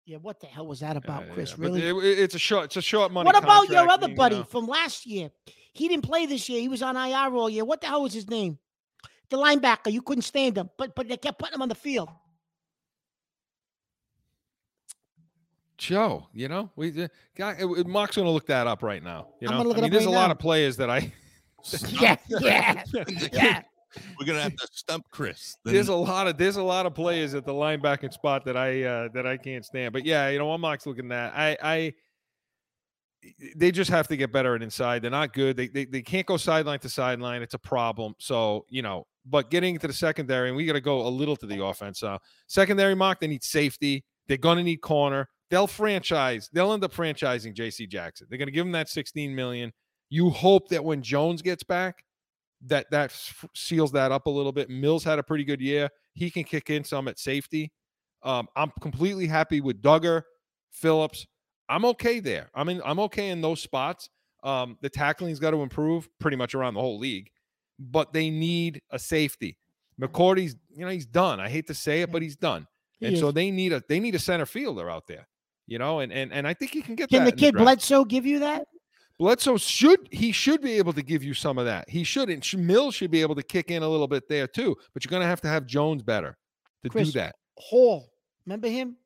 Yeah, 0.08 0.16
what 0.16 0.40
the 0.40 0.46
hell 0.46 0.66
was 0.66 0.80
that 0.80 0.96
about, 0.96 1.24
Uh, 1.28 1.34
Chris? 1.34 1.50
yeah, 1.50 1.56
Really? 1.58 1.82
it- 1.86 2.18
it's 2.18 2.34
a 2.34 2.38
short. 2.38 2.64
It's 2.64 2.78
a 2.78 2.80
short 2.82 3.12
money. 3.12 3.26
What 3.26 3.36
about 3.36 3.68
your 3.68 3.86
other 3.90 4.08
you 4.08 4.14
buddy 4.16 4.36
know. 4.36 4.44
from 4.44 4.66
last 4.66 5.04
year? 5.04 5.30
He 5.74 5.86
didn't 5.86 6.06
play 6.06 6.24
this 6.24 6.48
year. 6.48 6.60
He 6.62 6.68
was 6.68 6.80
on 6.82 6.96
IR 6.96 7.34
all 7.36 7.50
year. 7.50 7.62
What 7.62 7.82
the 7.82 7.88
hell 7.88 8.02
was 8.02 8.14
his 8.14 8.26
name? 8.26 8.58
The 9.28 9.36
linebacker. 9.36 9.92
You 9.92 10.00
couldn't 10.00 10.22
stand 10.22 10.56
him, 10.56 10.70
but 10.78 10.94
but 10.96 11.08
they 11.08 11.18
kept 11.18 11.38
putting 11.38 11.56
him 11.56 11.60
on 11.60 11.68
the 11.68 11.74
field. 11.74 12.08
Joe, 15.76 16.26
you 16.32 16.48
know, 16.48 16.70
we 16.74 17.04
uh, 17.04 17.08
guy, 17.36 17.62
Mark's 17.86 18.16
gonna 18.16 18.30
look 18.30 18.46
that 18.46 18.66
up 18.66 18.82
right 18.82 19.02
now. 19.02 19.28
You 19.40 19.48
I'm 19.48 19.58
know, 19.58 19.62
look 19.64 19.76
I 19.76 19.80
it 19.80 19.82
mean, 19.82 19.84
up 19.84 19.92
there's 19.92 20.06
right 20.06 20.12
a 20.14 20.18
lot 20.18 20.30
of 20.30 20.38
players 20.38 20.78
that 20.78 20.88
I. 20.88 21.12
Yeah, 22.00 22.16
yeah, 22.28 22.82
yeah. 23.32 23.62
We're 24.18 24.26
gonna 24.26 24.42
have 24.42 24.56
to 24.56 24.68
stump 24.72 25.04
Chris. 25.10 25.56
Then 25.64 25.74
there's 25.74 25.88
a 25.88 25.94
lot 25.94 26.26
of 26.26 26.36
there's 26.36 26.56
a 26.56 26.62
lot 26.62 26.86
of 26.86 26.94
players 26.94 27.34
at 27.34 27.44
the 27.44 27.52
linebacking 27.52 28.12
spot 28.12 28.44
that 28.46 28.56
I 28.56 28.82
uh, 28.82 29.08
that 29.14 29.26
I 29.26 29.36
can't 29.36 29.64
stand. 29.64 29.92
But 29.92 30.04
yeah, 30.04 30.28
you 30.28 30.38
know, 30.38 30.46
what 30.46 30.58
Mark's 30.58 30.86
looking 30.86 31.12
at. 31.12 31.32
I 31.34 31.56
I 31.62 31.92
they 33.56 33.70
just 33.70 33.90
have 33.90 34.08
to 34.08 34.16
get 34.16 34.32
better 34.32 34.54
at 34.54 34.62
inside. 34.62 35.02
They're 35.02 35.10
not 35.10 35.32
good. 35.32 35.56
They 35.56 35.68
they, 35.68 35.84
they 35.84 36.02
can't 36.02 36.26
go 36.26 36.36
sideline 36.36 36.78
to 36.80 36.88
sideline. 36.88 37.42
It's 37.42 37.54
a 37.54 37.58
problem. 37.58 38.14
So 38.18 38.64
you 38.68 38.82
know, 38.82 39.06
but 39.26 39.50
getting 39.50 39.74
into 39.74 39.86
the 39.86 39.92
secondary, 39.92 40.48
and 40.48 40.56
we 40.56 40.66
got 40.66 40.74
to 40.74 40.80
go 40.80 41.06
a 41.06 41.08
little 41.08 41.36
to 41.36 41.46
the 41.46 41.64
offense. 41.64 42.02
Uh, 42.02 42.18
secondary, 42.46 42.94
mock, 42.94 43.20
they 43.20 43.26
need 43.26 43.44
safety. 43.44 44.04
They're 44.26 44.36
to 44.58 44.62
need 44.62 44.78
corner. 44.78 45.28
They'll 45.50 45.66
franchise. 45.66 46.50
They'll 46.52 46.72
end 46.72 46.84
up 46.84 46.92
franchising 46.92 47.54
J.C. 47.54 47.86
Jackson. 47.86 48.26
They're 48.28 48.38
to 48.48 48.52
give 48.52 48.66
him 48.66 48.72
that 48.72 48.88
16 48.88 49.34
million. 49.34 49.72
You 50.10 50.30
hope 50.30 50.68
that 50.68 50.84
when 50.84 51.02
Jones 51.02 51.40
gets 51.40 51.64
back, 51.64 52.04
that 52.66 52.90
that 52.90 53.12
seals 53.54 53.92
that 53.92 54.12
up 54.12 54.26
a 54.26 54.30
little 54.30 54.52
bit. 54.52 54.68
Mills 54.68 55.04
had 55.04 55.18
a 55.18 55.22
pretty 55.22 55.44
good 55.44 55.60
year. 55.60 55.88
He 56.14 56.30
can 56.30 56.44
kick 56.44 56.70
in 56.70 56.84
some 56.84 57.08
at 57.08 57.18
safety. 57.18 57.72
Um, 58.22 58.48
I'm 58.56 58.72
completely 58.80 59.26
happy 59.26 59.60
with 59.60 59.80
Dugger, 59.80 60.22
Phillips. 60.70 61.26
I'm 61.68 61.84
okay 61.84 62.20
there. 62.20 62.50
I 62.54 62.64
mean, 62.64 62.80
I'm 62.84 62.98
okay 63.00 63.28
in 63.28 63.40
those 63.40 63.60
spots. 63.60 64.08
Um, 64.42 64.78
the 64.80 64.88
tackling's 64.88 65.38
got 65.38 65.50
to 65.52 65.62
improve 65.62 66.08
pretty 66.18 66.36
much 66.36 66.54
around 66.54 66.74
the 66.74 66.80
whole 66.80 66.98
league, 66.98 67.30
but 67.78 68.12
they 68.12 68.30
need 68.30 68.80
a 68.90 68.98
safety. 68.98 69.58
McCourty's, 70.00 70.56
you 70.70 70.84
know, 70.84 70.90
he's 70.90 71.06
done. 71.06 71.40
I 71.40 71.48
hate 71.48 71.66
to 71.66 71.74
say 71.74 72.02
it, 72.02 72.12
but 72.12 72.22
he's 72.22 72.36
done. 72.36 72.66
He 73.00 73.06
and 73.06 73.18
so 73.18 73.30
they 73.30 73.50
need 73.50 73.72
a 73.72 73.82
they 73.88 74.00
need 74.00 74.14
a 74.14 74.18
center 74.18 74.46
fielder 74.46 74.90
out 74.90 75.06
there, 75.06 75.26
you 75.66 75.78
know, 75.78 76.00
and 76.00 76.12
and 76.12 76.32
and 76.32 76.46
I 76.46 76.54
think 76.54 76.72
he 76.72 76.82
can 76.82 76.94
get 76.94 77.10
Can 77.10 77.24
the 77.24 77.32
kid 77.32 77.52
draft. 77.52 77.64
Bledsoe 77.64 78.04
give 78.04 78.26
you 78.26 78.40
that? 78.40 78.66
Bledsoe 79.18 79.56
should 79.56 80.08
he 80.12 80.30
should 80.30 80.60
be 80.62 80.74
able 80.74 80.92
to 80.92 81.02
give 81.02 81.24
you 81.24 81.34
some 81.34 81.58
of 81.58 81.64
that. 81.66 81.88
He 81.88 82.04
should 82.04 82.30
and 82.30 82.44
Mills 82.56 82.94
should 82.94 83.10
be 83.10 83.20
able 83.20 83.34
to 83.34 83.42
kick 83.42 83.70
in 83.70 83.82
a 83.82 83.88
little 83.88 84.06
bit 84.08 84.28
there 84.28 84.46
too. 84.46 84.76
But 84.94 85.04
you're 85.04 85.10
going 85.10 85.22
to 85.22 85.28
have 85.28 85.40
to 85.42 85.48
have 85.48 85.66
Jones 85.66 86.02
better 86.02 86.36
to 86.84 86.88
Chris, 86.88 87.12
do 87.12 87.18
that. 87.18 87.34
Hall. 87.56 88.08
Remember 88.46 88.68
him? 88.68 88.96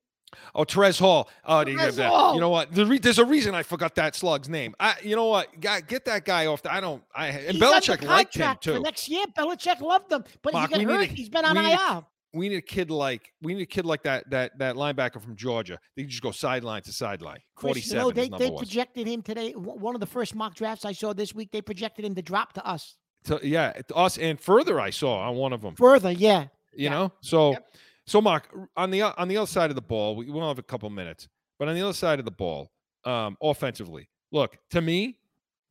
Oh, 0.55 0.65
Terez 0.65 0.99
Hall. 0.99 1.29
Oh, 1.45 1.65
that. 1.65 2.09
Hall. 2.09 2.35
You 2.35 2.41
know 2.41 2.49
what? 2.49 2.73
There's 2.73 3.19
a 3.19 3.25
reason 3.25 3.55
I 3.55 3.63
forgot 3.63 3.95
that 3.97 4.15
slug's 4.15 4.49
name. 4.49 4.75
I, 4.81 4.95
you 5.03 5.17
know 5.17 5.27
what? 5.27 5.49
Get 5.61 6.05
that 6.07 6.25
guy 6.25 6.47
off. 6.47 6.63
The, 6.63 6.73
I 6.73 6.81
don't. 6.81 7.03
I 7.15 7.29
and 7.29 7.53
He's 7.53 7.63
Belichick 7.63 8.03
liked 8.03 8.35
him 8.35 8.57
too. 8.61 8.81
next 8.81 9.09
year. 9.09 9.27
Belichick 9.37 9.81
loved 9.81 10.13
him, 10.13 10.25
but 10.43 10.53
Mark, 10.53 10.73
he 10.73 10.85
got 10.85 10.95
hurt. 10.95 11.03
A, 11.03 11.13
He's 11.13 11.29
been 11.29 11.45
on 11.45 11.57
IR. 11.57 12.05
We 12.35 12.49
need 12.49 12.57
a 12.57 12.62
kid 12.62 12.91
like 12.91 13.33
we 13.43 13.55
need 13.55 13.62
a 13.62 13.66
kid 13.66 13.85
like 13.85 14.03
that 14.05 14.28
that 14.30 14.59
that 14.59 14.76
linebacker 14.76 15.20
from 15.20 15.37
Georgia. 15.37 15.78
They 15.97 16.05
just 16.05 16.22
go 16.22 16.30
sideline 16.30 16.83
to 16.83 16.93
sideline. 16.93 17.41
Forty 17.59 17.80
seven. 17.80 17.99
You 18.16 18.28
know, 18.30 18.39
they, 18.39 18.49
they 18.49 18.57
projected 18.57 19.07
him 19.07 19.22
today. 19.22 19.53
One 19.53 19.95
of 19.95 20.01
the 20.01 20.07
first 20.07 20.35
mock 20.35 20.55
drafts 20.55 20.85
I 20.85 20.93
saw 20.93 21.12
this 21.12 21.35
week, 21.35 21.51
they 21.53 21.61
projected 21.61 22.05
him 22.05 22.14
to 22.14 22.22
drop 22.22 22.53
to 22.55 22.66
us. 22.66 22.97
So, 23.24 23.39
yeah, 23.43 23.72
to 23.72 23.95
us 23.95 24.18
and 24.18 24.41
further. 24.41 24.80
I 24.80 24.91
saw 24.91 25.28
on 25.28 25.37
one 25.37 25.53
of 25.53 25.61
them. 25.62 25.76
Further, 25.76 26.11
yeah. 26.11 26.45
you 26.74 26.85
Yeah. 26.85 26.91
know 26.91 27.12
so 27.20 27.53
Yep. 27.53 27.74
so 28.07 28.20
mark 28.20 28.49
on 28.76 28.91
the 28.91 29.03
on 29.03 29.28
the 29.28 29.37
other 29.37 29.47
side 29.47 29.70
of 29.70 29.76
the 29.76 29.83
ball 29.83 30.16
we 30.16 30.28
will 30.30 30.49
have 30.49 30.59
a 30.59 30.62
couple 30.62 30.89
minutes 30.91 31.28
But 31.59 31.68
on 31.68 31.74
the 31.74 31.83
other 31.83 31.93
side 31.93 32.18
of 32.18 32.24
the 32.24 32.33
ball, 32.33 32.72
um, 33.05 33.37
offensively, 33.41 34.09
look 34.33 34.57
to 34.70 34.80
me, 34.80 35.18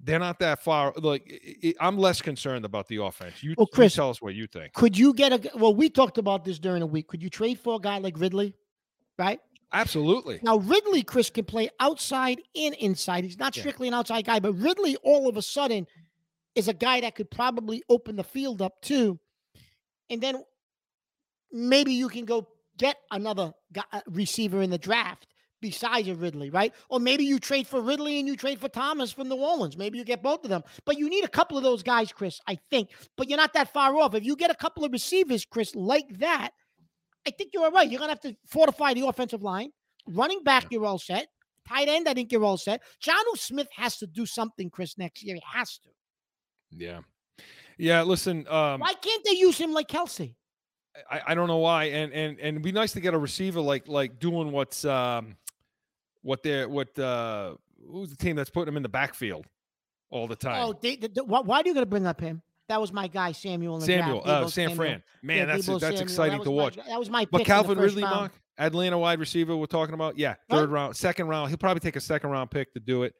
they're 0.04 0.20
not 0.20 0.40
that 0.40 0.64
far. 0.64 0.94
Like 0.98 1.76
I'm 1.80 1.98
less 1.98 2.22
concerned 2.22 2.66
about 2.66 2.88
the 2.88 2.98
offense. 2.98 3.42
You, 3.44 3.56
Well, 3.58 3.68
you 3.72 3.76
Chris- 3.76 3.96
tell 3.96 4.10
us 4.10 4.22
what 4.22 4.34
you 4.36 4.48
think. 4.48 4.74
Could 4.74 4.98
you 4.98 5.14
get 5.14 5.32
a? 5.34 5.58
Well, 5.58 5.74
we 5.76 5.90
talked 5.90 6.18
about 6.18 6.44
this 6.46 6.60
during 6.60 6.80
the 6.80 6.88
week. 6.88 7.08
Could 7.08 7.22
you 7.22 7.30
trade 7.30 7.60
for 7.60 7.76
a 7.76 7.80
guy 7.80 8.00
like 8.00 8.18
Ridley? 8.20 8.54
Right 9.18 9.40
Absolutely. 9.74 10.40
now, 10.42 10.58
Ridley, 10.58 11.04
Chris 11.04 11.30
can 11.30 11.46
play 11.46 11.70
outside 11.80 12.42
and 12.56 12.74
inside. 12.76 13.24
He's 13.24 13.38
not 13.38 13.56
Yeah. 13.56 13.62
strictly 13.62 13.88
an 13.88 13.94
outside 13.94 14.26
guy, 14.26 14.40
but 14.40 14.54
Ridley, 14.54 14.96
all 15.04 15.30
of 15.30 15.38
a 15.38 15.42
sudden, 15.42 15.86
is 16.56 16.68
a 16.68 16.74
guy 16.74 17.02
that 17.02 17.16
could 17.16 17.30
probably 17.32 17.84
open 17.88 18.16
the 18.16 18.24
field 18.24 18.62
up 18.62 18.82
too. 18.82 19.20
And 20.10 20.22
then 20.22 20.44
maybe 21.52 21.94
you 21.94 22.10
can 22.10 22.26
go 22.26 22.48
get 22.78 22.98
another 23.12 23.54
guy, 23.72 23.84
uh, 23.92 24.02
receiver 24.08 24.62
in 24.62 24.70
the 24.72 24.78
draft 24.78 25.28
besides 25.62 26.08
a 26.08 26.16
Ridley, 26.16 26.50
right? 26.50 26.74
Or 26.90 27.00
maybe 27.00 27.24
you 27.24 27.40
trade 27.40 27.68
for 27.68 27.82
Ridley 27.82 28.20
and 28.20 28.28
you 28.28 28.36
trade 28.36 28.60
for 28.60 28.70
Thomas 28.70 29.12
from 29.12 29.30
New 29.30 29.36
Orleans. 29.36 29.78
Maybe 29.78 29.98
you 29.98 30.04
get 30.04 30.24
both 30.24 30.44
of 30.44 30.50
them. 30.50 30.64
But 30.86 30.98
you 30.98 31.10
need 31.10 31.24
a 31.24 31.30
couple 31.30 31.58
of 31.58 31.64
those 31.64 31.84
guys, 31.84 32.12
Chris, 32.12 32.40
I 32.48 32.58
think. 32.70 32.90
But 33.18 33.30
you're 33.30 33.38
not 33.38 33.54
that 33.54 33.72
far 33.72 33.96
off. 33.96 34.16
If 34.16 34.26
you 34.26 34.36
get 34.36 34.52
a 34.52 34.56
couple 34.56 34.84
of 34.84 34.92
receivers, 34.92 35.46
Chris, 35.46 35.76
like 35.76 36.20
that, 36.20 36.52
I 37.28 37.32
think 37.32 37.52
you're 37.54 37.64
all 37.64 37.72
right. 37.72 37.90
You're 37.90 38.00
going 38.00 38.10
to 38.10 38.14
have 38.16 38.34
to 38.34 38.36
fortify 38.48 38.94
the 38.94 39.08
offensive 39.08 39.44
line. 39.44 39.70
Running 40.08 40.44
back, 40.44 40.66
you're 40.72 40.86
all 40.86 41.00
set. 41.00 41.28
Tight 41.68 41.88
end, 41.88 42.10
I 42.10 42.14
think 42.14 42.32
you're 42.32 42.44
all 42.44 42.58
set. 42.58 42.82
Jonnu 43.04 43.38
Smith 43.38 43.68
has 43.76 43.98
to 43.98 44.08
do 44.08 44.26
something, 44.26 44.70
Chris, 44.70 44.98
next 44.98 45.24
year. 45.24 45.36
He 45.36 45.44
has 45.54 45.78
to. 45.80 45.90
Yeah. 46.72 47.02
Yeah. 47.78 48.02
Listen. 48.02 48.48
Um, 48.48 48.80
Why 48.80 48.94
can't 48.94 49.24
they 49.24 49.38
use 49.38 49.58
him 49.58 49.72
like 49.72 49.88
Kelce? 49.88 50.34
I, 51.10 51.22
I 51.28 51.36
don't 51.36 51.48
know 51.48 51.58
why, 51.58 51.86
and 51.86 52.12
and 52.12 52.40
and 52.40 52.50
it'd 52.56 52.62
be 52.62 52.72
nice 52.72 52.92
to 52.94 53.00
get 53.00 53.14
a 53.14 53.18
receiver 53.18 53.62
like 53.62 53.88
like 53.88 54.20
doing 54.20 54.52
what's 54.52 54.84
um 54.86 55.38
what 56.22 56.44
they're 56.44 56.68
what 56.70 56.98
uh 57.00 57.56
who's 57.90 58.10
the 58.10 58.16
team 58.18 58.36
that's 58.36 58.50
putting 58.50 58.70
him 58.72 58.78
in 58.78 58.84
the 58.84 58.90
backfield 58.90 59.46
all 60.10 60.28
the 60.28 60.36
time. 60.36 60.64
Oh, 60.66 60.74
they, 60.80 60.98
the, 60.98 61.08
the- 61.08 61.24
why, 61.24 61.40
are 61.40 61.64
you 61.66 61.74
going 61.74 61.84
to 61.84 61.90
bring 61.90 62.06
up 62.06 62.20
him? 62.22 62.42
That 62.68 62.80
was 62.80 62.94
my 62.94 63.08
guy, 63.08 63.32
Samuel. 63.32 63.76
In 63.76 63.80
the 63.82 63.88
draft, 63.88 64.04
Samuel, 64.08 64.22
uh, 64.26 64.42
San 64.42 64.50
Samuel. 64.50 64.76
Fran. 64.76 65.04
Man, 65.24 65.38
Yeah, 65.38 65.46
that's 65.46 65.66
that's 65.66 65.82
Samuel. 65.82 66.02
exciting 66.02 66.38
That 66.40 66.44
to 66.46 66.52
watch. 66.52 66.78
my- 66.78 66.84
that 66.88 67.00
was 67.00 67.10
my. 67.10 67.26
But 67.30 67.42
in 67.42 67.46
Calvin 67.46 67.78
Ridley, 67.78 68.04
round. 68.04 68.16
Mark, 68.16 68.32
Atlanta 68.58 68.98
wide 68.98 69.20
receiver, 69.20 69.56
we're 69.58 69.66
talking 69.66 69.94
about. 69.94 70.18
Yeah, 70.18 70.36
What? 70.48 70.58
third 70.60 70.70
round, 70.70 70.96
second 70.96 71.28
round. 71.28 71.50
He'll 71.50 71.58
probably 71.58 71.80
take 71.82 71.96
a 71.96 72.02
second 72.02 72.30
round 72.30 72.52
pick 72.52 72.74
to 72.74 72.80
do 72.80 73.04
it. 73.04 73.14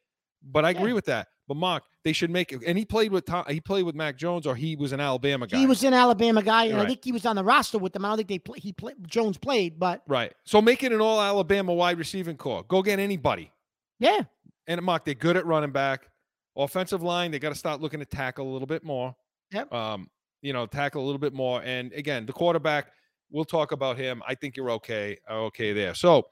But 0.44 0.66
I 0.66 0.72
agree 0.72 0.94
with 0.94 1.06
that. 1.06 1.28
But 1.48 1.56
Mark, 1.58 1.84
they 2.04 2.14
should 2.14 2.30
make 2.32 2.52
it. 2.54 2.62
And 2.66 2.78
he 2.78 2.86
played 2.86 3.12
with 3.12 3.26
Tom, 3.26 3.44
he 3.50 3.60
played 3.60 3.84
with 3.84 3.94
Mac 3.96 4.18
Jones, 4.18 4.48
or 4.48 4.56
he 4.56 4.76
was 4.76 4.92
an 4.94 5.00
Alabama 5.00 5.48
guy. 5.48 5.58
He 5.58 5.66
was 5.68 5.84
an 5.84 5.94
Alabama 5.94 6.42
guy, 6.42 6.66
and 6.66 6.78
Right. 6.78 6.86
I 6.86 6.88
think 6.88 7.04
he 7.04 7.12
was 7.12 7.26
on 7.26 7.36
the 7.36 7.44
roster 7.44 7.78
with 7.78 7.94
them. 7.94 8.06
I 8.06 8.10
don't 8.10 8.18
think 8.18 8.30
they 8.30 8.40
play, 8.40 8.60
he 8.60 8.72
play, 8.74 8.94
Jones 9.06 9.38
played, 9.38 9.78
but 9.78 10.02
right. 10.08 10.34
So 10.46 10.62
make 10.62 10.82
it 10.84 10.92
an 10.94 11.02
all 11.02 11.20
Alabama 11.22 11.74
wide 11.74 11.98
receiving 11.98 12.38
core. 12.38 12.64
Go 12.68 12.82
get 12.82 13.00
anybody. 13.00 13.52
yeah, 14.00 14.22
And 14.68 14.82
Mark, 14.82 15.04
they're 15.06 15.14
good 15.14 15.36
at 15.38 15.46
running 15.46 15.72
back. 15.72 16.08
Offensive 16.56 17.02
line, 17.04 17.32
they 17.32 17.40
got 17.40 17.50
to 17.50 17.56
start 17.56 17.82
looking 17.82 18.00
to 18.00 18.06
tackle 18.06 18.50
a 18.50 18.52
little 18.52 18.68
bit 18.68 18.84
more. 18.84 19.16
Yep. 19.52 19.74
Um, 19.74 20.10
you 20.42 20.54
know, 20.54 20.66
tackle 20.66 21.04
a 21.04 21.06
little 21.06 21.20
bit 21.20 21.34
more. 21.34 21.62
And 21.64 21.92
again, 21.94 22.26
the 22.26 22.34
quarterback, 22.34 22.88
we'll 23.30 23.46
talk 23.46 23.72
about 23.74 23.98
him. 23.98 24.22
I 24.28 24.36
think 24.36 24.58
you're 24.58 24.72
okay. 24.72 25.18
Okay 25.30 25.72
there. 25.74 25.94
So 25.96 26.28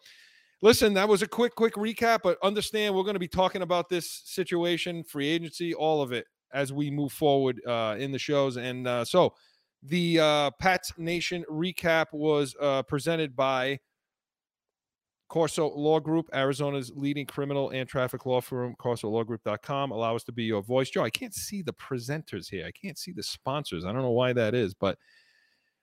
listen, 0.61 0.93
that 0.93 1.07
was 1.07 1.21
a 1.21 1.27
quick, 1.27 1.55
quick 1.55 1.75
recap, 1.75 2.19
but 2.23 2.37
understand 2.43 2.95
we're 2.95 3.03
going 3.03 3.13
to 3.13 3.19
be 3.19 3.27
talking 3.27 3.61
about 3.61 3.89
this 3.89 4.21
situation, 4.25 5.03
free 5.03 5.27
agency, 5.27 5.73
all 5.73 6.01
of 6.01 6.11
it 6.11 6.25
as 6.53 6.73
we 6.73 6.89
move 6.89 7.11
forward 7.11 7.61
uh, 7.65 7.95
in 7.97 8.11
the 8.11 8.19
shows. 8.19 8.57
And 8.57 8.87
uh, 8.87 9.05
so 9.05 9.33
the 9.83 10.19
uh, 10.19 10.51
Pats 10.59 10.93
Nation 10.97 11.45
recap 11.49 12.07
was 12.11 12.55
uh, 12.59 12.83
presented 12.83 13.35
by 13.35 13.79
Corso 15.29 15.69
Law 15.69 15.99
Group, 15.99 16.27
Arizona's 16.33 16.91
leading 16.95 17.25
criminal 17.25 17.69
and 17.69 17.87
traffic 17.87 18.25
law 18.25 18.41
firm, 18.41 18.75
CorsoLawGroup.com. 18.79 19.91
Allow 19.91 20.15
us 20.15 20.23
to 20.23 20.31
be 20.31 20.43
your 20.43 20.63
voice. 20.63 20.89
Joe, 20.89 21.03
I 21.03 21.11
can't 21.11 21.35
see 21.35 21.61
the 21.61 21.73
presenters 21.73 22.49
here. 22.49 22.65
I 22.65 22.71
can't 22.71 22.97
see 22.97 23.11
the 23.11 23.23
sponsors. 23.23 23.85
I 23.85 23.93
don't 23.93 24.01
know 24.01 24.09
why 24.09 24.33
that 24.33 24.55
is, 24.55 24.73
but 24.73 24.97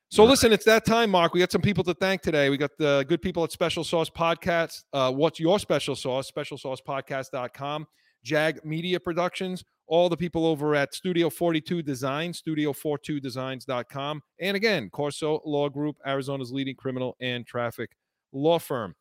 so 0.08 0.24
listen, 0.24 0.52
it's 0.52 0.64
that 0.64 0.84
time, 0.84 1.10
Mark. 1.10 1.34
We 1.34 1.40
got 1.40 1.50
some 1.50 1.62
people 1.62 1.84
to 1.84 1.94
thank 1.94 2.22
today. 2.22 2.48
We 2.48 2.56
got 2.56 2.70
the 2.78 3.04
good 3.08 3.20
people 3.20 3.42
at 3.44 3.52
Special 3.52 3.84
Sauce 3.84 4.08
Podcast. 4.08 4.84
Uh, 4.92 5.12
what's 5.12 5.40
your 5.40 5.58
special 5.58 5.96
sauce? 5.96 6.30
SpecialSaucePodcast.com. 6.30 7.86
Jag 8.22 8.64
Media 8.64 9.00
Productions. 9.00 9.64
All 9.88 10.08
the 10.08 10.16
people 10.16 10.46
over 10.46 10.74
at 10.74 10.94
Studio 10.94 11.30
42 11.30 11.82
Design, 11.82 12.32
Studio42Designs.com. 12.32 14.20
And 14.40 14.56
again, 14.56 14.90
Corso 14.90 15.40
Law 15.44 15.68
Group, 15.68 15.96
Arizona's 16.04 16.50
leading 16.50 16.74
criminal 16.74 17.16
and 17.20 17.46
traffic 17.46 17.90
law 18.32 18.58
firm. 18.58 18.94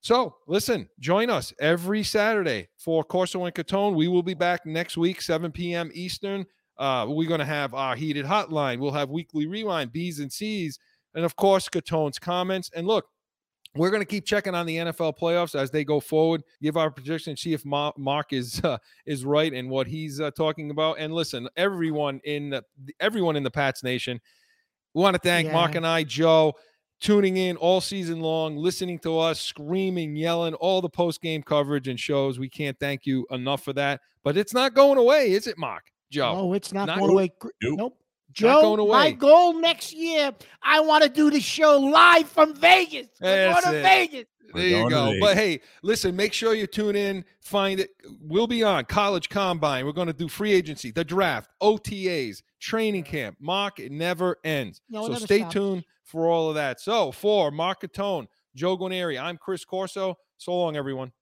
So 0.00 0.36
listen, 0.46 0.88
join 0.98 1.30
us 1.30 1.52
every 1.60 2.02
Saturday 2.02 2.68
for 2.76 3.04
Corso 3.04 3.44
and 3.44 3.54
Catone. 3.54 3.94
We 3.94 4.08
will 4.08 4.22
be 4.22 4.34
back 4.34 4.66
next 4.66 4.96
week, 4.96 5.22
7 5.22 5.52
p.m. 5.52 5.90
Eastern. 5.94 6.46
Uh, 6.82 7.06
we're 7.06 7.28
going 7.28 7.38
to 7.38 7.46
have 7.46 7.74
our 7.74 7.94
heated 7.94 8.26
hotline. 8.26 8.80
We'll 8.80 8.90
have 8.90 9.08
weekly 9.08 9.46
rewind, 9.46 9.92
B's 9.92 10.18
and 10.18 10.32
C's, 10.32 10.80
and 11.14 11.24
of 11.24 11.36
course, 11.36 11.68
Catone's 11.68 12.18
comments. 12.18 12.72
And 12.74 12.88
look, 12.88 13.06
we're 13.76 13.90
going 13.90 14.02
to 14.02 14.06
keep 14.06 14.26
checking 14.26 14.56
on 14.56 14.66
the 14.66 14.78
NFL 14.78 15.16
playoffs 15.16 15.54
as 15.54 15.70
they 15.70 15.84
go 15.84 16.00
forward. 16.00 16.42
Give 16.60 16.76
our 16.76 16.90
prediction, 16.90 17.36
see 17.36 17.52
if 17.52 17.64
Mark 17.64 18.32
is 18.32 18.60
uh, 18.64 18.78
is 19.06 19.24
right 19.24 19.52
in 19.52 19.68
what 19.68 19.86
he's 19.86 20.20
uh, 20.20 20.32
talking 20.32 20.72
about. 20.72 20.96
And 20.98 21.14
listen, 21.14 21.48
everyone 21.56 22.20
in 22.24 22.50
the 22.50 22.64
everyone 22.98 23.36
in 23.36 23.44
the 23.44 23.50
Pats 23.52 23.84
Nation, 23.84 24.20
we 24.92 25.02
want 25.02 25.14
to 25.14 25.20
thank 25.20 25.52
Mark 25.52 25.76
and 25.76 25.86
I, 25.86 26.02
Joe, 26.02 26.54
tuning 27.00 27.36
in 27.36 27.56
all 27.58 27.80
season 27.80 28.20
long, 28.20 28.56
listening 28.56 28.98
to 29.00 29.20
us, 29.20 29.40
screaming, 29.40 30.16
yelling, 30.16 30.54
all 30.54 30.80
the 30.80 30.90
post 30.90 31.22
game 31.22 31.44
coverage 31.44 31.86
and 31.86 32.00
shows. 32.00 32.40
We 32.40 32.48
can't 32.48 32.76
thank 32.80 33.06
you 33.06 33.24
enough 33.30 33.62
for 33.62 33.72
that. 33.74 34.00
But 34.24 34.36
it's 34.36 34.52
not 34.52 34.74
going 34.74 34.98
away, 34.98 35.30
is 35.30 35.46
it, 35.46 35.56
Mark? 35.56 35.91
Joe? 36.12 36.34
no, 36.34 36.52
it's 36.52 36.72
not, 36.72 36.86
not 36.86 36.98
going 36.98 37.10
away. 37.10 37.32
Nope. 37.62 37.78
Nope. 37.78 37.98
Joe, 38.32 38.76
going 38.76 38.88
my 38.88 39.10
goal 39.10 39.54
next 39.54 39.92
year, 39.92 40.32
I 40.62 40.80
want 40.80 41.04
to 41.04 41.10
do 41.10 41.30
the 41.30 41.40
show 41.40 41.78
live 41.78 42.28
from 42.28 42.54
Vegas. 42.54 43.08
We're 43.20 43.52
going 43.52 43.62
to 43.62 43.78
it. 43.78 43.82
Vegas. 43.82 44.24
There 44.54 44.66
you 44.66 44.90
go. 44.90 45.06
Vegas. 45.06 45.20
But 45.20 45.36
hey, 45.36 45.60
listen, 45.82 46.16
make 46.16 46.32
sure 46.32 46.54
you 46.54 46.66
tune 46.66 46.96
in. 46.96 47.24
Find 47.40 47.80
it. 47.80 47.90
We'll 48.20 48.46
be 48.46 48.62
on 48.62 48.84
college 48.86 49.28
combine. 49.28 49.84
We're 49.84 49.92
going 49.92 50.06
to 50.06 50.12
do 50.12 50.28
free 50.28 50.52
agency, 50.52 50.90
the 50.90 51.04
draft, 51.04 51.50
OTAs, 51.62 52.42
training 52.60 53.04
camp. 53.04 53.36
Mark, 53.40 53.80
it 53.80 53.92
never 53.92 54.36
ends. 54.44 54.80
No, 54.88 55.02
so 55.02 55.12
never 55.12 55.24
stay 55.26 55.40
stops. 55.40 55.54
tuned 55.54 55.84
for 56.04 56.28
all 56.28 56.48
of 56.48 56.54
that. 56.54 56.80
So 56.80 57.12
for 57.12 57.50
Mark 57.50 57.82
Catone, 57.82 58.26
Joe 58.54 58.76
Guarnieri, 58.78 59.20
I'm 59.20 59.36
Chris 59.36 59.64
Corso. 59.64 60.16
So 60.38 60.56
long, 60.56 60.76
everyone. 60.76 61.12